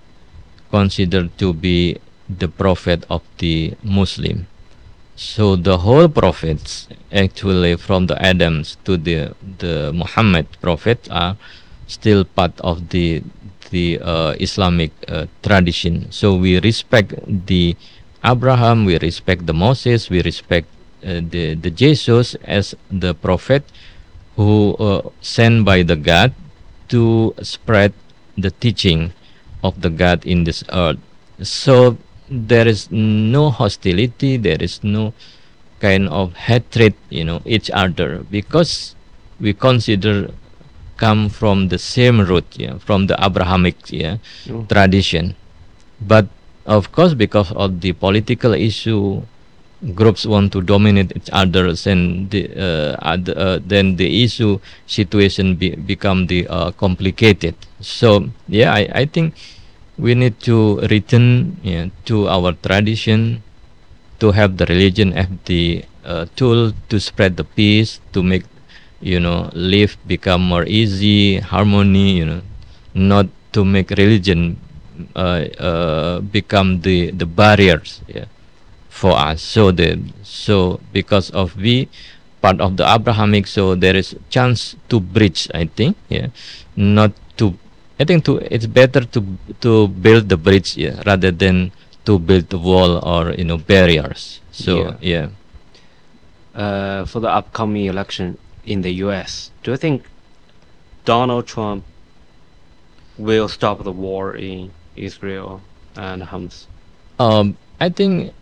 considered 0.71 1.31
to 1.39 1.53
be 1.53 1.97
the 2.29 2.49
prophet 2.49 3.05
of 3.09 3.23
the 3.39 3.75
muslim 3.83 4.47
so 5.23 5.57
the 5.57 5.79
whole 5.79 6.09
prophets 6.09 6.89
actually 7.13 7.77
from 7.77 8.07
the 8.07 8.17
Adams 8.21 8.77
to 8.85 8.97
the 8.97 9.37
the 9.59 9.93
Muhammad 9.93 10.49
prophet 10.61 11.07
are 11.11 11.37
still 11.87 12.25
part 12.25 12.59
of 12.61 12.89
the 12.91 13.23
the 13.71 14.01
uh, 14.01 14.33
Islamic 14.41 14.91
uh, 15.09 15.27
tradition. 15.43 16.11
So 16.11 16.35
we 16.35 16.61
respect 16.61 17.15
the 17.27 17.77
Abraham, 18.25 18.85
we 18.85 18.99
respect 18.99 19.47
the 19.47 19.55
Moses, 19.55 20.09
we 20.11 20.23
respect 20.23 20.69
uh, 21.05 21.21
the 21.23 21.55
the 21.59 21.71
Jesus 21.71 22.35
as 22.47 22.75
the 22.91 23.15
prophet 23.15 23.67
who 24.37 24.75
uh, 24.79 25.03
sent 25.21 25.65
by 25.67 25.83
the 25.83 25.97
God 25.97 26.33
to 26.89 27.35
spread 27.43 27.93
the 28.39 28.51
teaching 28.51 29.13
of 29.63 29.81
the 29.83 29.91
God 29.91 30.25
in 30.25 30.45
this 30.45 30.63
earth. 30.73 30.99
So 31.43 31.99
there 32.31 32.67
is 32.69 32.91
no 32.91 33.51
hostility, 33.51 34.37
there 34.39 34.61
is 34.63 34.83
no 34.83 35.13
kind 35.81 36.09
of 36.09 36.33
hatred, 36.35 36.95
you 37.11 37.25
know, 37.25 37.43
each 37.45 37.69
other 37.75 38.23
because 38.31 38.95
we 39.41 39.53
consider 39.53 40.31
come 40.97 41.29
from 41.29 41.67
the 41.69 41.79
same 41.79 42.21
root, 42.23 42.47
yeah, 42.55 42.79
from 42.79 43.09
the 43.11 43.19
Abrahamic 43.19 43.91
yeah, 43.91 44.19
Mm. 44.47 44.69
tradition. 44.71 45.35
But 46.01 46.31
of 46.67 46.93
course, 46.93 47.15
because 47.15 47.53
of 47.53 47.81
the 47.81 47.93
political 47.93 48.55
issue, 48.55 49.23
groups 49.95 50.25
want 50.25 50.53
to 50.53 50.63
dominate 50.63 51.11
each 51.17 51.29
others 51.33 51.87
and 51.87 52.31
the, 52.31 52.47
uh, 52.55 52.97
other, 53.03 53.35
uh, 53.37 53.59
then 53.67 53.97
the 53.97 54.23
issue 54.23 54.61
situation 54.87 55.57
be, 55.57 55.75
become 55.75 56.27
the 56.27 56.47
uh, 56.47 56.71
complicated. 56.73 57.55
So 57.81 58.31
yeah 58.47 58.73
I, 58.73 58.89
I 58.95 59.05
think 59.07 59.35
we 59.99 60.15
need 60.15 60.39
to 60.41 60.79
return 60.87 61.59
yeah, 61.63 61.89
to 62.07 62.29
our 62.29 62.53
tradition 62.53 63.43
to 64.21 64.31
have 64.31 64.57
the 64.57 64.67
religion 64.67 65.13
as 65.15 65.27
the 65.47 65.85
uh, 66.05 66.27
tool 66.37 66.73
to 66.89 67.01
spread 67.01 67.37
the 67.37 67.45
peace 67.45 68.01
to 68.13 68.23
make 68.23 68.45
you 69.01 69.19
know 69.19 69.51
life 69.53 69.99
become 70.07 70.43
more 70.43 70.65
easy 70.65 71.39
harmony 71.39 72.19
you 72.19 72.25
know 72.25 72.41
not 72.95 73.27
to 73.51 73.65
make 73.65 73.91
religion 73.91 74.57
become 76.31 76.81
the 76.83 77.11
the 77.13 77.27
barriers 77.27 78.01
yeah, 78.09 78.27
for 78.89 79.13
us. 79.13 79.43
So 79.43 79.71
the 79.71 80.01
so 80.23 80.81
because 80.93 81.31
of 81.31 81.57
we 81.57 81.89
part 82.41 82.61
of 82.61 82.77
the 82.77 82.83
abrahamic 82.83 83.47
so 83.47 83.77
there 83.79 83.95
is 83.95 84.17
chance 84.29 84.75
to 84.91 84.99
bridge 84.99 85.47
i 85.55 85.65
think 85.65 85.97
yeah. 86.09 86.35
Not 86.75 87.13
to 87.37 87.55
i 88.01 88.05
think 88.05 88.25
to 88.25 88.39
it's 88.51 88.67
better 88.67 89.05
to 89.15 89.21
to 89.61 89.89
build 89.89 90.29
the 90.29 90.37
bridge 90.37 90.77
yeah, 90.77 91.03
rather 91.07 91.31
than 91.31 91.71
to 92.05 92.19
build 92.19 92.49
the 92.51 92.59
wall 92.59 92.99
or 93.05 93.33
you 93.33 93.45
know 93.45 93.59
barriers. 93.59 94.41
So 94.51 94.97
yeah, 95.01 95.31
Uh, 96.53 97.07
for 97.09 97.21
the 97.21 97.33
upcoming 97.33 97.87
election 97.89 98.37
in 98.69 98.83
the 98.83 98.93
U.S., 99.09 99.51
do 99.65 99.71
you 99.73 99.81
think 99.81 100.05
Donald 101.09 101.47
Trump 101.49 101.81
will 103.17 103.49
stop 103.49 103.81
the 103.83 103.93
war 103.93 104.37
in 104.37 104.69
Israel 104.97 105.61
and 105.97 106.23
Hamas? 106.23 106.67
Um, 107.19 107.57
I 107.81 107.89
think 107.89 108.33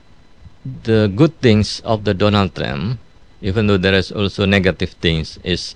the 0.65 1.13
good 1.15 1.39
things 1.41 1.81
of 1.81 2.05
the 2.05 2.15
Donald 2.15 2.55
Trump, 2.55 3.01
even 3.41 3.67
though 3.67 3.79
there 3.79 3.95
is 3.95 4.13
also 4.13 4.45
negative 4.45 4.91
things, 5.01 5.39
is 5.45 5.75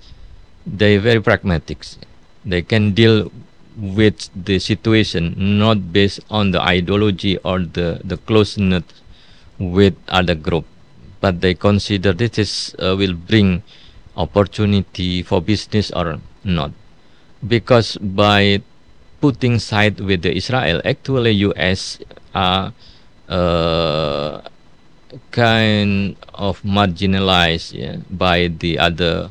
they 0.65 0.97
very 0.97 1.21
pragmatic. 1.21 1.85
They 2.45 2.61
can 2.61 2.93
deal 2.93 3.31
with 3.77 4.29
the 4.35 4.59
situation 4.59 5.33
not 5.59 5.91
based 5.91 6.21
on 6.29 6.51
the 6.51 6.61
ideology 6.61 7.37
or 7.43 7.59
the 7.59 7.99
the 8.05 8.17
closeness 8.17 8.83
with 9.59 9.95
other 10.07 10.35
group, 10.35 10.65
but 11.19 11.41
they 11.41 11.53
consider 11.53 12.13
this 12.13 12.37
is 12.39 12.75
uh, 12.79 12.95
will 12.95 13.13
bring 13.13 13.63
opportunity 14.15 15.21
for 15.23 15.41
business 15.41 15.91
or 15.91 16.19
not, 16.43 16.71
because 17.45 17.97
by 17.99 18.61
putting 19.21 19.59
side 19.59 19.99
with 19.99 20.21
the 20.21 20.35
Israel, 20.35 20.81
actually 20.85 21.31
U.S. 21.49 21.99
are 22.33 22.73
uh, 23.29 24.41
kind 25.31 26.15
of 26.33 26.61
marginalized 26.63 27.73
yeah, 27.73 27.97
by 28.09 28.47
the 28.47 28.79
other 28.79 29.29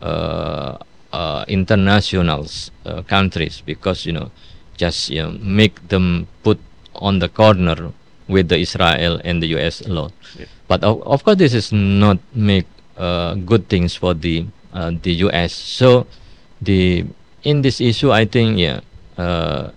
uh, 0.00 0.78
uh, 1.12 1.44
internationals 1.48 2.70
uh, 2.84 3.02
countries 3.02 3.62
because 3.64 4.06
you 4.06 4.12
know 4.12 4.30
just 4.76 5.10
you 5.10 5.22
know, 5.22 5.36
make 5.40 5.76
them 5.88 6.26
put 6.42 6.58
on 6.96 7.18
the 7.18 7.28
corner 7.28 7.92
with 8.28 8.48
the 8.48 8.56
Israel 8.58 9.20
and 9.24 9.42
the 9.42 9.48
U.S. 9.60 9.82
alone. 9.82 10.12
Yeah. 10.38 10.46
But 10.68 10.82
of, 10.82 11.02
of 11.02 11.24
course, 11.24 11.36
this 11.36 11.52
is 11.52 11.72
not 11.72 12.18
make 12.32 12.66
uh, 12.96 13.34
good 13.34 13.68
things 13.68 13.94
for 13.94 14.14
the 14.14 14.46
uh, 14.72 14.92
the 15.02 15.12
U.S. 15.28 15.52
So 15.52 16.06
the 16.62 17.04
in 17.42 17.60
this 17.62 17.80
issue, 17.80 18.12
I 18.12 18.24
think 18.24 18.58
yeah, 18.58 18.80
uh, 19.20 19.70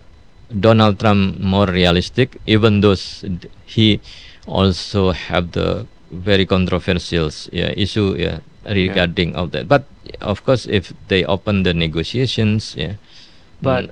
Donald 0.60 1.00
Trump 1.00 1.40
more 1.40 1.68
realistic, 1.68 2.38
even 2.46 2.82
though 2.82 2.96
he 3.66 4.00
also 4.48 5.12
have 5.12 5.52
the 5.52 5.88
very 6.12 6.46
controversial 6.46 7.30
yeah, 7.52 7.74
issue 7.76 8.16
yeah, 8.18 8.40
regarding 8.66 9.36
of 9.36 9.52
that. 9.52 9.68
But 9.68 9.84
of 10.22 10.46
course, 10.46 10.66
if 10.70 10.94
they 11.08 11.26
open 11.26 11.64
the 11.64 11.74
negotiations, 11.74 12.76
yeah, 12.78 12.96
But 13.64 13.92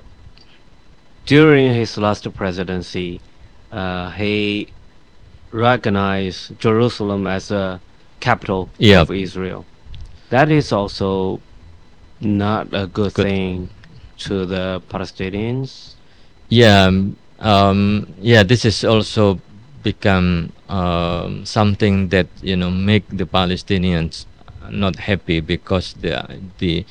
during 1.26 1.72
his 1.74 1.96
last 1.96 2.28
presidency, 2.34 3.20
uh, 3.72 4.10
he 4.10 4.68
recognized 5.50 6.58
Jerusalem 6.60 7.26
as 7.26 7.50
a 7.50 7.80
capital 8.20 8.68
Yeah. 8.78 9.00
of 9.02 9.10
Israel. 9.10 9.64
That 10.30 10.50
is 10.50 10.72
also 10.72 11.40
not 12.20 12.68
a 12.72 12.86
good, 12.86 13.12
Good. 13.16 13.26
thing 13.26 13.68
to 14.18 14.46
the 14.46 14.82
Palestinians. 14.88 15.94
Yeah, 16.48 16.84
um, 16.84 17.16
um, 17.40 18.14
yeah. 18.20 18.42
This 18.42 18.64
is 18.64 18.84
also 18.84 19.40
become 19.82 20.52
um, 20.68 21.44
something 21.44 22.08
that 22.08 22.26
you 22.42 22.56
know 22.56 22.70
make 22.70 23.08
the 23.08 23.26
Palestinians 23.26 24.26
not 24.70 24.96
happy 24.96 25.40
because 25.40 25.94
the 26.00 26.22
the 26.58 26.84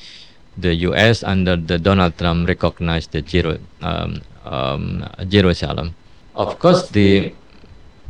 the 0.58 0.74
U.S. 0.92 1.22
under 1.22 1.56
the 1.56 1.78
Donald 1.78 2.18
Trump 2.18 2.48
recognized 2.48 3.12
the 3.12 3.22
Jero, 3.22 3.58
um, 3.80 4.20
um, 4.44 5.06
Jerusalem. 5.28 5.94
Of 6.34 6.58
course, 6.58 6.88
the 6.90 7.32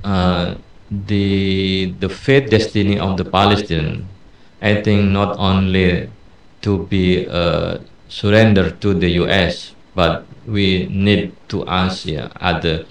uh, 0.04 0.54
the 0.90 1.94
the 1.98 2.08
fate 2.08 2.50
destiny 2.50 2.98
of 2.98 3.16
the 3.16 3.24
Palestinian, 3.24 4.08
I 4.60 4.82
think 4.82 5.10
not 5.10 5.38
only 5.38 6.10
to 6.62 6.86
be 6.86 7.26
uh, 7.26 7.78
surrendered 8.12 8.80
to 8.82 8.92
the 8.92 9.08
U.S., 9.24 9.74
but 9.94 10.26
we 10.46 10.86
need 10.86 11.32
to 11.48 11.66
ask 11.66 12.04
yeah, 12.06 12.28
other 12.36 12.84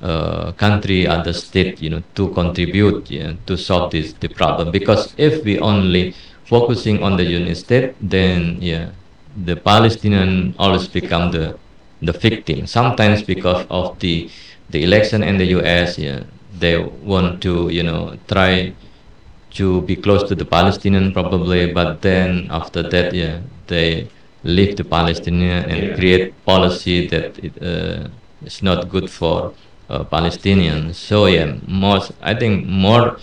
uh, 0.00 0.52
country, 0.52 1.06
other 1.06 1.32
state, 1.32 1.80
you 1.82 1.90
know, 1.90 2.02
to 2.14 2.30
contribute 2.30 3.10
yeah, 3.10 3.34
to 3.46 3.56
solve 3.56 3.92
this 3.92 4.14
the 4.14 4.28
problem. 4.28 4.70
Because 4.72 5.14
if 5.16 5.44
we 5.44 5.58
only 5.60 6.14
focusing 6.44 7.02
on 7.02 7.16
the 7.16 7.24
United 7.24 7.56
States, 7.56 7.94
then 8.00 8.56
yeah, 8.60 8.90
the 9.44 9.56
Palestinian 9.56 10.54
always 10.58 10.88
become 10.88 11.30
the 11.30 11.58
the 12.00 12.12
victim. 12.12 12.66
Sometimes 12.66 13.22
because 13.22 13.66
of 13.70 13.98
the 14.00 14.28
the 14.70 14.82
election 14.82 15.22
in 15.22 15.36
the 15.36 15.46
U.S., 15.60 15.98
yeah, 15.98 16.24
they 16.58 16.78
want 16.78 17.42
to 17.42 17.68
you 17.68 17.82
know 17.82 18.16
try 18.26 18.72
to 19.52 19.82
be 19.82 19.96
close 19.96 20.24
to 20.28 20.34
the 20.34 20.44
Palestinian 20.44 21.12
probably, 21.12 21.72
but 21.72 22.00
then 22.00 22.48
after 22.50 22.82
that, 22.82 23.12
yeah, 23.12 23.40
they 23.68 24.08
leave 24.44 24.76
the 24.76 24.84
Palestinian 24.84 25.64
and 25.70 25.96
create 25.96 26.32
policy 26.44 27.06
that 27.08 27.38
it, 27.38 27.62
uh, 27.62 28.08
is 28.44 28.62
not 28.62 28.88
good 28.88 29.08
for 29.10 29.52
uh, 29.88 30.04
Palestinians. 30.04 30.94
So 30.94 31.26
yeah, 31.26 31.56
most 31.66 32.12
I 32.22 32.34
think 32.34 32.66
more 32.66 33.18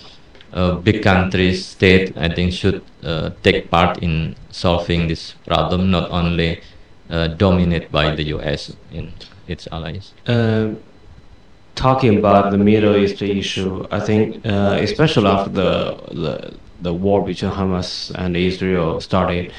uh, 0.54 0.76
big 0.76 1.04
countries, 1.04 1.66
state, 1.66 2.18
I 2.18 2.30
think 2.30 2.54
should 2.54 2.82
uh, 3.04 3.32
take 3.44 3.70
part 3.70 4.00
in 4.00 4.36
solving 4.52 5.08
this 5.08 5.34
problem, 5.46 5.92
not 5.92 6.10
only 6.12 6.62
uh, 7.10 7.28
dominated 7.28 7.92
by 7.92 8.16
the 8.16 8.24
U.S. 8.36 8.76
and 8.94 9.12
its 9.48 9.68
allies. 9.72 10.14
Uh, 10.26 10.70
talking 11.76 12.18
about 12.18 12.52
the 12.52 12.58
Middle 12.58 12.96
East 12.96 13.22
issue, 13.22 13.86
I 13.92 14.00
think, 14.00 14.46
uh, 14.46 14.78
especially 14.82 15.28
after 15.28 15.52
the, 15.52 15.96
the 16.12 16.54
the 16.82 16.94
war 16.94 17.26
between 17.26 17.52
Hamas 17.52 18.12
and 18.16 18.38
Israel 18.38 19.02
started, 19.02 19.52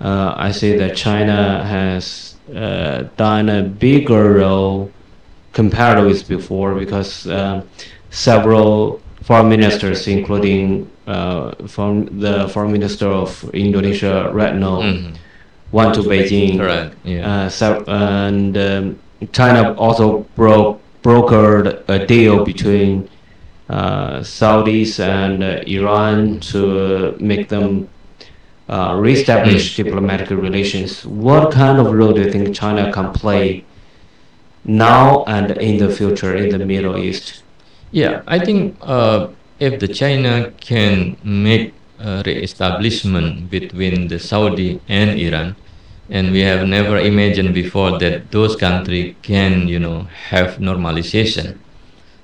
uh, 0.00 0.34
I 0.36 0.50
see 0.52 0.76
that 0.76 0.96
China 0.96 1.64
has 1.64 2.36
uh, 2.54 3.04
done 3.16 3.48
a 3.48 3.62
bigger 3.62 4.34
role 4.34 4.90
compared 5.52 6.04
with 6.04 6.28
before 6.28 6.74
because 6.74 7.26
uh, 7.26 7.62
several 8.10 9.00
foreign 9.22 9.48
ministers, 9.48 10.06
including 10.06 10.88
uh, 11.06 11.52
foreign, 11.66 12.20
the 12.20 12.48
foreign 12.48 12.72
minister 12.72 13.06
of 13.08 13.48
Indonesia, 13.54 14.30
Retno, 14.32 14.82
Mhm. 14.82 15.14
went 15.72 15.94
to 15.94 16.02
Beijing. 16.02 16.60
Right, 16.60 16.92
yeah. 17.04 17.44
Uh, 17.44 17.48
so, 17.48 17.84
and 17.86 18.56
um, 18.56 18.98
China 19.32 19.72
also 19.74 20.26
broke 20.36 20.80
brokered 21.02 21.82
a 21.88 22.04
deal 22.04 22.44
between 22.44 23.08
uh, 23.70 24.18
Saudis 24.20 24.98
and 24.98 25.42
uh, 25.42 25.60
Iran 25.66 26.40
to 26.40 27.14
make 27.20 27.48
them 27.48 27.88
uh, 28.68 28.96
reestablish 28.98 29.76
diplomatic 29.76 30.30
relations. 30.30 31.04
What 31.06 31.52
kind 31.52 31.78
of 31.78 31.92
role 31.92 32.12
do 32.12 32.22
you 32.22 32.30
think 32.30 32.54
China 32.54 32.92
can 32.92 33.12
play 33.12 33.64
now 34.64 35.24
and 35.24 35.52
in 35.58 35.78
the 35.78 35.94
future 35.94 36.34
in 36.34 36.50
the 36.50 36.64
Middle 36.64 36.98
East? 36.98 37.42
Yeah, 37.92 38.22
I 38.26 38.38
think 38.38 38.76
uh, 38.82 39.28
if 39.60 39.78
the 39.80 39.88
China 39.88 40.52
can 40.60 41.16
make 41.22 41.72
a 41.98 42.22
re-establishment 42.26 43.48
between 43.50 44.08
the 44.08 44.18
Saudi 44.18 44.80
and 44.88 45.18
Iran, 45.18 45.56
and 46.10 46.30
we 46.30 46.40
have 46.40 46.66
never 46.66 46.98
imagined 46.98 47.54
before 47.54 47.98
that 47.98 48.30
those 48.30 48.54
countries 48.56 49.14
can, 49.22 49.66
you 49.66 49.78
know, 49.78 50.02
have 50.28 50.58
normalization, 50.58 51.58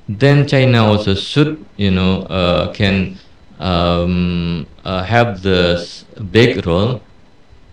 then 0.08 0.46
China 0.46 0.84
also 0.84 1.14
should, 1.14 1.64
you 1.76 1.90
know, 1.90 2.22
uh, 2.22 2.72
can 2.72 3.16
um, 3.62 4.66
uh, 4.84 5.02
have 5.06 5.42
the 5.42 5.78
big 6.30 6.66
role 6.66 7.00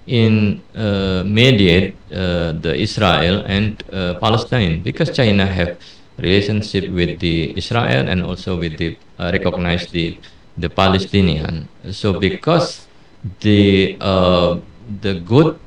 in 0.06 0.62
uh, 0.78 1.24
mediate 1.26 1.98
uh, 2.14 2.54
the 2.54 2.74
Israel 2.78 3.42
and 3.46 3.82
uh, 3.92 4.14
Palestine 4.22 4.82
because 4.82 5.10
China 5.10 5.46
have 5.46 5.78
relationship 6.18 6.90
with 6.94 7.20
the 7.20 7.58
Israel 7.58 8.06
and 8.08 8.22
also 8.24 8.58
with 8.58 8.78
the 8.78 8.98
uh, 9.18 9.30
recognize 9.34 9.90
the 9.90 10.18
the 10.58 10.70
Palestinian. 10.70 11.68
So 11.92 12.20
because 12.20 12.86
the 13.42 13.98
the 15.02 15.14
good 15.26 15.58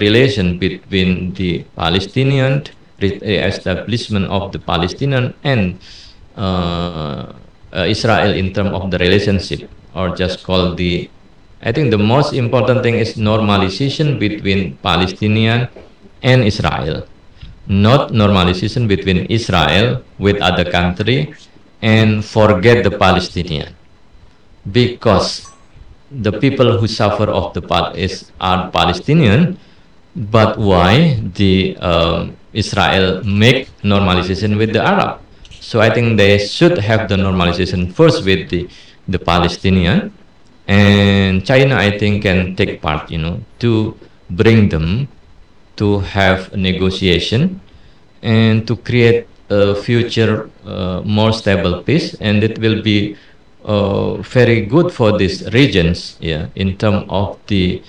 relation 0.00 0.58
between 0.58 1.34
the 1.34 1.64
Palestinian 1.76 2.64
establishment 3.00 4.26
of 4.30 4.52
the 4.52 4.60
Palestinian 4.60 5.34
and 5.42 5.78
uh, 6.36 7.32
uh, 7.72 7.84
Israel 7.88 8.32
in 8.34 8.52
terms 8.52 8.72
of 8.72 8.90
the 8.90 8.98
relationship, 8.98 9.70
or 9.94 10.14
just 10.16 10.44
call 10.44 10.74
the 10.74 11.08
I 11.62 11.70
think 11.70 11.94
the 11.94 11.98
most 11.98 12.32
important 12.34 12.82
thing 12.82 12.96
is 12.98 13.14
normalization 13.14 14.18
between 14.18 14.76
Palestinian 14.82 15.68
and 16.20 16.42
Israel, 16.42 17.06
not 17.68 18.10
normalization 18.10 18.88
between 18.90 19.30
Israel 19.30 20.02
with 20.18 20.42
other 20.42 20.66
country 20.66 21.32
and 21.80 22.24
forget 22.24 22.82
the 22.82 22.90
Palestinian, 22.90 23.78
because 24.66 25.46
the 26.10 26.34
people 26.34 26.78
who 26.78 26.90
suffer 26.90 27.30
of 27.30 27.54
the 27.54 27.62
part 27.62 27.94
is 27.94 28.32
are 28.40 28.68
Palestinian, 28.74 29.56
but 30.14 30.58
why 30.58 31.22
the 31.38 31.78
um, 31.78 32.34
Israel 32.52 33.22
make 33.22 33.70
normalization 33.86 34.58
with 34.58 34.74
the 34.74 34.82
Arab? 34.82 35.21
So 35.62 35.80
I 35.80 35.90
think 35.94 36.18
they 36.18 36.38
should 36.38 36.76
have 36.78 37.08
the 37.08 37.16
normalization 37.16 37.94
first 37.94 38.24
with 38.26 38.50
the 38.50 38.68
the 39.06 39.18
Palestinian, 39.18 40.12
and 40.66 41.46
China 41.46 41.76
I 41.76 41.96
think 41.98 42.22
can 42.26 42.56
take 42.56 42.82
part, 42.82 43.10
you 43.10 43.18
know, 43.18 43.40
to 43.60 43.96
bring 44.28 44.68
them 44.68 45.06
to 45.76 46.00
have 46.00 46.52
a 46.52 46.56
negotiation 46.56 47.60
and 48.22 48.66
to 48.66 48.74
create 48.76 49.26
a 49.50 49.74
future 49.74 50.50
uh, 50.66 51.00
more 51.04 51.32
stable 51.32 51.82
peace, 51.82 52.14
and 52.20 52.42
it 52.42 52.58
will 52.58 52.82
be 52.82 53.16
uh, 53.64 54.14
very 54.36 54.66
good 54.66 54.90
for 54.90 55.16
these 55.16 55.46
regions, 55.52 56.16
yeah, 56.20 56.46
in 56.54 56.76
terms 56.76 57.06
of 57.08 57.38
the 57.46 57.82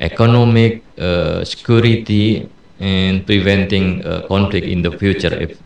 economic 0.00 0.82
uh, 0.98 1.44
security 1.44 2.48
and 2.80 3.24
preventing 3.26 4.04
uh, 4.04 4.26
conflict 4.26 4.66
in 4.66 4.82
the 4.82 4.90
future 4.98 5.34
if 5.38 5.56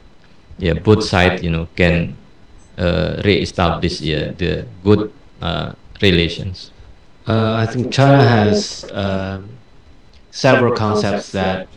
yeah 0.59 0.75
both 0.75 1.05
sides 1.05 1.43
you 1.43 1.51
know 1.51 1.69
can 1.77 2.17
uh, 2.79 3.23
re-establish 3.25 4.01
yeah, 4.01 4.33
the 4.33 4.67
good 4.85 5.13
uh, 5.41 5.73
relations. 6.03 6.71
Uh, 7.27 7.55
I 7.55 7.67
think 7.67 7.93
China 7.93 8.23
has 8.23 8.85
um, 8.93 9.49
several 10.31 10.75
concepts 10.75 11.33
that 11.33 11.69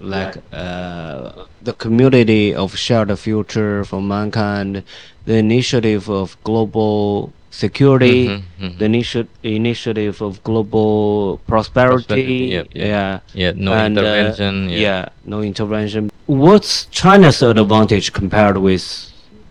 like 0.00 0.36
uh, 0.52 1.44
the 1.62 1.72
community 1.74 2.54
of 2.54 2.76
shared 2.76 3.16
future 3.18 3.84
for 3.84 4.02
mankind, 4.02 4.82
the 5.24 5.34
initiative 5.36 6.08
of 6.10 6.36
global 6.44 7.32
security, 7.62 8.28
Mhm, 8.28 8.42
mhm. 8.60 8.78
the 8.78 8.84
initi- 8.92 9.28
initiative 9.42 10.16
of 10.20 10.32
global 10.44 11.40
prosperity. 11.46 12.04
Prosperity, 12.04 12.44
yep, 12.56 12.66
yep. 12.74 12.86
Yeah. 12.92 13.20
Yeah, 13.42 13.52
no 13.56 13.72
And, 13.72 13.96
uh, 13.98 14.02
intervention. 14.02 14.54
yeah, 14.70 15.08
no 15.24 15.38
intervention. 15.42 16.10
What's 16.26 16.86
China's 17.00 17.40
advantage 17.42 18.12
compared 18.12 18.58
with 18.68 18.84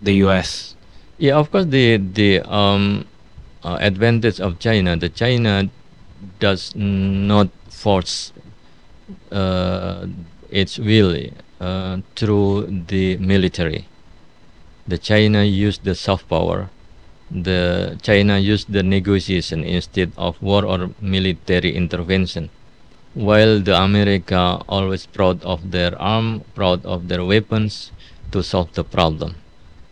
the 0.06 0.14
U.S.? 0.26 0.76
Yeah, 1.18 1.36
of 1.42 1.50
course, 1.52 1.66
the 1.78 1.98
the 2.20 2.32
um, 2.60 3.06
uh, 3.64 3.78
advantage 3.92 4.38
of 4.40 4.60
China, 4.60 4.96
the 5.06 5.10
China 5.10 5.54
does 6.40 6.62
not 6.76 7.48
force 7.70 8.32
uh, 9.32 10.06
its 10.52 10.78
will 10.78 11.16
uh, 11.60 11.98
through 12.16 12.68
the 12.92 13.18
military. 13.18 13.88
The 14.88 14.98
China 15.00 15.42
used 15.44 15.82
the 15.90 15.96
soft 15.96 16.30
power. 16.30 16.70
The 17.32 17.98
China 18.02 18.38
used 18.38 18.72
the 18.72 18.84
negotiation 18.84 19.64
instead 19.64 20.12
of 20.18 20.42
war 20.42 20.66
or 20.66 20.92
military 21.02 21.76
intervention. 21.76 22.50
While 23.14 23.62
the 23.62 23.76
America 23.82 24.62
always 24.68 25.06
proud 25.06 25.42
of 25.44 25.72
their 25.72 26.00
arm, 26.02 26.44
proud 26.54 26.86
of 26.86 27.08
their 27.08 27.24
weapons 27.24 27.92
to 28.32 28.44
solve 28.44 28.74
the 28.74 28.84
problem. 28.84 29.36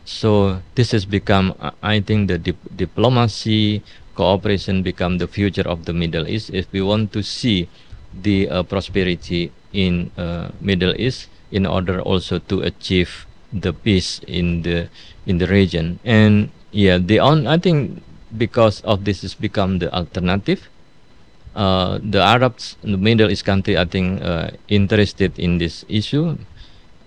So 0.06 0.62
this 0.76 0.92
has 0.92 1.06
become, 1.06 1.56
I 1.82 2.02
think, 2.02 2.28
the 2.28 2.38
dip- 2.38 2.76
diplomacy 2.76 3.82
cooperation 4.16 4.84
become 4.84 5.18
the 5.18 5.28
future 5.28 5.68
of 5.68 5.86
the 5.86 5.94
Middle 5.94 6.28
East. 6.28 6.50
If 6.52 6.68
we 6.72 6.82
want 6.82 7.14
to 7.14 7.24
see 7.24 7.70
the 8.14 8.50
uh, 8.50 8.64
prosperity 8.64 9.52
in 9.72 10.12
uh, 10.18 10.52
Middle 10.62 10.94
East, 11.00 11.30
in 11.52 11.66
order 11.66 12.02
also 12.02 12.40
to 12.40 12.62
achieve 12.62 13.26
the 13.54 13.72
peace 13.72 14.20
in 14.28 14.64
the 14.64 14.90
in 15.26 15.38
the 15.38 15.48
region, 15.48 16.00
and 16.04 16.50
yeah, 16.74 16.98
the 16.98 17.20
on 17.20 17.48
I 17.48 17.58
think 17.58 18.04
because 18.36 18.82
of 18.82 19.06
this 19.06 19.22
has 19.22 19.34
become 19.34 19.80
the 19.80 19.94
alternative. 19.94 20.68
Uh, 21.56 22.00
the 22.02 22.18
Arabs, 22.18 22.78
the 22.82 22.98
Middle 22.98 23.30
East 23.30 23.46
country, 23.46 23.78
I 23.78 23.86
think, 23.86 24.24
uh, 24.24 24.50
interested 24.68 25.38
in 25.38 25.60
this 25.60 25.86
issue 25.88 26.36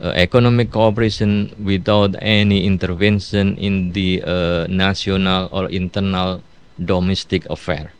uh, 0.00 0.12
economic 0.14 0.70
cooperation 0.70 1.54
without 1.62 2.14
any 2.20 2.66
intervention 2.66 3.56
in 3.56 3.92
the 3.92 4.22
uh, 4.24 4.66
national 4.68 5.48
or 5.52 5.68
internal 5.68 6.42
domestic 6.84 7.48
affair. 7.48 7.92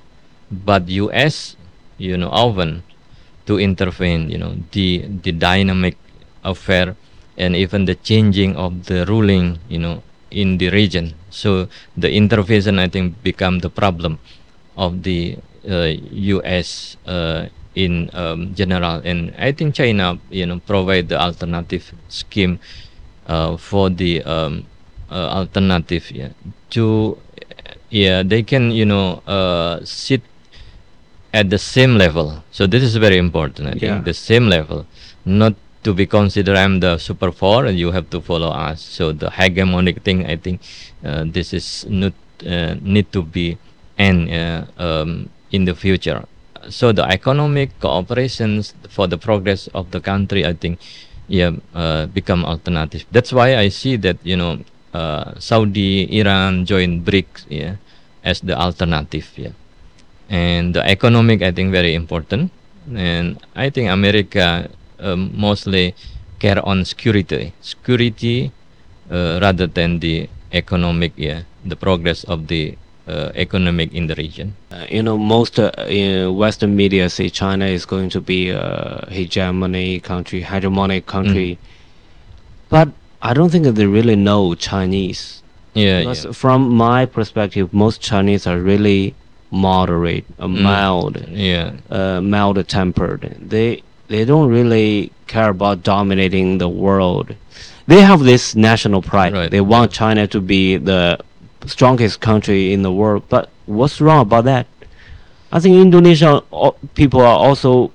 But 0.51 0.89
U.S. 0.89 1.57
you 1.99 2.17
know 2.17 2.31
often 2.31 2.83
to 3.47 3.59
intervene, 3.59 4.31
you 4.31 4.39
know 4.39 4.57
the 4.73 5.09
the 5.09 5.33
dynamic 5.33 5.97
affair 6.45 6.97
and 7.37 7.57
even 7.57 7.85
the 7.85 7.95
changing 7.95 8.57
of 8.57 8.87
the 8.87 9.05
ruling, 9.07 9.59
you 9.69 9.79
know 9.79 10.03
in 10.37 10.59
the 10.59 10.69
region. 10.71 11.15
So 11.31 11.69
the 11.97 12.13
intervention 12.13 12.79
I 12.79 12.89
think 12.89 13.23
become 13.25 13.61
the 13.61 13.71
problem 13.71 14.19
of 14.77 15.03
the 15.03 15.39
uh, 15.69 15.97
U.S. 16.37 16.97
Uh, 17.07 17.47
in 17.75 18.11
um, 18.15 18.55
general, 18.55 19.01
and 19.05 19.35
I 19.39 19.53
think 19.53 19.75
China, 19.75 20.19
you 20.31 20.47
know, 20.47 20.61
provide 20.61 21.09
the 21.09 21.21
alternative 21.21 21.93
scheme 22.09 22.59
uh, 23.27 23.57
for 23.57 23.91
the 23.91 24.23
um, 24.25 24.65
uh, 25.11 25.29
alternative, 25.41 26.11
yeah, 26.11 26.31
to 26.71 27.19
yeah, 27.91 28.23
they 28.23 28.43
can 28.43 28.71
you 28.71 28.85
know 28.85 29.21
uh, 29.27 29.81
sit 29.85 30.23
at 31.33 31.51
the 31.51 31.59
same 31.59 31.97
level. 31.97 32.43
So 32.51 32.67
this 32.67 32.83
is 32.83 32.97
very 32.97 33.19
important. 33.19 33.69
I 33.69 33.73
Yeah. 33.73 33.79
think 33.95 34.05
the 34.05 34.15
same 34.15 34.49
level, 34.49 34.87
not 35.25 35.55
to 35.87 35.95
be 35.95 36.05
considered 36.05 36.59
I'm 36.59 36.81
the 36.83 36.99
superpower 36.99 37.69
and 37.69 37.79
you 37.79 37.93
have 37.95 38.11
to 38.11 38.21
follow 38.21 38.51
us. 38.51 38.83
So 38.83 39.13
the 39.13 39.31
hegemonic 39.31 40.03
thing, 40.03 40.27
I 40.27 40.35
think, 40.35 40.61
uh, 41.07 41.23
this 41.25 41.55
is 41.55 41.87
not 41.89 42.13
uh, 42.43 42.75
need 42.83 43.13
to 43.13 43.23
be 43.23 43.57
end 43.97 44.27
uh, 44.27 44.67
um, 44.83 45.31
in 45.53 45.65
the 45.65 45.75
future. 45.79 46.27
So 46.69 46.91
the 46.91 47.07
economic 47.07 47.79
cooperations 47.79 48.75
for 48.91 49.07
the 49.07 49.17
progress 49.17 49.69
of 49.79 49.93
the 49.93 50.01
country, 50.01 50.45
I 50.45 50.55
think, 50.55 50.81
yeah, 51.29 51.55
uh, 51.73 52.07
become 52.07 52.45
alternative. 52.45 53.07
That's 53.13 53.33
why 53.33 53.57
I 53.57 53.69
see 53.71 53.95
that 54.03 54.19
you 54.27 54.37
know 54.37 54.59
uh, 54.93 55.39
Saudi, 55.39 56.11
Iran 56.19 56.67
join 56.67 57.07
BRICS, 57.07 57.47
yeah, 57.49 57.77
as 58.25 58.41
the 58.43 58.59
alternative, 58.59 59.31
yeah 59.37 59.55
and 60.29 60.75
the 60.75 60.83
economic 60.83 61.43
I 61.43 61.53
think 61.53 61.71
very 61.71 61.95
important 61.95 62.51
and 62.95 63.39
I 63.55 63.71
think 63.71 63.91
America 63.91 64.69
um, 65.01 65.33
mostly 65.35 65.95
care 66.39 66.65
on 66.67 66.85
security. 66.85 67.53
Security 67.61 68.53
uh, 69.11 69.39
rather 69.43 69.67
than 69.67 70.01
the 70.01 70.29
economic 70.53 71.13
yeah 71.17 71.43
the 71.65 71.77
progress 71.77 72.25
of 72.25 72.47
the 72.47 72.77
uh, 73.09 73.31
economic 73.35 73.93
in 73.95 74.07
the 74.09 74.15
region. 74.17 74.57
Uh, 74.71 74.85
you 74.91 75.03
know, 75.03 75.17
most 75.17 75.59
uh, 75.59 75.71
in 75.89 76.35
Western 76.35 76.75
media 76.75 77.09
say 77.09 77.29
China 77.29 77.67
is 77.67 77.85
going 77.85 78.11
to 78.11 78.21
be 78.21 78.51
a 78.51 79.07
hegemony 79.11 80.01
country, 80.01 80.43
hegemonic 80.43 81.07
country, 81.07 81.59
but 82.69 82.89
I 83.23 83.33
don't 83.35 83.51
think 83.51 83.65
that 83.65 83.73
they 83.73 83.87
really 83.87 84.17
know 84.17 84.55
Chinese. 84.55 85.43
yeah 85.75 86.01
yeah. 86.01 86.33
from 86.33 86.75
my 86.75 87.07
perspective, 87.07 87.73
most 87.73 88.01
Chinese 88.01 88.47
are 88.47 88.59
really 88.59 89.15
moderate, 89.51 90.25
uh, 90.39 90.49
mild, 90.49 91.23
yeah. 91.29 91.73
uh, 91.91 92.21
mild 92.21 92.67
tempered. 92.69 93.37
They 93.41 93.83
they 94.09 94.25
don't 94.25 94.49
really 94.49 95.13
care 95.27 95.51
about 95.51 95.83
dominating 95.83 96.59
the 96.59 96.69
world. 96.69 97.35
They 97.87 98.01
have 98.01 98.21
this 98.21 98.55
national 98.55 99.03
pride. 99.03 99.33
Right. 99.33 99.51
They 99.51 99.61
want 99.61 99.93
China 99.93 100.27
to 100.29 100.41
be 100.41 100.77
the 100.77 101.19
strongest 101.67 102.21
country 102.21 102.73
in 102.73 102.83
the 102.83 102.93
world. 102.93 103.25
But 103.29 103.51
what's 103.67 104.01
wrong 104.01 104.21
about 104.21 104.45
that? 104.45 104.67
I 105.53 105.61
think 105.61 105.77
Indonesia 105.77 106.43
people 106.95 107.21
are 107.21 107.39
also 107.39 107.93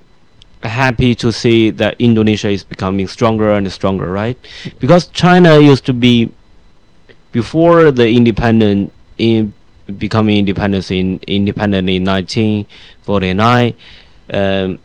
happy 0.62 1.14
to 1.16 1.32
see 1.32 1.70
that 1.70 1.96
Indonesia 1.98 2.48
is 2.48 2.64
becoming 2.64 3.06
stronger 3.06 3.50
and 3.50 3.70
stronger, 3.70 4.10
right? 4.10 4.38
Because 4.78 5.06
China 5.08 5.58
used 5.58 5.84
to 5.86 5.92
be 5.92 6.30
before 7.32 7.90
the 7.90 8.08
independent 8.08 8.92
in 9.18 9.52
becoming 9.98 10.38
independence 10.38 10.90
in 10.90 11.18
independent 11.26 11.88
in 11.88 12.04
1949 12.04 13.74
um, 14.32 14.78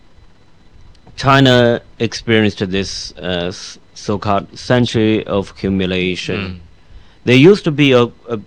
China 1.18 1.82
experienced 2.00 2.60
this 2.70 3.12
uh, 3.18 3.52
so-called 3.94 4.58
century 4.58 5.26
of 5.26 5.58
humiliation. 5.58 6.40
Mm. 6.40 6.60
They 7.26 7.36
used 7.36 7.64
to 7.66 7.72
be 7.72 7.92
a, 7.92 8.04
a 8.30 8.40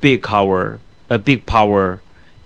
big 0.00 0.22
power, 0.22 0.80
a 1.10 1.18
big 1.18 1.46
power 1.46 2.00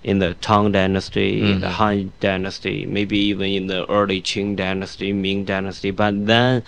in 0.05 0.19
the 0.19 0.35
Tang 0.35 0.73
Dynasty, 0.73 1.41
in 1.41 1.61
the 1.61 1.69
Mhm. 1.69 1.79
Han 1.79 2.13
Dynasty, 2.19 2.87
maybe 2.87 3.17
even 3.19 3.47
in 3.47 3.67
the 3.69 3.89
early 3.89 4.21
Qing 4.21 4.57
Dynasty, 4.57 5.13
Ming 5.13 5.45
Dynasty. 5.45 5.93
But 5.93 6.27
then 6.27 6.65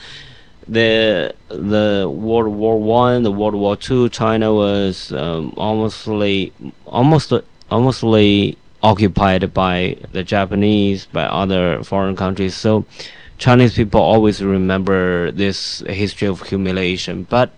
the 0.69 1.35
the 1.49 2.09
World 2.09 2.55
War 2.55 2.79
One, 2.79 3.25
the 3.25 3.33
World 3.33 3.57
War 3.57 3.77
Two, 3.77 4.09
China 4.09 4.55
was 4.55 5.13
um, 5.13 5.53
almostly 5.57 6.53
almost 6.87 7.33
almostly 7.71 8.57
occupied 8.85 9.53
by 9.55 9.97
the 10.13 10.23
Japanese, 10.23 11.07
by 11.07 11.25
other 11.25 11.83
foreign 11.83 12.15
countries. 12.15 12.55
So 12.55 12.85
Chinese 13.39 13.75
people 13.75 14.01
always 14.01 14.43
remember 14.43 15.31
this 15.33 15.83
history 16.03 16.29
of 16.29 16.43
humiliation. 16.43 17.27
But 17.37 17.51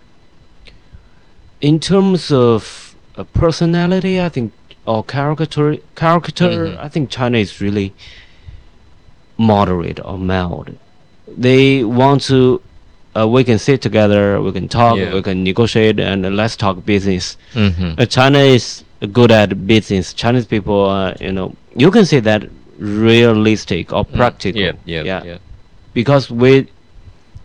in 1.60 1.80
terms 1.80 2.30
of 2.30 2.94
uh, 3.16 3.24
personality, 3.42 4.20
I 4.20 4.28
think 4.28 4.52
or 4.86 5.02
caricature, 5.02 5.78
caricature, 5.96 6.66
Mhm. 6.68 6.78
I 6.86 6.88
think 6.88 7.10
China 7.10 7.38
is 7.38 7.60
really 7.60 7.92
moderate 9.36 9.98
or 10.04 10.16
mild. 10.18 10.70
They 11.46 11.82
want 11.84 12.22
to. 12.30 12.60
Uh, 13.16 13.26
we 13.26 13.42
can 13.44 13.58
sit 13.58 13.80
together, 13.80 14.40
we 14.42 14.52
can 14.52 14.68
talk, 14.68 14.96
Yeah. 14.98 15.14
we 15.14 15.22
can 15.22 15.42
negotiate, 15.42 15.98
and 15.98 16.36
let's 16.36 16.54
talk 16.54 16.84
business. 16.84 17.36
Mhm. 17.54 17.98
Uh, 17.98 18.04
China 18.06 18.38
is 18.38 18.84
good 19.12 19.30
at 19.30 19.66
business. 19.66 20.12
Chinese 20.14 20.46
people, 20.46 20.84
uh, 20.88 21.14
you 21.20 21.32
know, 21.32 21.54
you 21.74 21.90
can 21.90 22.04
say 22.04 22.20
that 22.20 22.48
realistic 22.78 23.92
or 23.92 24.04
practical. 24.04 24.60
Yeah, 24.60 24.72
yeah, 24.84 25.02
yeah. 25.02 25.22
yeah. 25.24 25.38
Because 25.94 26.30
we 26.30 26.68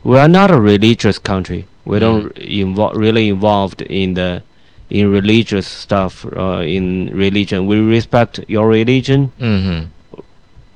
we 0.03 0.17
are 0.17 0.27
not 0.27 0.51
a 0.51 0.59
religious 0.59 1.17
country. 1.19 1.65
We 1.85 1.97
Mm. 1.97 1.99
don't 1.99 2.35
invo- 2.35 2.95
really 2.95 3.29
involved 3.29 3.81
in 3.83 4.13
the 4.15 4.43
in 4.89 5.09
religious 5.11 5.67
stuff. 5.67 6.25
Uh, 6.25 6.61
in 6.77 7.09
religion, 7.13 7.65
we 7.65 7.77
respect 7.79 8.39
your 8.47 8.67
religion. 8.67 9.31
Mhm. 9.39 9.87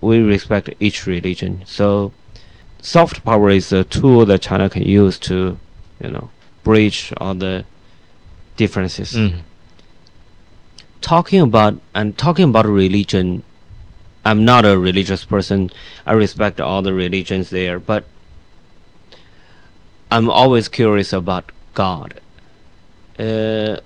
We 0.02 0.20
respect 0.20 0.70
each 0.80 1.06
religion. 1.08 1.64
So, 1.66 2.12
soft 2.82 3.24
power 3.26 3.50
is 3.50 3.74
a 3.74 3.84
tool 3.84 4.26
that 4.28 4.42
China 4.42 4.70
can 4.70 4.84
use 4.84 5.18
to, 5.30 5.58
you 6.04 6.10
know, 6.12 6.30
bridge 6.64 7.12
all 7.18 7.34
the 7.36 7.66
differences 8.58 9.14
Mhm. 9.14 9.40
Talking 11.06 11.40
about 11.40 11.80
and 11.94 12.18
talking 12.18 12.50
about 12.50 12.66
religion 12.66 13.44
i'm 14.26 14.44
not 14.44 14.66
a 14.66 14.76
religious 14.76 15.24
person. 15.24 15.70
I 16.04 16.14
respect 16.14 16.60
all 16.60 16.82
the 16.82 16.94
religions 16.96 17.52
there 17.52 17.80
but 17.80 18.06
i'm 20.10 20.30
always 20.30 20.68
curious 20.68 21.14
about 21.14 21.52
god. 21.76 22.20
Uh, 23.20 23.78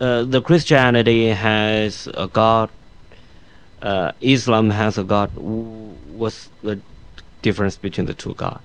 uh, 0.00 0.24
the 0.24 0.40
christianity 0.42 1.28
has 1.28 2.08
a 2.14 2.26
god. 2.26 2.70
Uh, 3.82 4.12
islam 4.22 4.70
has 4.70 4.96
a 4.96 5.04
god. 5.04 5.30
What's 5.36 6.48
the 6.62 6.80
difference 7.42 7.76
between 7.76 8.06
the 8.06 8.14
two 8.14 8.32
gods 8.32 8.62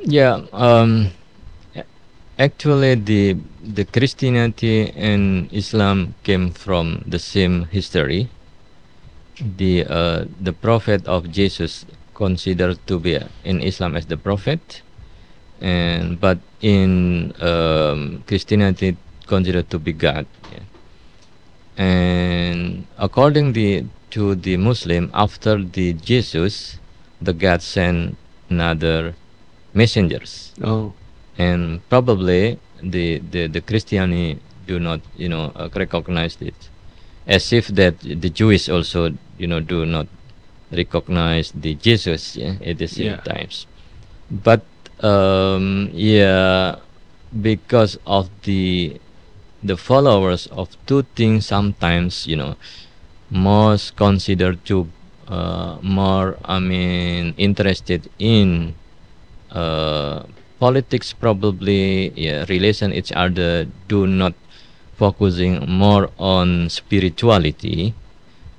Yeah, 0.00 0.46
um, 0.52 1.10
actually, 2.38 2.94
the 2.94 3.36
the 3.62 3.84
Christianity 3.84 4.90
and 4.92 5.52
Islam 5.52 6.14
came 6.22 6.50
from 6.50 7.04
the 7.06 7.18
same 7.18 7.66
history. 7.72 8.28
The 9.40 9.84
uh, 9.84 10.24
the 10.40 10.52
prophet 10.52 11.06
of 11.06 11.30
Jesus 11.30 11.84
considered 12.14 12.78
to 12.86 12.98
be 12.98 13.18
in 13.44 13.60
Islam 13.60 13.96
as 13.96 14.06
the 14.06 14.16
prophet, 14.16 14.82
and 15.60 16.20
but 16.20 16.38
in 16.60 17.34
um, 17.42 18.24
Christianity 18.26 18.96
considered 19.26 19.68
to 19.70 19.78
be 19.78 19.92
God. 19.92 20.26
yeah. 20.52 20.64
And 21.76 22.86
according 22.96 23.52
the 23.52 23.84
to 24.16 24.34
the 24.34 24.56
Muslim, 24.56 25.10
after 25.12 25.60
the 25.60 25.92
Jesus, 25.92 26.80
the 27.20 27.32
God 27.32 27.60
sent 27.60 28.16
another 28.48 29.14
messengers 29.76 30.52
oh 30.64 30.94
and 31.38 31.80
probably 31.88 32.58
the 32.82 33.18
the, 33.30 33.46
the 33.46 33.60
christianity 33.60 34.38
do 34.66 34.78
not 34.80 35.00
you 35.16 35.28
know 35.28 35.52
uh, 35.54 35.68
recognize 35.74 36.36
it 36.40 36.54
as 37.26 37.52
if 37.52 37.68
that 37.68 37.98
the 38.00 38.30
jewish 38.30 38.68
also 38.68 39.12
you 39.38 39.46
know 39.46 39.60
do 39.60 39.84
not 39.86 40.06
recognize 40.72 41.52
the 41.52 41.74
jesus 41.74 42.36
yeah, 42.36 42.54
at 42.64 42.78
the 42.78 42.88
same 42.88 43.18
Yeah. 43.18 43.32
times 43.32 43.66
but 44.30 44.64
um 45.00 45.90
yeah 45.92 46.76
because 47.42 47.98
of 48.06 48.30
the 48.42 48.98
the 49.62 49.76
followers 49.76 50.46
of 50.48 50.68
two 50.86 51.02
things 51.14 51.46
sometimes 51.46 52.26
you 52.26 52.36
know 52.36 52.56
most 53.30 53.96
considered 53.96 54.64
to 54.64 54.88
uh, 55.28 55.78
more 55.82 56.38
i 56.44 56.58
mean 56.58 57.34
interested 57.36 58.08
in 58.18 58.74
uh, 59.50 60.22
politics 60.58 61.12
probably 61.12 62.10
yeah, 62.16 62.44
relation 62.48 62.92
each 62.92 63.12
other 63.12 63.66
do 63.88 64.06
not 64.06 64.34
focusing 64.96 65.60
more 65.68 66.10
on 66.18 66.68
spirituality 66.70 67.94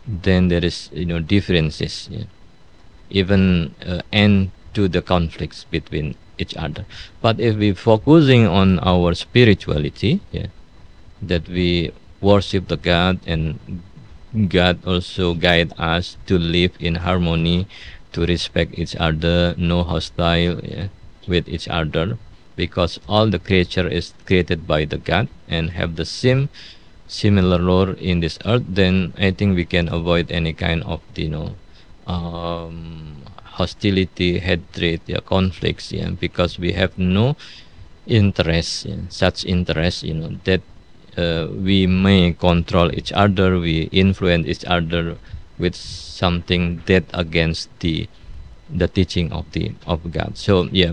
then 0.08 0.48
there 0.48 0.64
is 0.64 0.89
you 0.93 1.06
know 1.06 1.20
differences 1.20 2.08
yeah. 2.12 2.24
even 3.10 3.74
uh, 3.86 4.02
end 4.12 4.52
to 4.74 4.88
the 4.88 5.02
conflicts 5.02 5.66
between 5.66 6.16
each 6.38 6.56
other 6.56 6.86
but 7.22 7.39
if 7.39 7.56
we 7.58 7.74
focusing 7.74 8.45
on 8.45 8.80
our 8.80 9.14
spirituality 9.14 10.22
yeah 10.32 10.48
that 11.22 11.48
we 11.50 11.91
worship 12.22 12.68
the 12.68 12.78
god 12.78 13.20
and 13.26 13.58
god 14.50 14.78
also 14.86 15.34
guide 15.34 15.74
us 15.78 16.18
to 16.28 16.38
live 16.38 16.72
in 16.80 16.95
harmony 16.95 17.68
to 18.12 18.26
respect 18.26 18.78
each 18.78 18.95
other 18.95 19.56
no 19.58 19.84
hostile 19.84 20.62
yeah, 20.64 20.88
with 21.28 21.47
each 21.47 21.67
other 21.67 22.17
because 22.55 22.99
all 23.07 23.30
the 23.30 23.39
creature 23.39 23.88
is 23.88 24.13
created 24.25 24.65
by 24.67 24.84
the 24.86 24.97
god 24.97 25.28
and 25.47 25.71
have 25.71 25.95
the 25.95 26.05
same 26.05 26.49
similar 27.07 27.61
role 27.61 27.91
in 27.99 28.19
this 28.19 28.38
earth 28.45 28.65
then 28.67 29.13
i 29.17 29.32
think 29.32 29.55
we 29.55 29.65
can 29.65 29.88
avoid 29.93 30.32
any 30.32 30.53
kind 30.53 30.84
of 30.84 31.01
you 31.15 31.30
know 31.30 31.55
um, 32.07 33.21
hostility 33.57 34.39
hatred 34.39 35.01
yeah, 35.07 35.19
conflicts 35.25 35.91
yeah, 35.91 36.09
because 36.09 36.59
we 36.59 36.71
have 36.73 36.97
no 36.97 37.36
interest 38.05 38.86
yeah, 38.86 38.95
such 39.09 39.45
interest 39.45 40.03
you 40.03 40.13
know 40.13 40.32
that 40.43 40.61
uh, 41.17 41.47
we 41.51 41.88
may 41.88 42.34
control 42.34 42.91
each 42.93 43.11
other 43.11 43.59
we 43.59 43.89
influence 43.91 44.47
each 44.47 44.65
other 44.65 45.17
with 45.57 45.75
something 45.75 46.82
that 46.86 47.03
against 47.13 47.69
the 47.80 48.07
the 48.69 48.88
teaching 48.88 49.32
of 49.32 49.49
the 49.53 49.71
of 49.86 50.11
god. 50.11 50.38
So 50.38 50.67
yeah 50.71 50.91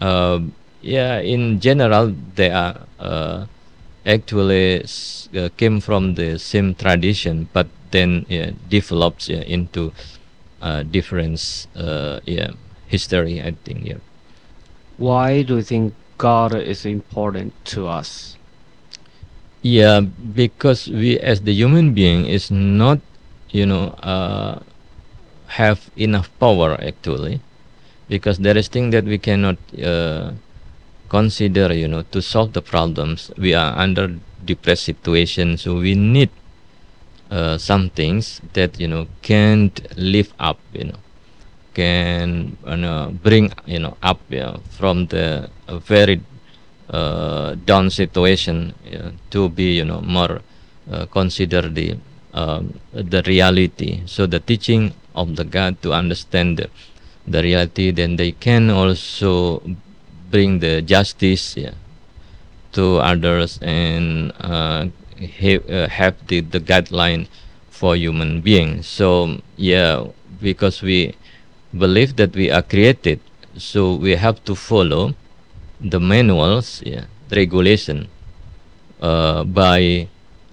uh, 0.00 0.40
yeah 0.82 1.18
in 1.20 1.60
general 1.60 2.14
they 2.34 2.50
are 2.50 2.86
uh, 2.98 3.46
actually 4.06 4.82
s- 4.82 5.28
uh, 5.36 5.48
came 5.56 5.80
from 5.80 6.14
the 6.14 6.38
same 6.38 6.74
tradition 6.74 7.48
but 7.52 7.66
then 7.90 8.24
yeah, 8.28 8.50
develops 8.68 9.28
yeah, 9.28 9.40
into 9.42 9.92
uh, 10.62 10.82
different 10.82 11.66
uh, 11.76 12.20
yeah 12.26 12.50
history 12.88 13.40
i 13.42 13.52
think 13.64 13.84
yeah. 13.86 13.98
Why 14.98 15.42
do 15.42 15.56
you 15.56 15.62
think 15.62 15.94
god 16.18 16.54
is 16.54 16.84
important 16.84 17.54
to 17.66 17.86
us? 17.88 18.36
Yeah, 19.62 20.00
because 20.00 20.86
we 20.88 21.18
as 21.18 21.40
the 21.42 21.52
human 21.52 21.92
being 21.92 22.26
is 22.26 22.50
not, 22.50 23.00
you 23.50 23.66
know, 23.66 23.88
uh, 24.02 24.60
have 25.58 25.90
enough 25.96 26.30
power 26.38 26.78
actually, 26.80 27.40
because 28.08 28.38
there 28.38 28.56
is 28.56 28.68
thing 28.68 28.90
that 28.90 29.04
we 29.04 29.18
cannot 29.18 29.56
uh, 29.82 30.32
consider, 31.08 31.72
you 31.74 31.88
know, 31.88 32.02
to 32.02 32.22
solve 32.22 32.52
the 32.52 32.62
problems. 32.62 33.30
We 33.36 33.54
are 33.54 33.76
under 33.76 34.14
depressed 34.44 34.84
situation, 34.84 35.56
so 35.56 35.76
we 35.76 35.94
need 35.94 36.30
uh, 37.30 37.58
some 37.58 37.90
things 37.90 38.40
that 38.52 38.78
you 38.78 38.88
know 38.88 39.06
can't 39.22 39.74
live 39.96 40.32
up, 40.38 40.58
you 40.72 40.84
know, 40.84 40.98
can 41.74 42.56
you 42.66 42.76
know, 42.76 43.12
bring 43.22 43.52
you 43.66 43.80
know 43.80 43.96
up 44.02 44.20
you 44.30 44.40
know, 44.40 44.60
from 44.70 45.06
the 45.06 45.50
uh, 45.68 45.78
very 45.78 46.20
uh, 46.88 47.54
down 47.64 47.90
situation 47.90 48.72
to 49.30 49.48
be 49.48 49.76
you 49.76 49.84
know 49.84 50.00
more 50.00 50.40
uh, 50.90 51.04
consider 51.06 51.68
the 51.68 51.98
um, 52.32 52.78
the 52.92 53.22
reality 53.26 54.02
so 54.06 54.26
the 54.26 54.38
teaching 54.38 54.92
of 55.14 55.34
the 55.36 55.44
god 55.44 55.80
to 55.82 55.92
understand 55.92 56.58
the, 56.58 56.70
the 57.26 57.42
reality 57.42 57.90
then 57.90 58.16
they 58.16 58.32
can 58.32 58.70
also 58.70 59.62
bring 60.30 60.58
the 60.60 60.82
justice 60.82 61.56
yeah, 61.56 61.74
to 62.72 62.98
others 62.98 63.58
and 63.62 64.32
uh, 64.40 64.86
have, 65.40 65.70
uh, 65.70 65.88
have 65.88 66.14
the, 66.28 66.40
the 66.40 66.60
guideline 66.60 67.26
for 67.70 67.96
human 67.96 68.40
beings 68.40 68.86
so 68.86 69.38
yeah 69.56 70.04
because 70.40 70.82
we 70.82 71.14
believe 71.76 72.16
that 72.16 72.34
we 72.34 72.50
are 72.50 72.62
created 72.62 73.20
so 73.56 73.94
we 73.94 74.14
have 74.14 74.42
to 74.44 74.54
follow 74.54 75.14
the 75.80 76.00
manuals 76.00 76.82
yeah, 76.84 77.04
the 77.28 77.36
regulation 77.36 78.08
uh, 79.00 79.44
by 79.44 80.08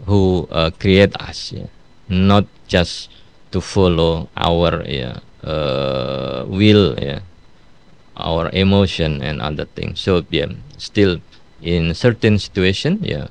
who 0.06 0.48
uh, 0.52 0.72
create 0.72 1.16
us, 1.22 1.52
yeah? 1.52 1.68
not 2.10 2.46
just 2.68 3.10
to 3.52 3.62
follow 3.62 4.30
our 4.36 4.84
yeah, 4.88 5.20
uh, 5.44 6.46
will, 6.48 6.96
yeah, 7.00 7.20
our 8.18 8.50
emotion 8.54 9.22
and 9.22 9.42
other 9.42 9.66
things. 9.66 10.00
So 10.02 10.26
yeah, 10.30 10.48
still 10.78 11.20
in 11.62 11.94
certain 11.94 12.40
situation, 12.40 13.00
yeah, 13.02 13.28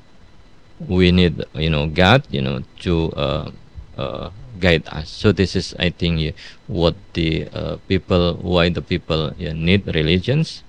we 0.79 1.11
need 1.11 1.43
you 1.53 1.69
know 1.69 1.87
God, 1.87 2.23
you 2.29 2.41
know, 2.41 2.63
to 2.81 3.11
uh, 3.13 3.51
uh, 3.97 4.29
guide 4.59 4.87
us. 4.87 5.09
So 5.09 5.31
this 5.31 5.55
is, 5.55 5.75
I 5.79 5.89
think, 5.89 6.19
yeah, 6.19 6.31
what 6.67 6.95
the 7.13 7.47
uh, 7.53 7.77
people, 7.87 8.35
why 8.41 8.69
the 8.69 8.81
people 8.81 9.33
yeah, 9.37 9.53
need 9.53 9.87
religions, 9.93 10.63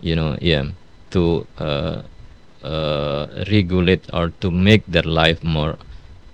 you 0.00 0.16
know, 0.16 0.36
yeah, 0.40 0.72
to 1.10 1.46
uh, 1.58 2.02
uh, 2.62 3.44
regulate 3.50 4.08
or 4.12 4.30
to 4.40 4.50
make 4.50 4.86
their 4.86 5.04
life 5.06 5.42
more 5.42 5.76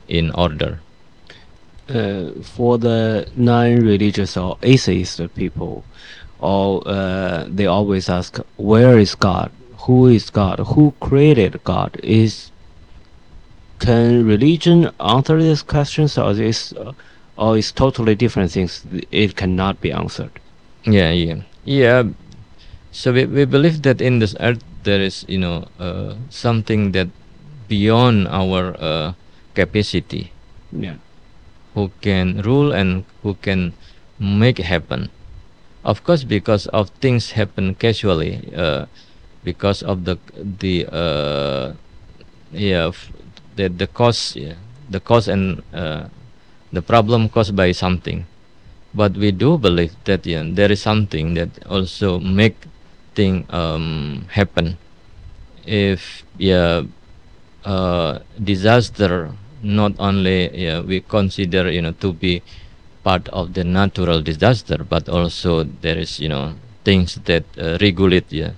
in 0.08 0.30
order. 0.32 0.80
Uh, 1.90 2.30
for 2.42 2.78
the 2.78 3.26
non-religious 3.36 4.36
or 4.36 4.56
atheist 4.62 5.20
people, 5.34 5.82
or 6.38 6.86
uh, 6.86 7.44
they 7.48 7.66
always 7.66 8.08
ask, 8.08 8.38
"Where 8.56 8.96
is 8.98 9.16
God? 9.16 9.50
Who 9.86 10.06
is 10.06 10.30
God? 10.30 10.60
Who 10.60 10.94
created 11.00 11.58
God?" 11.64 11.98
Is 12.02 12.52
can 13.80 14.24
religion 14.24 14.90
answer 15.00 15.42
these 15.42 15.62
questions, 15.62 16.16
or 16.16 16.30
is 16.32 16.72
uh, 16.74 16.92
or 17.36 17.58
is 17.58 17.72
totally 17.72 18.14
different 18.14 18.52
things? 18.52 18.84
It 19.10 19.36
cannot 19.36 19.80
be 19.80 19.90
answered. 19.90 20.30
Yeah, 20.84 21.10
yeah, 21.10 21.42
yeah. 21.64 22.04
So 22.92 23.12
we, 23.12 23.24
we 23.24 23.44
believe 23.44 23.82
that 23.82 24.00
in 24.00 24.18
this 24.18 24.36
earth 24.40 24.62
there 24.84 25.00
is, 25.00 25.24
you 25.28 25.38
know, 25.38 25.66
uh, 25.78 26.14
something 26.28 26.92
that 26.92 27.08
beyond 27.68 28.28
our 28.28 28.76
uh, 28.78 29.12
capacity, 29.54 30.32
Yeah. 30.72 30.96
Who 31.74 31.90
can 32.00 32.42
rule 32.42 32.72
and 32.72 33.04
who 33.22 33.34
can 33.34 33.72
make 34.18 34.58
happen. 34.58 35.10
Of 35.84 36.04
course, 36.04 36.24
because 36.24 36.66
of 36.68 36.90
things 37.00 37.32
happen 37.32 37.74
casually, 37.74 38.52
uh, 38.54 38.86
because 39.44 39.82
of 39.82 40.04
the 40.04 40.18
the 40.36 40.84
uh, 40.92 41.72
yeah 42.52 42.92
the 43.56 43.68
the 43.68 43.86
cause 43.86 44.36
yeah, 44.36 44.60
the 44.90 45.00
cause 45.00 45.28
and 45.28 45.62
uh, 45.72 46.08
the 46.72 46.82
problem 46.82 47.28
caused 47.28 47.56
by 47.56 47.72
something. 47.72 48.26
But 48.92 49.14
we 49.16 49.30
do 49.30 49.56
believe 49.56 49.94
that 50.04 50.26
yeah, 50.26 50.42
there 50.44 50.70
is 50.70 50.82
something 50.82 51.34
that 51.34 51.48
also 51.64 52.18
make 52.18 52.56
thing 53.14 53.46
um, 53.50 54.26
happen. 54.30 54.76
If 55.64 56.24
yeah, 56.36 56.82
uh, 57.64 58.18
disaster 58.42 59.32
not 59.62 59.92
only 59.98 60.50
yeah, 60.56 60.80
we 60.80 61.00
consider 61.00 61.70
you 61.70 61.82
know 61.82 61.92
to 62.00 62.12
be 62.12 62.42
part 63.02 63.28
of 63.28 63.54
the 63.54 63.64
natural 63.64 64.22
disaster, 64.22 64.78
but 64.88 65.08
also 65.08 65.64
there 65.64 65.98
is 65.98 66.20
you 66.20 66.28
know 66.28 66.54
things 66.84 67.16
that 67.24 67.44
uh, 67.58 67.78
regulate 67.80 68.30
yeah, 68.32 68.52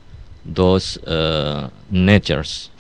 those 0.45 0.99
uh, 1.05 1.71
natures, 1.91 2.71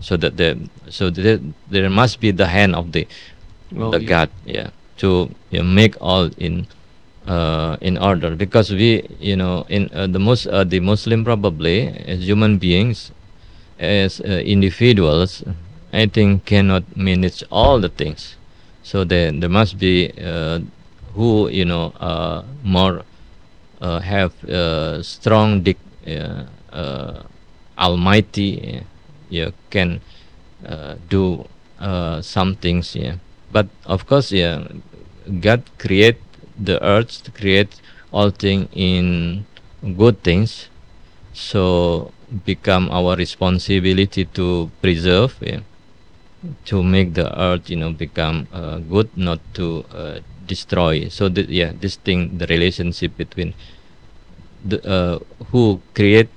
so 0.00 0.16
that 0.16 0.36
the 0.36 0.58
so 0.88 1.10
there, 1.10 1.38
there 1.70 1.90
must 1.90 2.20
be 2.20 2.30
the 2.30 2.46
hand 2.46 2.74
of 2.74 2.92
the 2.92 3.06
Oh, 3.76 3.90
the 3.90 4.00
yeah. 4.00 4.08
God 4.08 4.30
yeah 4.44 4.70
to 4.98 5.30
yeah, 5.50 5.62
make 5.62 5.96
all 6.00 6.30
in 6.38 6.66
uh, 7.26 7.76
in 7.80 7.96
order 7.98 8.36
because 8.36 8.70
we 8.72 9.06
you 9.20 9.36
know 9.36 9.64
in 9.68 9.88
uh, 9.92 10.06
the 10.06 10.18
most 10.18 10.46
uh, 10.46 10.64
the 10.64 10.80
Muslim 10.80 11.24
probably 11.24 11.88
as 11.88 12.20
human 12.26 12.58
beings 12.58 13.12
as 13.78 14.20
uh, 14.20 14.42
individuals 14.44 15.42
I 15.92 16.06
think 16.06 16.46
cannot 16.46 16.96
manage 16.96 17.44
all 17.50 17.80
the 17.80 17.88
things. 17.88 18.36
So 18.82 19.04
then 19.04 19.40
there 19.40 19.50
must 19.50 19.78
be 19.78 20.10
uh, 20.20 20.60
who 21.14 21.48
you 21.48 21.64
know 21.64 21.92
uh, 22.00 22.42
more 22.64 23.04
uh, 23.80 24.00
have 24.00 24.32
uh, 24.48 25.02
strong 25.02 25.62
dic- 25.62 25.90
uh, 26.06 26.44
uh, 26.72 27.22
almighty 27.78 28.82
yeah, 29.28 29.50
can 29.70 30.00
do 31.08 31.46
some 32.20 32.54
things 32.56 32.94
yeah. 32.96 33.16
But 33.50 33.68
of 33.84 34.06
course 34.06 34.32
yeah 34.32 34.64
god 35.40 35.62
create 35.78 36.18
the 36.58 36.82
earth 36.82 37.22
to 37.24 37.30
create 37.30 37.80
all 38.12 38.30
things 38.30 38.68
in 38.72 39.44
good 39.96 40.22
things. 40.22 40.68
So 41.34 42.12
become 42.44 42.88
our 42.90 43.16
responsibility 43.16 44.24
to 44.26 44.70
preserve 44.80 45.36
yeah, 45.40 45.60
to 46.64 46.82
make 46.82 47.14
the 47.14 47.28
earth 47.38 47.70
you 47.70 47.76
know 47.76 47.90
become 47.90 48.46
uh, 48.52 48.78
good 48.78 49.08
not 49.16 49.40
to 49.54 49.84
uh, 49.94 50.20
destroy. 50.46 51.08
So 51.08 51.28
the, 51.28 51.42
yeah 51.48 51.72
this 51.78 51.96
thing 51.96 52.38
the 52.38 52.46
relationship 52.46 53.16
between 53.16 53.54
the 54.64 54.78
uh, 54.86 55.18
who 55.50 55.80
create 55.94 56.30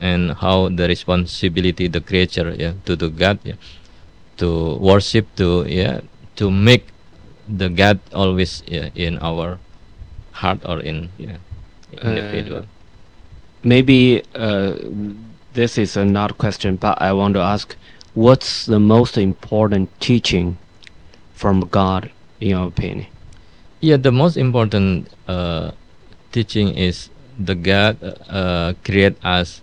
and 0.00 0.32
how 0.32 0.68
the 0.68 0.86
responsibility 0.86 1.88
the 1.88 2.00
creature 2.00 2.54
yeah 2.56 2.74
to 2.86 2.94
the 2.94 3.08
god 3.08 3.38
yeah 3.42 3.58
to 4.36 4.76
worship 4.78 5.26
to 5.36 5.66
yeah 5.66 6.00
to 6.36 6.50
make 6.50 6.86
the 7.48 7.68
god 7.68 7.98
always 8.14 8.62
yeah, 8.66 8.90
in 8.94 9.18
our 9.18 9.58
heart 10.32 10.62
or 10.64 10.78
in 10.80 11.10
yeah 11.18 11.38
individual 12.02 12.64
Maybe 13.64 14.22
uh, 14.34 14.74
this 15.52 15.78
is 15.78 15.96
a 15.96 16.04
not 16.04 16.38
question, 16.38 16.76
but 16.76 17.00
I 17.02 17.12
want 17.12 17.34
to 17.34 17.40
ask, 17.40 17.74
what's 18.14 18.66
the 18.66 18.80
most 18.80 19.16
important 19.18 19.88
teaching 20.00 20.58
from 21.34 21.60
God, 21.60 22.10
in 22.40 22.48
your 22.50 22.66
opinion? 22.66 23.06
Yeah, 23.80 23.96
the 23.96 24.12
most 24.12 24.36
important 24.36 25.08
uh, 25.28 25.72
teaching 26.32 26.74
is 26.74 27.10
the 27.38 27.54
God 27.54 28.02
uh, 28.28 28.74
create 28.84 29.16
us 29.22 29.62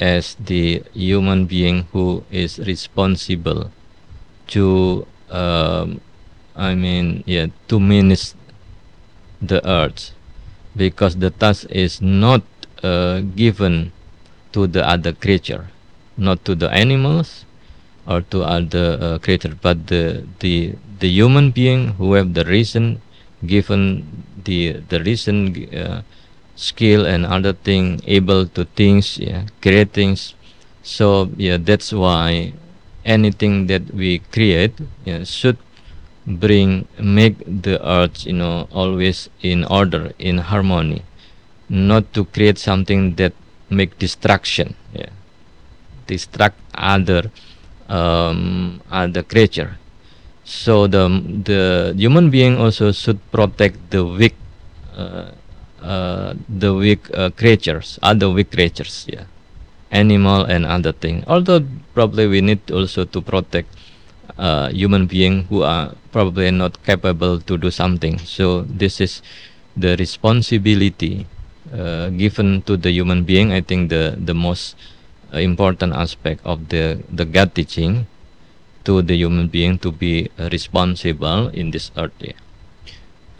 as 0.00 0.34
the 0.40 0.82
human 0.92 1.46
being 1.46 1.86
who 1.92 2.24
is 2.30 2.58
responsible 2.58 3.70
to, 4.48 5.06
um, 5.30 6.00
I 6.56 6.74
mean, 6.74 7.22
yeah, 7.26 7.46
to 7.68 7.78
manage 7.78 8.32
the 9.40 9.64
earth, 9.68 10.12
because 10.74 11.16
the 11.16 11.30
task 11.30 11.66
is 11.70 12.00
not 12.02 12.42
uh, 12.82 13.20
given 13.20 13.92
to 14.52 14.66
the 14.66 14.86
other 14.86 15.12
creature, 15.12 15.68
not 16.16 16.44
to 16.46 16.54
the 16.54 16.70
animals 16.70 17.44
or 18.06 18.20
to 18.22 18.42
other 18.42 18.98
uh, 19.00 19.18
creature, 19.18 19.54
but 19.60 19.86
the 19.86 20.24
the 20.40 20.74
the 21.00 21.08
human 21.08 21.50
being 21.50 21.88
who 21.98 22.14
have 22.14 22.34
the 22.34 22.44
reason, 22.44 23.00
given 23.46 24.24
the 24.44 24.80
the 24.88 25.00
reason, 25.02 25.36
uh, 25.74 26.02
skill 26.56 27.06
and 27.06 27.24
other 27.26 27.52
thing, 27.52 28.00
able 28.06 28.46
to 28.46 28.64
things, 28.64 29.18
yeah, 29.18 29.44
create 29.62 29.92
things. 29.92 30.34
So 30.82 31.30
yeah, 31.36 31.56
that's 31.58 31.92
why 31.92 32.52
anything 33.04 33.66
that 33.66 33.92
we 33.94 34.18
create 34.32 34.74
yeah, 35.04 35.24
should 35.24 35.58
bring 36.26 36.86
make 36.98 37.36
the 37.46 37.76
earth 37.86 38.26
you 38.26 38.32
know 38.34 38.68
always 38.72 39.28
in 39.42 39.64
order 39.64 40.12
in 40.18 40.38
harmony. 40.38 41.02
Not 41.68 42.12
to 42.14 42.24
create 42.24 42.58
something 42.58 43.14
that 43.16 43.32
make 43.70 43.98
destruction 43.98 44.74
yeah. 44.92 45.10
Other 46.74 47.30
um, 47.90 48.80
other 48.90 49.22
creature. 49.22 49.76
So 50.44 50.86
the 50.86 51.10
the 51.44 51.94
human 51.98 52.30
being 52.30 52.56
also 52.58 52.92
should 52.92 53.18
protect 53.30 53.90
the 53.90 54.06
weak 54.06 54.34
uh, 54.96 55.34
uh, 55.82 56.34
the 56.48 56.74
weak 56.74 57.10
uh, 57.14 57.30
creatures 57.34 57.98
other 58.02 58.30
weak 58.30 58.50
creatures 58.50 59.06
yeah. 59.10 59.26
Animal 59.90 60.46
and 60.46 60.64
other 60.66 60.92
thing. 60.94 61.24
Although 61.26 61.66
probably 61.94 62.30
we 62.30 62.40
need 62.40 62.62
also 62.70 63.04
to 63.04 63.18
protect 63.20 63.74
uh, 64.38 64.70
human 64.70 65.06
being 65.10 65.50
who 65.50 65.66
are 65.66 65.94
probably 66.14 66.50
not 66.54 66.78
capable 66.86 67.40
to 67.42 67.58
do 67.58 67.70
something. 67.74 68.18
So 68.22 68.62
this 68.70 69.00
is 69.00 69.20
the 69.76 69.96
responsibility 69.98 71.26
uh, 71.72 72.10
given 72.10 72.62
to 72.62 72.76
the 72.76 72.90
human 72.90 73.24
being 73.24 73.52
i 73.52 73.60
think 73.60 73.90
the 73.90 74.16
the 74.18 74.34
most 74.34 74.74
important 75.38 75.94
aspect 75.94 76.42
of 76.44 76.68
the 76.68 76.98
the 77.12 77.24
god 77.24 77.54
teaching 77.54 78.06
to 78.82 79.02
the 79.02 79.14
human 79.14 79.46
being 79.46 79.78
to 79.78 79.92
be 79.92 80.26
responsible 80.50 81.48
in 81.54 81.70
this 81.70 81.90
earth 81.96 82.16
yeah. 82.18 82.32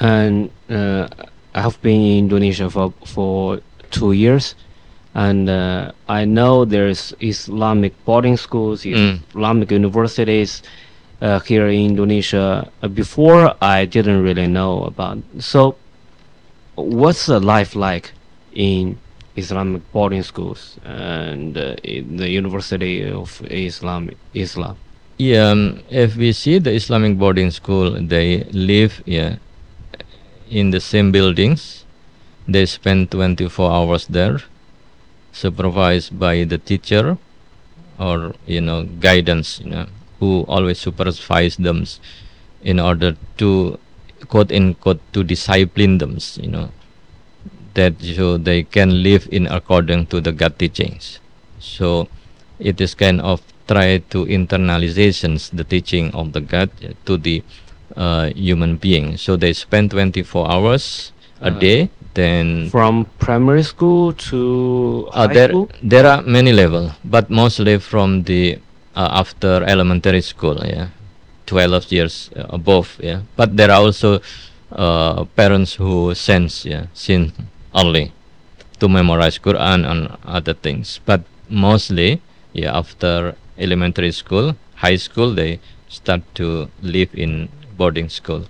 And 0.01 0.51
uh, 0.71 1.09
I 1.55 1.61
have 1.61 1.81
been 1.83 2.01
in 2.01 2.19
Indonesia 2.25 2.71
for 2.71 2.95
for 3.05 3.61
two 3.91 4.13
years, 4.13 4.55
and 5.13 5.51
uh, 5.51 5.93
I 6.09 6.25
know 6.25 6.65
there's 6.65 7.13
Islamic 7.21 7.93
boarding 8.05 8.39
schools, 8.41 8.85
Mm. 8.89 9.21
Islamic 9.29 9.71
universities 9.71 10.63
uh, 11.21 11.41
here 11.41 11.69
in 11.69 11.93
Indonesia. 11.93 12.71
Uh, 12.81 12.89
before 12.89 13.53
I 13.61 13.85
didn't 13.85 14.23
really 14.23 14.47
know 14.49 14.89
about. 14.89 15.19
So, 15.37 15.77
what's 16.77 17.27
the 17.27 17.41
life 17.41 17.77
like 17.77 18.13
in 18.57 18.97
Islamic 19.37 19.83
boarding 19.93 20.23
schools 20.23 20.79
and 20.85 21.57
uh, 21.57 21.77
the 21.83 22.29
University 22.29 23.11
of 23.11 23.43
Islam? 23.51 24.11
Islam. 24.35 24.77
Yeah, 25.19 25.51
um, 25.51 25.81
if 25.91 26.17
we 26.17 26.33
see 26.33 26.59
the 26.59 26.73
Islamic 26.73 27.19
boarding 27.19 27.51
school, 27.51 27.91
they 28.01 28.45
live 28.53 29.03
yeah 29.07 29.37
in 30.49 30.71
the 30.71 30.81
same 30.81 31.13
buildings. 31.13 31.85
They 32.49 32.67
spend 32.67 33.11
24 33.11 33.71
hours 33.71 34.07
there, 34.09 34.41
supervised 35.33 36.19
by 36.19 36.45
the 36.45 36.59
teacher 36.59 37.19
or 37.99 38.35
you 38.47 38.61
know 38.61 38.85
guidance, 38.99 39.61
you 39.61 39.71
know, 39.71 39.87
who 40.19 40.45
always 40.49 40.81
supervise 40.81 41.57
them 41.57 41.85
in 42.63 42.81
order 42.81 43.15
to 43.37 43.79
quote 44.29 44.51
unquote 44.53 45.01
to 45.13 45.23
discipline 45.23 45.99
them, 45.99 46.19
you 46.37 46.49
know, 46.49 46.71
that 47.75 47.95
so 48.01 48.37
they 48.37 48.63
can 48.65 49.03
live 49.03 49.29
in 49.31 49.47
according 49.47 50.07
to 50.07 50.21
the 50.21 50.33
God 50.33 50.59
teachings. 50.59 51.21
So 51.59 52.09
it 52.59 52.81
is 52.81 52.95
kind 52.95 53.21
of 53.21 53.41
try 53.69 53.99
to 54.11 54.27
internalizations 54.27 55.51
the 55.55 55.65
teaching 55.65 56.11
of 56.15 56.33
the 56.33 56.41
God 56.41 56.71
to 57.07 57.17
the 57.17 57.43
uh, 57.97 58.31
human 58.35 58.77
being. 58.77 59.17
So 59.17 59.37
they 59.37 59.53
spend 59.53 59.91
24 59.93 60.51
hours 60.51 61.13
a 61.41 61.49
Uh, 61.51 61.59
day. 61.59 61.89
Then 62.15 62.69
From 62.71 63.07
primary 63.23 63.63
school 63.63 64.13
to 64.29 65.09
uh, 65.15 65.29
high 65.29 65.35
there 65.35 65.49
school? 65.55 65.71
there 65.81 66.07
are 66.11 66.23
many 66.27 66.51
level, 66.53 66.91
but 67.07 67.31
mostly 67.31 67.79
from 67.79 68.25
the 68.27 68.59
uh, 68.99 69.09
after 69.23 69.63
elementary 69.63 70.21
school. 70.21 70.59
Yeah, 70.67 70.89
12 71.47 71.93
years 71.95 72.29
uh, 72.35 72.47
above. 72.51 72.99
Yeah, 72.99 73.23
but 73.39 73.57
there 73.57 73.71
are 73.71 73.79
also 73.81 74.19
uh, 74.75 75.23
parents 75.39 75.75
who 75.79 76.15
sense 76.15 76.67
yeah 76.67 76.87
sin 76.95 77.31
only 77.75 78.13
to 78.81 78.89
memorize 78.89 79.39
Quran 79.39 79.85
and 79.85 80.17
other 80.25 80.55
things. 80.55 81.01
But 81.05 81.23
mostly, 81.49 82.21
yeah, 82.53 82.77
after 82.77 83.37
elementary 83.59 84.13
school, 84.13 84.57
high 84.77 84.97
school, 84.97 85.35
they 85.35 85.61
start 85.89 86.23
to 86.35 86.69
live 86.83 87.11
in 87.15 87.49
boarding 87.77 88.09
school. 88.09 88.47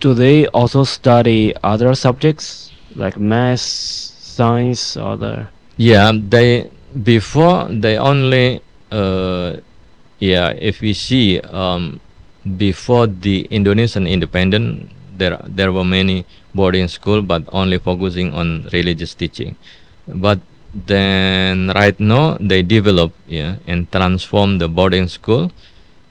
Do 0.00 0.14
they 0.14 0.46
also 0.48 0.84
study 0.84 1.54
other 1.62 1.94
subjects 1.94 2.70
like 2.94 3.18
math, 3.18 3.60
science, 3.60 4.96
other? 4.96 5.48
Yeah, 5.76 6.12
they 6.12 6.70
before 7.02 7.68
they 7.68 7.96
only 7.96 8.60
uh, 8.90 9.56
yeah. 10.18 10.52
If 10.56 10.80
we 10.80 10.92
see 10.92 11.40
um, 11.40 12.00
before 12.56 13.06
the 13.06 13.48
Indonesian 13.50 14.06
independent, 14.06 14.90
there 15.16 15.40
there 15.44 15.72
were 15.72 15.84
many 15.84 16.24
boarding 16.56 16.88
school, 16.88 17.22
but 17.22 17.42
only 17.52 17.78
focusing 17.78 18.32
on 18.34 18.68
religious 18.72 19.14
teaching. 19.14 19.56
But 20.08 20.40
then 20.84 21.68
right 21.74 21.98
now 21.98 22.36
they 22.40 22.62
develop 22.62 23.12
yeah 23.26 23.56
and 23.66 23.90
transform 23.90 24.58
the 24.58 24.68
boarding 24.68 25.08
school 25.08 25.50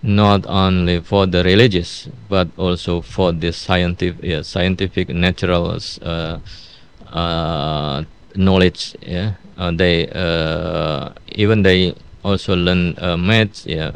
not 0.01 0.45
only 0.47 0.99
for 1.01 1.25
the 1.25 1.43
religious 1.43 2.07
but 2.29 2.47
also 2.57 3.01
for 3.01 3.31
the 3.31 3.51
scientific 3.51 4.23
yeah, 4.23 4.41
scientific 4.41 5.09
natural 5.09 5.77
uh, 6.01 6.39
uh, 7.11 8.03
knowledge 8.35 8.95
yeah 9.01 9.33
uh, 9.57 9.71
they 9.71 10.07
uh, 10.09 11.09
even 11.27 11.61
they 11.61 11.93
also 12.23 12.55
learn 12.55 12.95
uh, 12.97 13.15
maths 13.17 13.65
yeah 13.65 13.91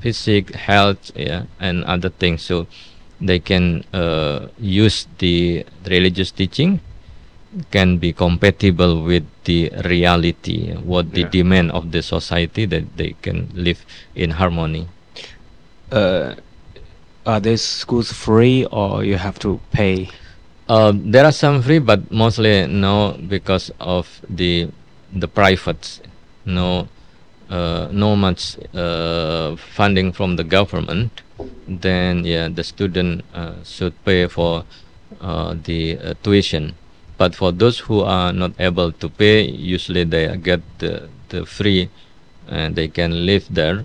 physics 0.00 0.54
health 0.54 1.10
yeah 1.16 1.44
and 1.58 1.84
other 1.84 2.10
things 2.10 2.42
so 2.42 2.66
they 3.20 3.38
can 3.38 3.84
uh, 3.92 4.46
use 4.58 5.06
the 5.18 5.64
religious 5.86 6.30
teaching 6.30 6.80
can 7.70 7.96
be 7.96 8.12
compatible 8.12 9.02
with 9.02 9.24
the 9.44 9.70
reality 9.84 10.74
what 10.84 11.12
the 11.12 11.22
Yeah. 11.22 11.30
demand 11.30 11.70
of 11.72 11.90
the 11.92 12.02
society 12.02 12.66
that 12.66 12.84
they 12.96 13.14
can 13.22 13.48
live 13.54 13.84
in 14.14 14.30
harmony 14.32 14.86
Uh, 15.90 16.34
are 17.24 17.38
these 17.40 17.62
schools 17.62 18.12
free 18.12 18.64
or 18.72 19.04
you 19.04 19.16
have 19.16 19.38
to 19.38 19.60
pay? 19.70 20.08
Uh, 20.68 20.90
there 20.94 21.24
are 21.24 21.30
some 21.32 21.62
free, 21.62 21.78
but 21.78 22.10
mostly 22.10 22.66
no 22.66 23.14
because 23.28 23.70
of 23.78 24.20
the 24.28 24.66
the 25.14 25.28
privates. 25.28 26.00
No, 26.44 26.88
uh, 27.50 27.86
no 27.92 28.16
much 28.16 28.58
uh, 28.74 29.54
funding 29.56 30.10
from 30.12 30.34
the 30.36 30.42
government. 30.42 31.22
Then 31.68 32.24
yeah, 32.24 32.48
the 32.48 32.64
student 32.64 33.24
uh, 33.34 33.62
should 33.64 33.92
pay 34.04 34.26
for 34.26 34.64
uh, 35.20 35.54
the 35.64 35.98
uh, 35.98 36.14
tuition. 36.22 36.74
But 37.18 37.34
for 37.34 37.52
those 37.52 37.78
who 37.80 38.00
are 38.00 38.32
not 38.32 38.52
able 38.58 38.92
to 38.92 39.08
pay, 39.08 39.44
usually 39.48 40.04
they 40.04 40.36
get 40.36 40.60
the 40.78 41.08
the 41.28 41.44
free, 41.46 41.90
and 42.48 42.76
they 42.76 42.88
can 42.88 43.26
live 43.26 43.46
there 43.50 43.84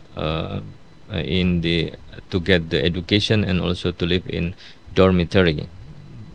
in 1.12 1.62
the 1.62 1.94
to 2.32 2.40
get 2.40 2.70
the 2.70 2.84
education 2.84 3.44
and 3.44 3.60
also 3.60 3.92
to 3.92 4.06
live 4.06 4.24
in 4.28 4.56
dormitory 4.96 5.68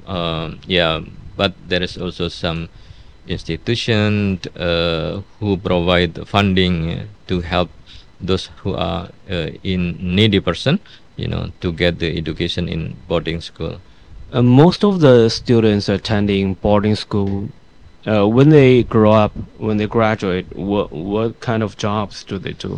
um, 0.06 0.60
yeah 0.66 1.00
but 1.36 1.52
there 1.68 1.82
is 1.82 1.96
also 1.96 2.28
some 2.28 2.68
institution 3.26 4.38
uh, 4.56 5.20
who 5.40 5.56
provide 5.56 6.14
funding 6.28 7.08
to 7.26 7.40
help 7.40 7.68
those 8.20 8.48
who 8.62 8.74
are 8.74 9.10
uh, 9.28 9.50
in 9.62 9.98
needy 10.00 10.40
person 10.40 10.78
you 11.16 11.28
know 11.28 11.50
to 11.60 11.72
get 11.72 11.98
the 11.98 12.16
education 12.22 12.68
in 12.68 12.82
boarding 13.08 13.40
school 13.40 13.76
Uh, 14.32 14.42
most 14.42 14.84
of 14.86 14.94
the 15.02 15.28
students 15.30 15.88
attending 15.88 16.54
boarding 16.62 16.96
school, 16.96 17.48
uh, 18.12 18.26
when 18.36 18.48
they 18.54 18.82
grow 18.94 19.12
up, 19.12 19.32
when 19.66 19.76
they 19.80 19.86
graduate, 19.86 20.46
what 20.70 20.90
what 21.12 21.38
kind 21.48 21.62
of 21.66 21.76
jobs 21.84 22.24
do 22.24 22.38
they 22.46 22.52
do? 22.64 22.72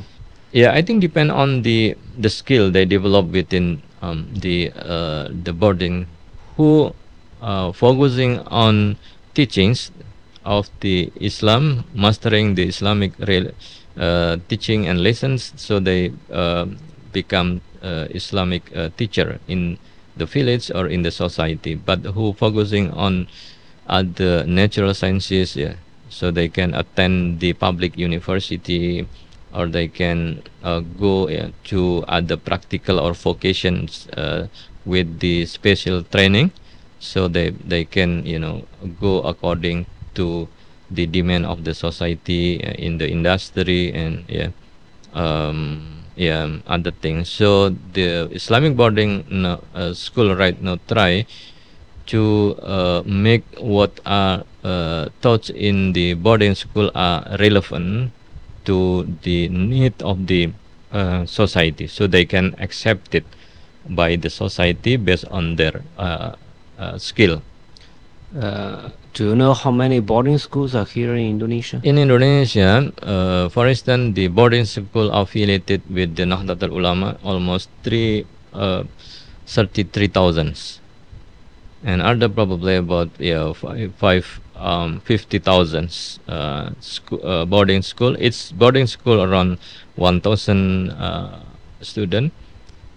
yeah 0.52 0.72
i 0.72 0.80
think 0.82 1.00
depend 1.00 1.30
on 1.30 1.62
the 1.62 1.94
the 2.24 2.30
skill 2.34 2.70
they 2.76 2.84
develop 2.84 3.26
within 3.38 3.66
um, 4.02 4.18
the 4.44 4.72
uh, 4.94 5.28
the 5.46 5.52
boarding 5.52 5.96
who 6.56 6.92
uh, 7.42 7.72
focusing 7.72 8.38
on 8.64 8.96
teachings 9.34 9.90
of 10.44 10.70
the 10.80 11.12
islam 11.20 11.84
mastering 11.94 12.54
the 12.54 12.64
islamic 12.72 13.12
real, 13.30 13.50
uh, 13.96 14.36
teaching 14.48 14.86
and 14.88 15.02
lessons 15.02 15.52
so 15.56 15.78
they 15.80 16.12
uh, 16.32 16.64
become 17.12 17.60
uh, 17.82 18.06
islamic 18.10 18.62
uh, 18.76 18.88
teacher 18.96 19.38
in 19.48 19.78
the 20.16 20.26
village 20.26 20.70
or 20.74 20.88
in 20.88 21.02
the 21.02 21.10
society 21.10 21.74
but 21.74 22.00
who 22.14 22.32
focusing 22.32 22.90
on 22.92 23.26
other 23.88 24.44
natural 24.44 24.92
sciences 24.94 25.56
yeah. 25.56 25.74
So 26.10 26.30
they 26.30 26.48
can 26.48 26.74
attend 26.74 27.40
the 27.40 27.52
public 27.52 27.96
university 27.98 29.06
or 29.52 29.66
they 29.68 29.88
can 29.88 30.42
uh, 30.62 30.80
go 30.80 31.28
uh, 31.28 31.50
to 31.64 32.04
other 32.08 32.36
practical 32.36 32.98
or 32.98 33.12
vocations 33.12 34.08
uh, 34.16 34.48
with 34.84 35.20
the 35.20 35.44
special 35.46 36.02
training. 36.02 36.52
So 36.98 37.28
they 37.28 37.50
they 37.50 37.84
can 37.84 38.24
you 38.26 38.38
know 38.38 38.64
go 39.00 39.20
according 39.22 39.86
to 40.14 40.48
the 40.90 41.06
demand 41.06 41.44
of 41.46 41.64
the 41.64 41.74
society 41.74 42.64
uh, 42.64 42.72
in 42.72 42.96
the 42.98 43.08
industry 43.08 43.92
and 43.92 44.24
yeah 44.28 44.48
um 45.12 45.97
yeah 46.18 46.42
um, 46.42 46.62
other 46.66 46.90
things. 46.90 47.30
So 47.30 47.70
the 47.70 48.28
islamic 48.34 48.76
boarding 48.76 49.24
no, 49.30 49.62
uh, 49.74 49.94
school 49.94 50.34
right 50.34 50.60
now 50.60 50.76
try 50.90 51.24
to 52.06 52.56
uh, 52.62 53.02
make 53.06 53.44
what 53.60 54.00
are 54.04 54.44
uh, 54.64 55.08
taught 55.22 55.48
in 55.50 55.92
the 55.92 56.14
boarding 56.14 56.54
school 56.54 56.90
are 56.94 57.24
relevant 57.38 58.10
to 58.64 59.06
the 59.22 59.48
need 59.48 59.94
of 60.02 60.26
the 60.26 60.50
uh, 60.92 61.24
society 61.24 61.86
so 61.86 62.06
they 62.06 62.24
can 62.24 62.54
accept 62.58 63.14
it 63.14 63.24
by 63.88 64.16
the 64.16 64.28
society 64.28 64.96
based 64.96 65.24
on 65.30 65.56
their 65.56 65.82
uh, 65.96 66.32
uh, 66.78 66.98
skill. 66.98 67.42
Uh, 68.36 68.90
do 69.14 69.30
you 69.30 69.34
know 69.34 69.52
how 69.54 69.70
many 69.70 70.00
boarding 70.00 70.38
schools 70.38 70.74
are 70.74 70.84
here 70.84 71.14
in 71.14 71.26
Indonesia? 71.38 71.80
in 71.82 71.98
indonesia 71.98 72.92
uh, 73.02 73.48
for 73.48 73.66
instance 73.66 74.14
the 74.14 74.28
boarding 74.28 74.64
school 74.64 75.10
affiliated 75.10 75.82
with 75.90 76.14
the 76.16 76.24
nahdlatul 76.24 76.72
ulama 76.80 77.16
almost 77.24 77.70
3 77.84 78.24
uh, 78.54 78.82
33000 79.46 80.80
and 81.84 82.02
other 82.02 82.28
probably 82.28 82.76
about 82.76 83.08
yeah 83.18 83.52
five, 83.52 83.94
five 83.96 84.26
um, 84.58 85.00
50,000 85.00 86.18
uh, 86.28 86.70
sco- 86.80 87.18
uh, 87.18 87.44
boarding 87.44 87.82
school. 87.82 88.16
It's 88.18 88.52
boarding 88.52 88.86
school 88.86 89.22
around 89.22 89.58
1,000 89.96 90.90
uh, 90.90 91.40
student. 91.80 92.32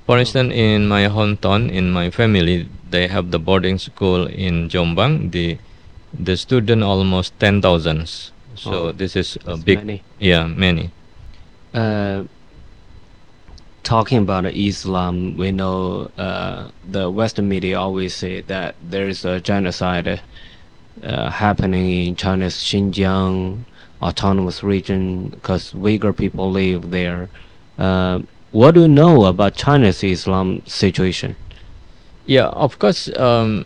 For 0.06 0.18
instance, 0.18 0.54
in 0.54 0.88
my 0.88 1.04
hometown, 1.04 1.72
in 1.72 1.92
my 1.92 2.10
family, 2.10 2.68
they 2.90 3.08
have 3.08 3.32
the 3.32 3.40
boarding 3.40 3.78
school 3.78 4.26
in 4.26 4.70
Jombang. 4.70 5.32
The 5.32 5.58
the 6.14 6.38
student 6.38 6.84
almost 6.84 7.38
10,000. 7.40 8.08
So 8.56 8.74
Oh, 8.74 8.92
this 8.92 9.16
is 9.16 9.38
a 9.46 9.58
big, 9.58 9.80
many. 9.80 10.04
yeah, 10.20 10.46
many. 10.48 10.92
Uh, 11.74 12.24
talking 13.84 14.20
about 14.20 14.46
Islam, 14.46 15.38
we 15.38 15.52
know 15.52 16.12
uh, 16.18 16.70
the 16.90 17.10
Western 17.10 17.48
media 17.50 17.80
always 17.80 18.14
say 18.14 18.42
that 18.42 18.76
there 18.84 19.08
is 19.08 19.26
a 19.26 19.40
genocide 19.40 20.22
uh, 21.04 21.30
happening 21.30 22.08
in 22.08 22.16
China's 22.16 22.56
Xinjiang 22.56 23.64
autonomous 24.02 24.64
region 24.64 25.30
because 25.30 25.74
Uyghur 25.74 26.16
people 26.16 26.52
live 26.52 26.92
there. 26.92 27.30
Uh, 27.78 28.20
what 28.52 28.76
do 28.76 28.82
you 28.82 28.88
know 28.88 29.26
about 29.26 29.56
China's 29.56 30.04
Islam 30.04 30.62
situation? 30.66 31.36
Yeah, 32.26 32.48
of 32.48 32.78
course, 32.80 33.10
um, 33.18 33.66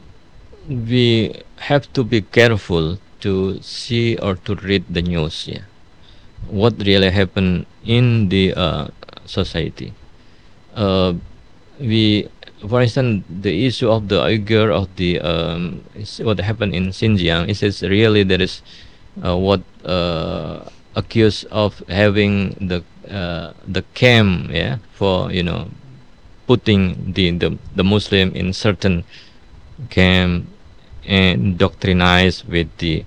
we 0.68 1.42
have 1.58 1.92
to 1.94 2.04
be 2.04 2.22
careful 2.22 2.98
to 3.22 3.60
see 3.62 4.18
or 4.18 4.36
to 4.46 4.56
read 4.56 4.86
the 4.90 5.02
news. 5.02 5.48
Yeah, 5.48 5.66
what 6.48 6.74
really 6.80 7.10
happened 7.10 7.66
in 7.86 8.30
the 8.30 8.54
uh, 8.54 8.88
society. 9.26 9.94
Uh, 10.76 11.14
we, 11.80 12.30
for 12.68 12.82
instance, 12.82 13.24
the 13.30 13.66
issue 13.66 13.90
of 13.90 14.08
the 14.08 14.22
Uyghur 14.22 14.72
of 14.72 14.94
the 14.96 15.20
um, 15.22 15.84
is 15.96 16.20
what 16.20 16.40
happened 16.40 16.74
in 16.74 16.90
Xinjiang. 16.90 17.50
It 17.50 17.56
says 17.56 17.82
really 17.82 18.24
there 18.24 18.42
is 18.42 18.62
uh, 19.24 19.38
what 19.38 19.62
uh, 19.84 20.70
accused 20.96 21.46
of 21.52 21.80
having 21.88 22.56
the 22.60 22.84
uh, 23.10 23.54
the 23.68 23.84
camp, 23.94 24.52
yeah, 24.52 24.78
for 24.94 25.32
you 25.32 25.44
know 25.44 25.70
putting 26.48 27.14
the, 27.14 27.32
the 27.32 27.58
the 27.76 27.84
Muslim 27.84 28.32
in 28.34 28.54
certain 28.54 29.04
camp 29.90 30.48
and 31.07 31.57
doctrinized 31.57 32.48
with 32.48 32.69
the 32.77 33.06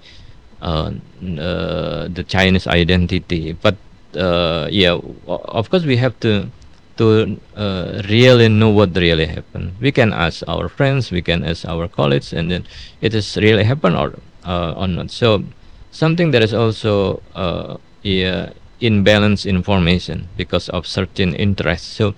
uh, 0.60 0.90
uh, 1.38 2.08
the 2.08 2.24
Chinese 2.26 2.66
identity. 2.66 3.52
But 3.52 3.76
uh, 4.16 4.68
yeah, 4.70 4.98
of 5.26 5.70
course 5.70 5.84
we 5.84 5.96
have 5.96 6.18
to 6.20 6.50
to 6.98 7.38
uh, 7.56 8.02
really 8.08 8.48
know 8.48 8.70
what 8.70 8.94
really 8.96 9.26
happened. 9.26 9.74
We 9.80 9.92
can 9.92 10.12
ask 10.12 10.42
our 10.48 10.68
friends, 10.68 11.10
we 11.10 11.22
can 11.22 11.44
ask 11.44 11.64
our 11.64 11.86
colleagues, 11.88 12.32
and 12.32 12.50
then 12.50 12.66
it 13.00 13.12
has 13.12 13.36
really 13.36 13.64
happened 13.64 13.96
or 13.96 14.18
uh, 14.44 14.74
or 14.76 14.88
not. 14.88 15.10
So 15.10 15.44
something 15.90 16.30
that 16.32 16.42
is 16.42 16.52
also 16.52 17.22
uh, 17.34 17.76
yeah, 18.02 18.50
imbalanced 18.80 19.46
information 19.46 20.28
because 20.36 20.68
of 20.70 20.86
certain 20.86 21.34
interests. 21.34 21.86
So, 21.86 22.14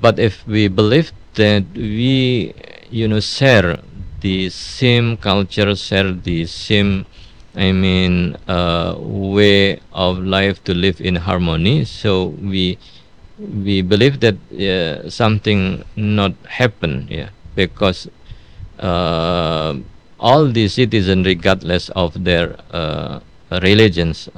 but 0.00 0.18
if 0.18 0.46
we 0.46 0.68
believe 0.68 1.12
that 1.34 1.64
we 1.74 2.54
you 2.90 3.08
know 3.08 3.20
share 3.20 3.80
the 4.22 4.48
same 4.50 5.16
culture, 5.16 5.74
share 5.76 6.12
the 6.12 6.46
same 6.46 7.04
I 7.54 7.72
mean, 7.72 8.36
uh, 8.48 8.96
way 8.98 9.80
of 9.92 10.18
life 10.18 10.64
to 10.64 10.74
live 10.74 11.00
in 11.00 11.16
harmony. 11.16 11.84
So 11.84 12.32
we 12.40 12.78
we 13.38 13.82
believe 13.82 14.20
that 14.20 14.36
uh, 14.56 15.10
something 15.10 15.84
not 15.96 16.32
happen, 16.48 17.06
yeah, 17.10 17.28
because 17.54 18.08
uh, 18.78 19.76
all 20.18 20.48
the 20.48 20.68
citizens, 20.68 21.26
regardless 21.26 21.90
of 21.90 22.24
their 22.24 22.56
uh, 22.72 23.20
religions, 23.60 24.30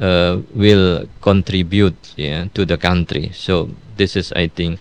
uh, 0.00 0.38
will 0.54 1.08
contribute, 1.20 1.98
yeah, 2.16 2.46
to 2.54 2.64
the 2.64 2.76
country. 2.78 3.30
So 3.34 3.70
this 3.96 4.14
is, 4.16 4.32
I 4.32 4.46
think, 4.48 4.78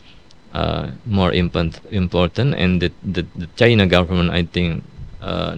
uh, 0.53 0.91
more 1.05 1.31
important, 1.33 1.79
important, 1.91 2.55
and 2.55 2.81
the, 2.81 2.91
the, 3.03 3.25
the 3.35 3.47
China 3.55 3.85
government, 3.87 4.31
I 4.31 4.43
think. 4.43 4.83
Uh, 5.21 5.57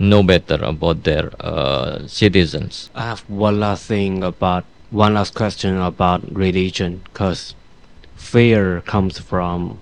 know 0.00 0.22
better 0.22 0.62
about 0.62 1.02
their 1.02 1.30
uh, 1.40 2.06
citizens. 2.06 2.88
I 2.94 3.02
have 3.02 3.28
one 3.28 3.58
last 3.58 3.86
thing 3.86 4.22
about 4.22 4.64
one 4.90 5.14
last 5.14 5.34
question 5.34 5.76
about 5.76 6.22
religion, 6.32 7.00
because 7.04 7.54
fear 8.14 8.80
comes 8.82 9.18
from 9.18 9.80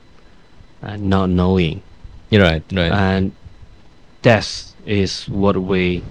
uh, 0.83 0.97
not 0.97 1.29
knowing, 1.29 1.83
You're 2.31 2.43
Right, 2.43 2.63
right. 2.73 2.91
and 2.93 3.33
death 4.23 4.75
is 4.87 5.29
what 5.29 5.57
we 5.59 6.03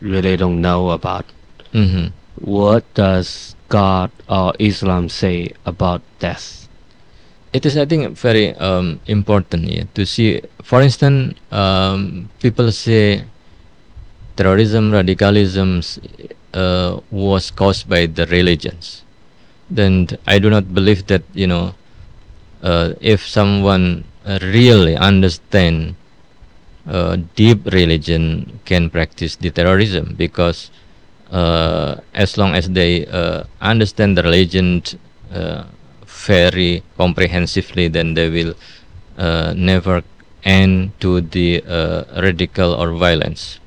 really 0.00 0.36
don't 0.36 0.60
know 0.60 0.90
about. 0.90 1.24
hmm 1.72 2.08
What 2.36 2.84
does 2.94 3.56
God 3.68 4.10
or 4.28 4.52
Islam 4.58 5.08
say 5.08 5.52
about 5.64 6.02
death? 6.18 6.61
It 7.52 7.66
is, 7.66 7.76
I 7.76 7.84
think, 7.84 8.16
very 8.16 8.54
um, 8.56 9.00
important 9.06 9.64
yeah, 9.68 9.84
to 9.94 10.06
see. 10.06 10.40
For 10.62 10.80
instance, 10.80 11.36
um, 11.50 12.30
people 12.40 12.72
say 12.72 13.24
terrorism, 14.36 14.90
radicalism 14.90 15.82
uh, 16.54 17.00
was 17.10 17.50
caused 17.50 17.88
by 17.88 18.06
the 18.06 18.26
religions. 18.26 19.04
Then 19.68 20.08
I 20.26 20.38
do 20.38 20.48
not 20.48 20.72
believe 20.72 21.06
that 21.08 21.22
you 21.34 21.46
know, 21.46 21.74
uh, 22.62 22.94
if 23.00 23.26
someone 23.26 24.04
really 24.24 24.96
understand 24.96 25.96
uh, 26.86 27.16
deep 27.36 27.64
religion 27.66 28.60
can 28.64 28.90
practice 28.90 29.36
the 29.36 29.50
terrorism 29.50 30.14
because 30.16 30.70
uh, 31.30 31.96
as 32.14 32.38
long 32.38 32.54
as 32.54 32.70
they 32.70 33.06
uh, 33.06 33.44
understand 33.60 34.16
the 34.16 34.22
religion 34.22 34.82
uh, 35.32 35.64
very 36.26 36.82
comprehensively, 36.96 37.88
then 37.88 38.14
they 38.14 38.28
will 38.30 38.54
uh, 39.18 39.52
never 39.56 40.02
end 40.44 40.92
to 41.00 41.20
the 41.20 41.62
uh, 41.66 42.04
radical 42.20 42.74
or 42.74 42.92
violence. 42.92 43.58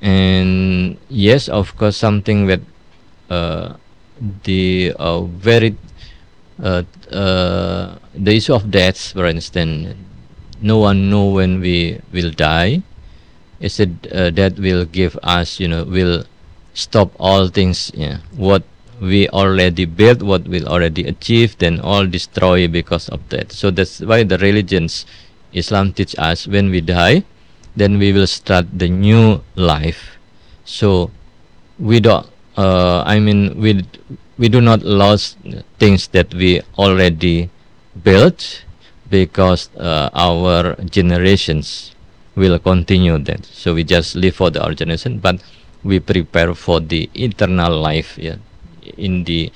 And 0.00 0.98
yes, 1.08 1.48
of 1.48 1.76
course, 1.76 1.96
something 1.96 2.46
that 2.46 2.60
uh, 3.30 3.74
the 4.44 4.92
uh, 4.98 5.22
very 5.22 5.76
uh, 6.62 6.82
uh, 7.10 7.96
the 8.14 8.36
issue 8.36 8.54
of 8.54 8.70
deaths, 8.70 9.12
for 9.12 9.26
instance, 9.26 9.96
no 10.60 10.78
one 10.78 11.10
know 11.10 11.30
when 11.30 11.60
we 11.60 12.00
will 12.12 12.30
die. 12.30 12.82
Is 13.60 13.80
it 13.80 14.02
that 14.02 14.58
will 14.58 14.84
give 14.84 15.18
us, 15.22 15.58
you 15.58 15.68
know, 15.68 15.84
will 15.84 16.24
stop 16.74 17.12
all 17.18 17.48
things, 17.48 17.90
yeah, 17.94 18.18
what 18.36 18.62
we 19.00 19.28
already 19.28 19.84
built, 19.84 20.22
what 20.22 20.46
we 20.46 20.64
already 20.64 21.04
achieved, 21.04 21.58
then 21.58 21.80
all 21.80 22.06
destroy 22.06 22.68
because 22.68 23.08
of 23.08 23.20
that. 23.30 23.52
So 23.52 23.70
that's 23.70 24.00
why 24.00 24.22
the 24.24 24.38
religions, 24.38 25.06
Islam 25.52 25.92
teach 25.92 26.14
us 26.18 26.46
when 26.46 26.70
we 26.70 26.80
die, 26.80 27.24
then 27.76 27.98
we 27.98 28.12
will 28.12 28.26
start 28.26 28.66
the 28.72 28.88
new 28.88 29.40
life. 29.56 30.18
So 30.64 31.10
we 31.78 32.00
don't. 32.00 32.26
Uh, 32.56 33.02
I 33.04 33.18
mean, 33.18 33.60
we 33.60 33.84
we 34.38 34.48
do 34.48 34.60
not 34.60 34.82
lose 34.82 35.36
things 35.78 36.08
that 36.08 36.32
we 36.34 36.62
already 36.78 37.50
built 38.02 38.64
because 39.10 39.70
uh, 39.76 40.10
our 40.14 40.74
generations 40.86 41.94
will 42.34 42.58
continue 42.58 43.18
that. 43.18 43.44
So 43.44 43.74
we 43.74 43.84
just 43.84 44.14
live 44.16 44.34
for 44.36 44.50
the 44.50 44.62
our 44.64 44.74
generation, 44.74 45.18
but 45.18 45.42
we 45.82 46.00
prepare 46.00 46.54
for 46.54 46.80
the 46.80 47.10
eternal 47.14 47.78
life. 47.78 48.16
Yeah, 48.18 48.36
in 48.96 49.24
the 49.24 49.52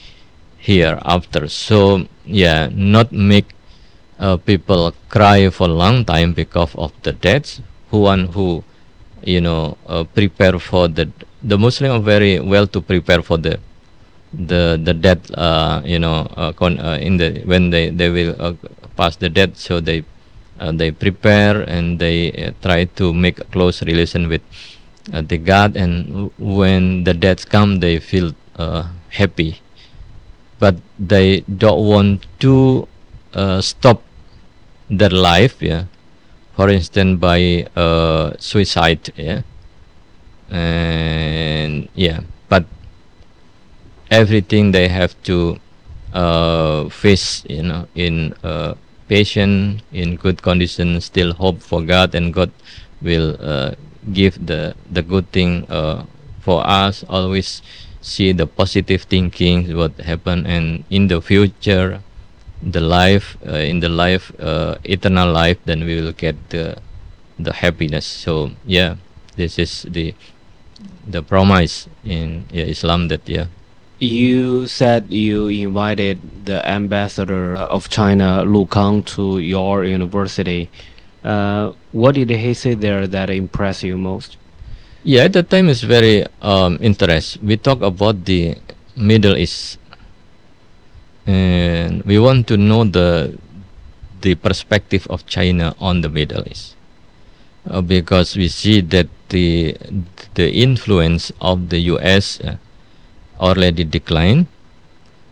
hereafter. 0.59 1.49
So 1.49 2.07
yeah, 2.27 2.69
not 2.73 3.13
make 3.13 3.47
uh, 4.19 4.37
people 4.37 4.93
cry 5.09 5.49
for 5.51 5.69
a 5.69 5.73
long 5.73 6.05
time 6.05 6.33
because 6.33 6.75
of 6.75 6.93
the 7.03 7.13
deaths. 7.13 7.61
Who 7.91 8.01
one 8.03 8.27
who 8.27 8.63
you 9.23 9.41
know 9.41 9.79
uh, 9.87 10.05
prepare 10.05 10.59
for 10.59 10.89
the 10.89 11.11
the 11.43 11.57
Muslim 11.57 11.93
are 11.93 12.05
very 12.05 12.41
well 12.41 12.67
to 12.67 12.81
prepare 12.81 13.23
for 13.23 13.39
the 13.39 13.59
the 14.33 14.79
the 14.83 14.93
death. 14.93 15.31
Uh, 15.33 15.81
you 15.85 15.99
know, 15.99 16.29
uh, 16.37 16.53
con, 16.53 16.79
uh, 16.79 16.99
in 17.01 17.17
the 17.17 17.41
when 17.45 17.71
they 17.71 17.91
they 17.91 18.11
will 18.11 18.35
uh, 18.39 18.53
pass 18.97 19.17
the 19.17 19.29
death, 19.29 19.57
so 19.57 19.81
they 19.81 20.05
they 20.75 20.91
prepare 20.91 21.63
and 21.63 21.99
they 21.99 22.53
try 22.63 22.85
to 22.99 23.15
make 23.15 23.39
a 23.39 23.45
close 23.45 23.83
relation 23.83 24.29
with 24.29 24.43
the 25.07 25.39
God. 25.39 25.77
And 25.77 26.31
when 26.37 27.05
the 27.05 27.15
deaths 27.15 27.45
come, 27.45 27.79
they 27.79 28.01
feel 28.01 28.35
happy, 29.11 29.61
but 30.59 30.77
they 30.99 31.41
don't 31.43 31.85
want 31.87 32.27
to 32.41 32.89
uh, 33.35 33.61
stop 33.61 34.03
their 34.91 35.11
life. 35.11 35.61
Yeah, 35.61 35.85
for 36.55 36.69
instance, 36.69 37.21
by 37.21 37.67
uh, 37.77 38.33
suicide. 38.39 39.13
Yeah, 39.17 39.43
and 40.51 41.89
yeah, 41.95 42.21
but 42.49 42.65
everything 44.11 44.73
they 44.73 44.89
have 44.89 45.15
to 45.25 45.59
uh, 46.13 46.89
face, 46.89 47.45
you 47.49 47.63
know, 47.63 47.87
in 47.95 48.35
uh, 48.43 48.75
patient, 49.09 49.83
in 49.93 50.17
good 50.17 50.43
condition, 50.43 51.01
still 51.01 51.33
hope 51.35 51.61
for 51.61 51.83
God, 51.83 52.15
and 52.15 52.33
God 52.33 52.51
will 53.03 53.37
uh, 53.41 53.73
give 54.13 54.47
the 54.47 54.75
the 54.91 55.03
good 55.03 55.31
thing 55.33 55.67
uh, 55.71 56.05
for 56.41 56.67
us. 56.67 57.05
Always 57.09 57.63
see 58.01 58.33
the 58.33 58.47
positive 58.47 59.03
thinking, 59.03 59.77
what 59.77 59.99
happen, 59.99 60.47
and 60.47 60.85
in 60.91 61.09
the 61.09 61.21
future, 61.21 62.01
the 62.63 62.81
life, 62.81 63.37
uh, 63.47 63.53
in 63.53 63.81
the 63.81 63.89
life, 63.89 64.33
uh, 64.41 64.77
eternal 64.85 65.31
life, 65.31 65.59
then 65.65 65.85
we 65.85 66.01
will 66.01 66.13
get 66.13 66.37
the 66.51 66.79
the 67.39 67.53
happiness. 67.53 68.07
So 68.07 68.51
yeah, 68.67 68.97
this 69.37 69.59
is 69.59 69.87
the 69.89 70.15
the 71.07 71.23
promise 71.23 71.89
in 72.05 72.47
yeah, 72.51 72.65
Islam 72.65 73.09
that 73.09 73.29
yeah. 73.29 73.47
You 73.99 74.69
said 74.69 75.11
you 75.11 75.49
invited 75.49 76.47
the 76.47 76.63
ambassador 76.63 77.57
of 77.57 77.89
China, 77.91 78.45
Lu 78.45 78.67
Kang, 78.67 79.03
to 79.19 79.41
your 79.41 79.85
university. 79.85 80.71
Uh, 81.25 81.73
what 81.91 82.15
did 82.15 82.31
he 82.31 82.55
say 82.55 82.75
there 82.75 83.09
that 83.09 83.29
impressed 83.29 83.83
you 83.83 83.99
most? 83.99 84.38
Yeah, 85.09 85.25
at 85.25 85.33
that 85.41 85.49
time 85.49 85.73
is 85.73 85.81
very 85.81 86.29
um, 86.45 86.77
interest. 86.85 87.41
We 87.41 87.57
talk 87.57 87.81
about 87.81 88.29
the 88.29 88.61
Middle 88.93 89.41
East, 89.41 89.81
and 91.25 92.05
we 92.05 92.21
want 92.21 92.45
to 92.53 92.61
know 92.61 92.85
the 92.85 93.33
the 94.21 94.37
perspective 94.37 95.09
of 95.09 95.25
China 95.25 95.73
on 95.81 96.05
the 96.05 96.13
Middle 96.13 96.45
East, 96.45 96.77
uh, 97.65 97.81
because 97.81 98.37
we 98.37 98.53
see 98.53 98.85
that 98.93 99.09
the 99.33 99.81
the 100.37 100.53
influence 100.53 101.33
of 101.41 101.73
the 101.73 101.81
U.S. 101.97 102.37
Uh, 102.45 102.61
already 103.41 103.89
declined, 103.89 104.45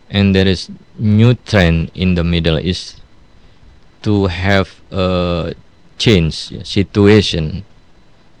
and 0.09 0.33
there 0.33 0.49
is 0.49 0.73
new 0.97 1.37
trend 1.45 1.93
in 1.93 2.17
the 2.17 2.25
Middle 2.25 2.57
East 2.57 2.97
to 4.01 4.25
have 4.25 4.81
a 4.89 5.53
change 6.01 6.65
situation 6.65 7.61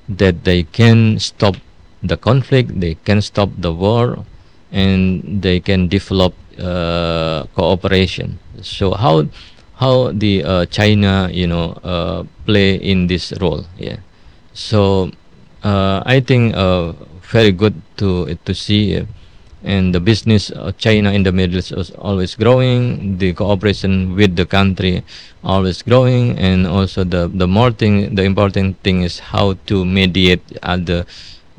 that 0.09 0.43
they 0.43 0.63
can 0.63 1.19
stop 1.19 1.55
the 2.03 2.17
conflict, 2.17 2.79
they 2.79 2.95
can 3.05 3.21
stop 3.21 3.49
the 3.57 3.73
war, 3.73 4.23
and 4.71 5.41
they 5.41 5.59
can 5.59 5.87
develop 5.87 6.33
uh, 6.59 7.43
cooperation. 7.55 8.39
So 8.61 8.93
how 8.93 9.27
how 9.75 10.11
the 10.11 10.43
uh, 10.43 10.65
China 10.65 11.29
you 11.31 11.47
know 11.47 11.77
uh, 11.83 12.23
play 12.45 12.75
in 12.75 13.07
this 13.07 13.33
role? 13.39 13.65
Yeah. 13.77 13.97
So 14.53 15.11
uh, 15.63 16.01
I 16.05 16.19
think 16.19 16.55
uh, 16.55 16.93
very 17.21 17.51
good 17.51 17.81
to 17.97 18.35
to 18.45 18.53
see. 18.53 19.05
And 19.63 19.93
the 19.93 19.99
business 19.99 20.49
of 20.49 20.77
China 20.77 21.11
in 21.11 21.23
the 21.23 21.31
Middle 21.31 21.57
East 21.57 21.71
is 21.71 21.91
always 21.91 22.35
growing. 22.35 23.17
The 23.17 23.33
cooperation 23.33 24.15
with 24.15 24.35
the 24.35 24.45
country 24.45 25.03
always 25.43 25.81
growing, 25.81 26.37
and 26.37 26.67
also 26.67 27.03
the 27.03 27.27
the 27.27 27.47
more 27.47 27.71
thing, 27.71 28.15
the 28.15 28.23
important 28.23 28.81
thing 28.83 29.01
is 29.01 29.19
how 29.19 29.57
to 29.65 29.85
mediate 29.85 30.43
other 30.61 31.05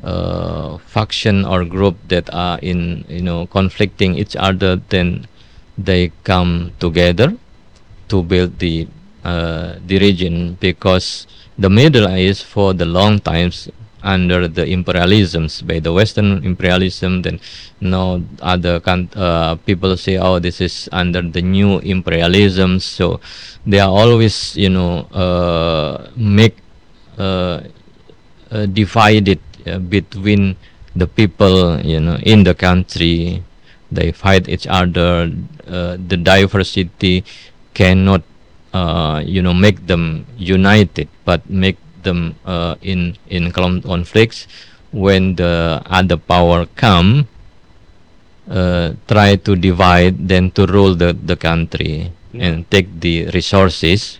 uh, 0.02 0.78
faction 0.86 1.44
or 1.44 1.64
group 1.64 1.96
that 2.08 2.32
are 2.32 2.58
in 2.60 3.04
you 3.08 3.22
know 3.22 3.46
conflicting 3.46 4.14
each 4.14 4.36
other. 4.36 4.76
Then 4.76 5.26
they 5.76 6.12
come 6.24 6.72
together 6.78 7.34
to 8.08 8.22
build 8.22 8.58
the 8.58 8.88
uh, 9.24 9.76
the 9.86 9.98
region 9.98 10.56
because 10.60 11.26
the 11.58 11.68
Middle 11.68 12.08
East 12.14 12.44
for 12.44 12.72
the 12.72 12.86
long 12.86 13.18
times 13.18 13.68
under 14.02 14.46
the 14.46 14.64
imperialisms 14.64 15.66
by 15.66 15.78
the 15.78 15.92
Western 15.92 16.44
imperialism. 16.44 17.22
Then 17.22 17.40
now 17.80 18.22
other 18.40 18.80
uh, 18.86 19.56
people 19.66 19.96
say, 19.96 20.16
oh, 20.18 20.38
this 20.38 20.60
is 20.60 20.88
under 20.92 21.22
the 21.22 21.42
new 21.42 21.78
imperialism. 21.80 22.80
So 22.80 23.20
they 23.66 23.80
are 23.80 23.90
always, 23.90 24.56
you 24.56 24.70
know, 24.70 25.06
uh, 25.12 26.10
make 26.16 26.56
uh, 27.18 27.62
uh 28.50 28.66
divided 28.66 29.40
uh, 29.66 29.78
between 29.78 30.56
the 30.94 31.06
people, 31.06 31.80
you 31.80 32.00
know, 32.00 32.16
in 32.22 32.44
the 32.44 32.54
country. 32.54 33.42
They 33.90 34.12
fight 34.12 34.48
each 34.48 34.66
other. 34.66 35.32
Uh, 35.66 35.96
the 35.96 36.16
diversity 36.16 37.24
cannot, 37.74 38.22
you 39.24 39.40
know, 39.42 39.54
make 39.54 39.86
them 39.86 40.26
united, 40.36 41.08
but 41.24 41.48
make 41.48 41.78
them 42.08 42.34
uh, 42.48 42.74
in 42.80 43.00
in 43.28 43.52
conflicts 43.52 44.48
when 44.92 45.36
the 45.36 45.82
other 45.84 46.16
power 46.16 46.64
come 46.74 47.28
uh, 48.48 48.96
try 49.06 49.36
to 49.36 49.52
divide 49.56 50.16
then 50.28 50.50
to 50.56 50.64
rule 50.66 50.94
the, 50.94 51.12
the 51.12 51.36
country 51.36 52.10
yeah. 52.32 52.46
and 52.48 52.70
take 52.70 52.88
the 53.00 53.28
resources 53.36 54.18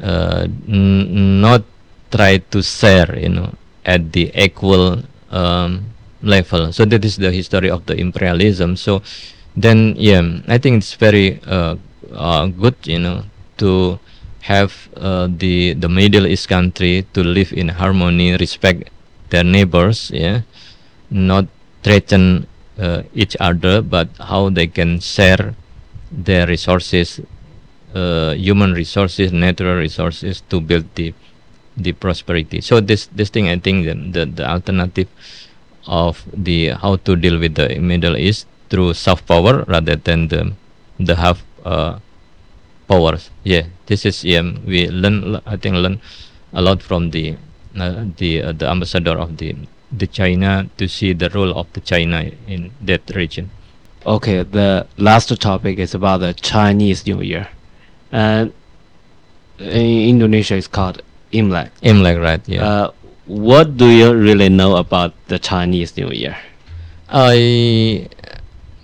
uh, 0.00 0.46
not 0.66 1.62
try 2.10 2.38
to 2.38 2.62
share 2.62 3.12
you 3.18 3.28
know 3.28 3.52
at 3.84 4.12
the 4.12 4.32
equal 4.34 5.02
um, 5.30 5.84
level 6.22 6.72
so 6.72 6.84
that 6.84 7.04
is 7.04 7.16
the 7.16 7.30
history 7.30 7.70
of 7.70 7.84
the 7.86 7.94
imperialism 7.96 8.76
so 8.76 9.02
then 9.56 9.94
yeah 9.96 10.22
i 10.48 10.56
think 10.58 10.80
it's 10.80 10.94
very 10.94 11.40
uh, 11.46 11.76
uh, 12.14 12.46
good 12.46 12.76
you 12.84 12.98
know 12.98 13.22
to 13.56 13.98
have 14.40 14.88
uh, 14.96 15.28
the 15.30 15.74
the 15.74 15.88
Middle 15.88 16.26
East 16.26 16.48
country 16.48 17.06
to 17.14 17.22
live 17.22 17.52
in 17.52 17.68
harmony, 17.68 18.36
respect 18.36 18.90
their 19.30 19.44
neighbors, 19.44 20.10
yeah, 20.14 20.42
not 21.10 21.46
threaten 21.82 22.46
uh, 22.78 23.02
each 23.14 23.36
other, 23.40 23.82
but 23.82 24.08
how 24.18 24.48
they 24.48 24.66
can 24.66 25.00
share 25.00 25.54
their 26.10 26.46
resources, 26.46 27.20
uh, 27.94 28.32
human 28.32 28.72
resources, 28.72 29.32
natural 29.32 29.76
resources 29.76 30.42
to 30.48 30.60
build 30.60 30.86
the 30.94 31.12
the 31.76 31.92
prosperity. 31.92 32.60
So 32.60 32.80
this 32.80 33.06
this 33.14 33.30
thing, 33.30 33.48
I 33.48 33.58
think, 33.58 33.86
the 33.86 34.26
the, 34.26 34.48
alternative 34.48 35.08
of 35.86 36.22
the 36.32 36.70
how 36.78 36.96
to 36.96 37.16
deal 37.16 37.38
with 37.38 37.54
the 37.54 37.78
Middle 37.78 38.16
East 38.16 38.46
through 38.68 38.94
soft 38.94 39.26
power 39.26 39.64
rather 39.66 39.96
than 39.96 40.28
the 40.28 40.52
the 40.98 41.16
half 41.16 41.44
uh, 41.64 41.98
powers. 42.88 43.30
Yeah, 43.44 43.66
this 43.86 44.04
is 44.06 44.24
yeah. 44.24 44.42
We 44.42 44.88
learn. 44.88 45.40
I 45.46 45.56
think 45.56 45.76
learn 45.76 46.00
a 46.52 46.62
lot 46.62 46.82
from 46.82 47.10
the 47.10 47.36
uh, 47.78 48.06
the 48.16 48.42
uh, 48.42 48.52
the 48.52 48.68
ambassador 48.68 49.16
of 49.18 49.36
the 49.36 49.54
the 49.92 50.06
China 50.06 50.68
to 50.76 50.88
see 50.88 51.12
the 51.12 51.28
role 51.30 51.52
of 51.56 51.72
the 51.72 51.80
China 51.80 52.30
in 52.46 52.72
that 52.80 53.10
region. 53.14 53.50
Okay, 54.06 54.42
the 54.42 54.86
last 54.96 55.28
topic 55.40 55.78
is 55.78 55.94
about 55.94 56.18
the 56.20 56.32
Chinese 56.34 57.06
New 57.06 57.20
Year, 57.20 57.48
and 58.10 58.52
in 59.58 60.08
Indonesia 60.08 60.56
it's 60.56 60.66
called 60.66 61.02
Imlek. 61.32 61.70
Imlek, 61.82 62.20
right? 62.20 62.40
Yeah. 62.48 62.64
Uh, 62.64 62.90
what 63.26 63.76
do 63.76 63.86
you 63.86 64.14
really 64.14 64.48
know 64.48 64.76
about 64.76 65.12
the 65.28 65.38
Chinese 65.38 65.96
New 65.96 66.10
Year? 66.10 66.36
I 67.10 68.08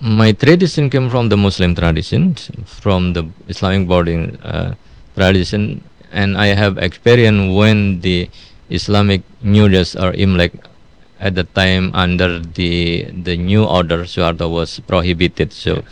my 0.05 0.33
tradition 0.33 0.91
came 0.91 1.09
from 1.09 1.31
the 1.31 1.37
Muslim 1.37 1.75
tradition, 1.75 2.35
from 2.67 3.15
the 3.15 3.27
Islamic 3.49 3.89
boarding 3.89 4.37
uh, 4.45 4.75
tradition, 5.17 5.83
and 6.13 6.37
I 6.37 6.49
have 6.49 6.77
experience 6.77 7.57
when 7.57 8.01
the 8.03 8.29
Islamic 8.69 9.23
New 9.43 9.67
Year's 9.67 9.97
or 9.97 10.13
Imlek 10.13 10.53
at 11.21 11.35
the 11.35 11.45
time 11.45 11.91
under 11.95 12.39
the 12.39 13.09
the 13.25 13.37
new 13.39 13.65
order 13.65 14.05
Suharto 14.05 14.53
was 14.53 14.79
prohibited. 14.81 15.55
So 15.55 15.83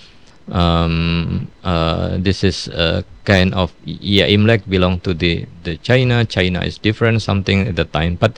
um, 0.53 1.49
uh, 1.65 2.19
this 2.21 2.45
is 2.45 2.69
a 2.69 3.05
kind 3.25 3.55
of 3.55 3.73
yeah 3.85 4.29
Imlek 4.29 4.69
belong 4.69 5.01
to 5.09 5.15
the 5.15 5.47
the 5.65 5.79
China. 5.79 6.27
China 6.27 6.61
is 6.61 6.77
different 6.77 7.23
something 7.23 7.69
at 7.69 7.77
the 7.77 7.89
time, 7.89 8.17
but 8.21 8.37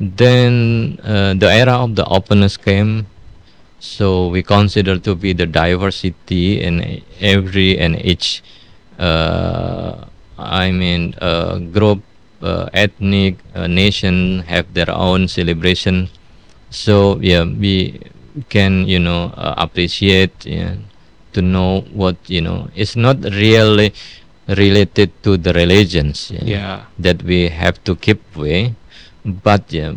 then 0.00 0.98
uh, 1.04 1.34
the 1.38 1.46
era 1.46 1.78
of 1.78 1.94
the 1.94 2.04
openness 2.06 2.56
came 2.56 3.06
so 3.82 4.28
we 4.28 4.44
consider 4.46 4.96
to 4.96 5.16
be 5.16 5.32
the 5.34 5.44
diversity 5.44 6.62
in 6.62 7.02
every 7.18 7.76
and 7.76 7.98
each, 7.98 8.40
uh, 8.96 10.06
I 10.38 10.70
mean, 10.70 11.16
uh, 11.20 11.58
group, 11.58 12.00
uh, 12.40 12.70
ethnic, 12.72 13.42
uh, 13.56 13.66
nation 13.66 14.46
have 14.46 14.72
their 14.72 14.88
own 14.88 15.26
celebration. 15.26 16.10
So 16.70 17.18
yeah, 17.18 17.42
we 17.42 17.98
can 18.48 18.86
you 18.86 19.00
know 19.00 19.34
uh, 19.34 19.54
appreciate 19.58 20.46
yeah, 20.46 20.76
to 21.32 21.42
know 21.42 21.80
what 21.92 22.14
you 22.30 22.40
know. 22.40 22.70
It's 22.76 22.94
not 22.94 23.18
really 23.34 23.92
related 24.46 25.10
to 25.24 25.36
the 25.36 25.52
religions 25.54 26.30
yeah, 26.30 26.44
yeah. 26.44 26.82
that 27.00 27.24
we 27.24 27.48
have 27.48 27.82
to 27.82 27.96
keep 27.96 28.22
way, 28.36 28.76
but 29.26 29.72
yeah 29.72 29.94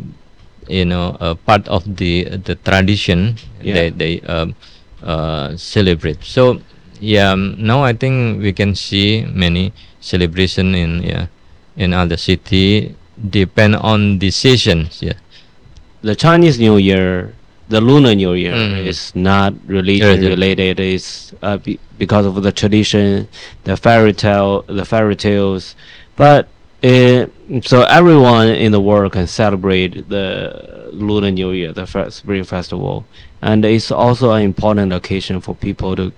you 0.67 0.85
know 0.85 1.17
uh, 1.19 1.35
part 1.35 1.67
of 1.67 1.83
the 1.97 2.25
the 2.43 2.55
tradition 2.55 3.35
yeah. 3.61 3.73
they 3.73 3.89
they 3.89 4.13
um, 4.21 4.55
uh, 5.03 5.55
celebrate. 5.55 6.23
So 6.23 6.61
yeah, 6.99 7.31
um, 7.31 7.55
now 7.59 7.83
I 7.83 7.93
think 7.93 8.41
we 8.41 8.53
can 8.53 8.75
see 8.75 9.25
many 9.25 9.73
celebration 9.99 10.75
in 10.75 11.03
yeah 11.03 11.27
in 11.75 11.93
other 11.93 12.17
city 12.17 12.95
depend 13.29 13.75
on 13.75 14.19
the 14.19 14.31
seasons. 14.31 15.01
Yeah, 15.01 15.19
the 16.01 16.15
Chinese 16.15 16.59
New 16.59 16.77
Year, 16.77 17.33
the 17.69 17.81
Lunar 17.81 18.15
New 18.15 18.33
Year 18.33 18.53
mm. 18.53 18.85
is 18.85 19.15
not 19.15 19.53
religion 19.67 20.21
related. 20.21 20.79
It's 20.79 21.33
uh, 21.41 21.57
be 21.57 21.79
because 21.97 22.25
of 22.25 22.41
the 22.43 22.51
tradition, 22.51 23.27
the 23.63 23.77
fairy 23.77 24.13
tale, 24.13 24.63
the 24.67 24.85
fairy 24.85 25.15
tales, 25.15 25.75
but 26.15 26.47
it, 26.81 27.31
so 27.65 27.83
everyone 27.83 28.49
in 28.49 28.71
the 28.71 28.81
world 28.81 29.13
can 29.13 29.27
celebrate 29.27 30.09
the 30.09 30.89
Lunar 30.91 31.31
New 31.31 31.51
Year, 31.51 31.73
the 31.73 31.85
Spring 32.09 32.43
Festival, 32.43 33.05
and 33.41 33.65
it's 33.65 33.91
also 33.91 34.31
an 34.31 34.43
important 34.43 34.93
occasion 34.93 35.41
for 35.41 35.55
people 35.55 35.95
to, 35.95 36.11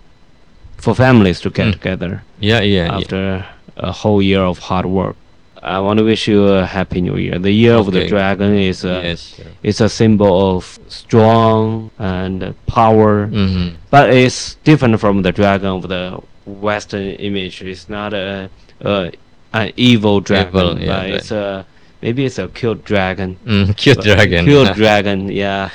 for 0.78 0.94
families 0.96 1.40
to 1.42 1.50
get 1.50 1.68
mm. 1.68 1.74
together. 1.74 2.24
Yeah, 2.40 2.62
yeah. 2.62 2.96
After 2.96 3.16
yeah. 3.16 3.46
a 3.78 3.92
whole 3.92 4.22
year 4.22 4.42
of 4.42 4.60
hard 4.60 4.86
work, 4.86 5.16
I 5.62 5.80
want 5.80 6.00
to 6.00 6.06
wish 6.06 6.28
you 6.28 6.48
a 6.48 6.66
happy 6.66 7.02
New 7.02 7.18
Year. 7.18 7.40
The 7.40 7.52
Year 7.52 7.74
okay. 7.74 7.88
of 7.88 7.94
the 7.94 8.08
Dragon 8.08 8.54
is 8.54 8.86
a 8.86 9.02
yes, 9.04 9.40
it's 9.64 9.82
a 9.82 9.90
symbol 9.90 10.56
of 10.56 10.80
strong 10.88 11.92
and 11.98 12.56
power, 12.68 13.28
mm-hmm. 13.28 13.76
but 13.90 14.12
it's 14.14 14.56
different 14.64 15.00
from 15.00 15.24
the 15.24 15.32
dragon 15.32 15.68
of 15.68 15.88
the 15.88 16.22
Western 16.46 17.10
image. 17.12 17.62
It's 17.62 17.90
not 17.90 18.14
a, 18.14 18.50
a 18.82 19.12
an 19.53 19.72
evil 19.78 20.19
dragon. 20.22 20.49
Evil, 20.56 20.80
yeah, 20.80 20.98
right? 20.98 21.14
It's 21.15 21.32
a 21.32 21.65
maybe 22.02 22.26
it's 22.26 22.40
a 22.40 22.48
cute 22.48 22.84
dragon. 22.86 23.38
Mm, 23.45 23.76
cute 23.78 24.02
dragon. 24.02 24.45
Cute 24.45 24.74
dragon. 24.82 25.30
Yeah. 25.32 25.69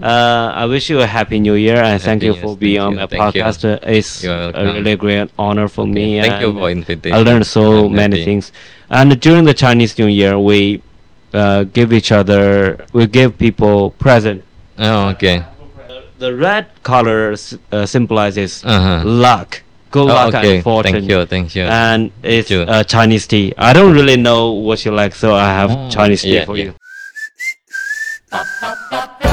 Uh, 0.00 0.50
I 0.54 0.64
wish 0.64 0.88
you 0.88 1.00
a 1.00 1.06
happy 1.06 1.38
new 1.38 1.52
year 1.54 1.76
and 1.76 2.00
thank 2.00 2.22
you 2.22 2.34
for 2.34 2.56
being 2.56 2.80
on 2.80 2.96
my 2.96 3.06
Thank 3.06 3.34
you. 3.34 3.42
podcast. 3.42 3.64
Uh, 3.70 3.78
It's 3.82 4.24
a 4.24 4.50
really 4.74 4.96
great 4.96 5.28
honor 5.38 5.68
for 5.68 5.86
me. 5.86 6.20
Thank 6.22 6.40
you 6.40 6.54
for 6.54 6.70
inviting. 6.70 7.12
I 7.12 7.18
learned 7.18 7.46
so 7.46 7.86
many 7.86 8.24
things. 8.24 8.50
And 8.88 9.20
during 9.20 9.44
the 9.44 9.52
Chinese 9.52 9.98
New 9.98 10.06
Year, 10.06 10.38
we 10.38 10.82
uh, 11.34 11.64
give 11.64 11.92
each 11.92 12.12
other, 12.12 12.86
we 12.94 13.06
give 13.08 13.36
people 13.36 13.90
present. 13.90 14.42
Oh, 14.78 15.08
okay. 15.10 15.44
The 16.18 16.34
red 16.34 16.66
color 16.82 17.36
uh, 17.70 17.84
symbolizes 17.84 18.64
Uh-huh. 18.64 19.02
luck, 19.04 19.62
good 19.90 20.02
Oh, 20.10 20.14
luck 20.14 20.34
okay. 20.34 20.56
and 20.56 20.64
fortune. 20.64 20.92
Thank 20.92 21.10
you. 21.10 21.26
Thank 21.26 21.54
you. 21.54 21.64
And 21.64 22.10
it's 22.22 22.48
Sure. 22.48 22.68
uh, 22.68 22.82
Chinese 22.84 23.26
tea. 23.26 23.52
I 23.58 23.72
don't 23.72 23.92
really 23.92 24.16
know 24.16 24.52
what 24.52 24.84
you 24.84 24.92
like, 24.92 25.14
so 25.14 25.34
I 25.34 25.48
have 25.48 25.70
Ah, 25.70 25.88
Chinese 25.90 26.22
tea 26.22 26.34
yeah, 26.34 26.44
for 26.44 26.56
yeah. 26.56 26.64
you. 26.64 26.74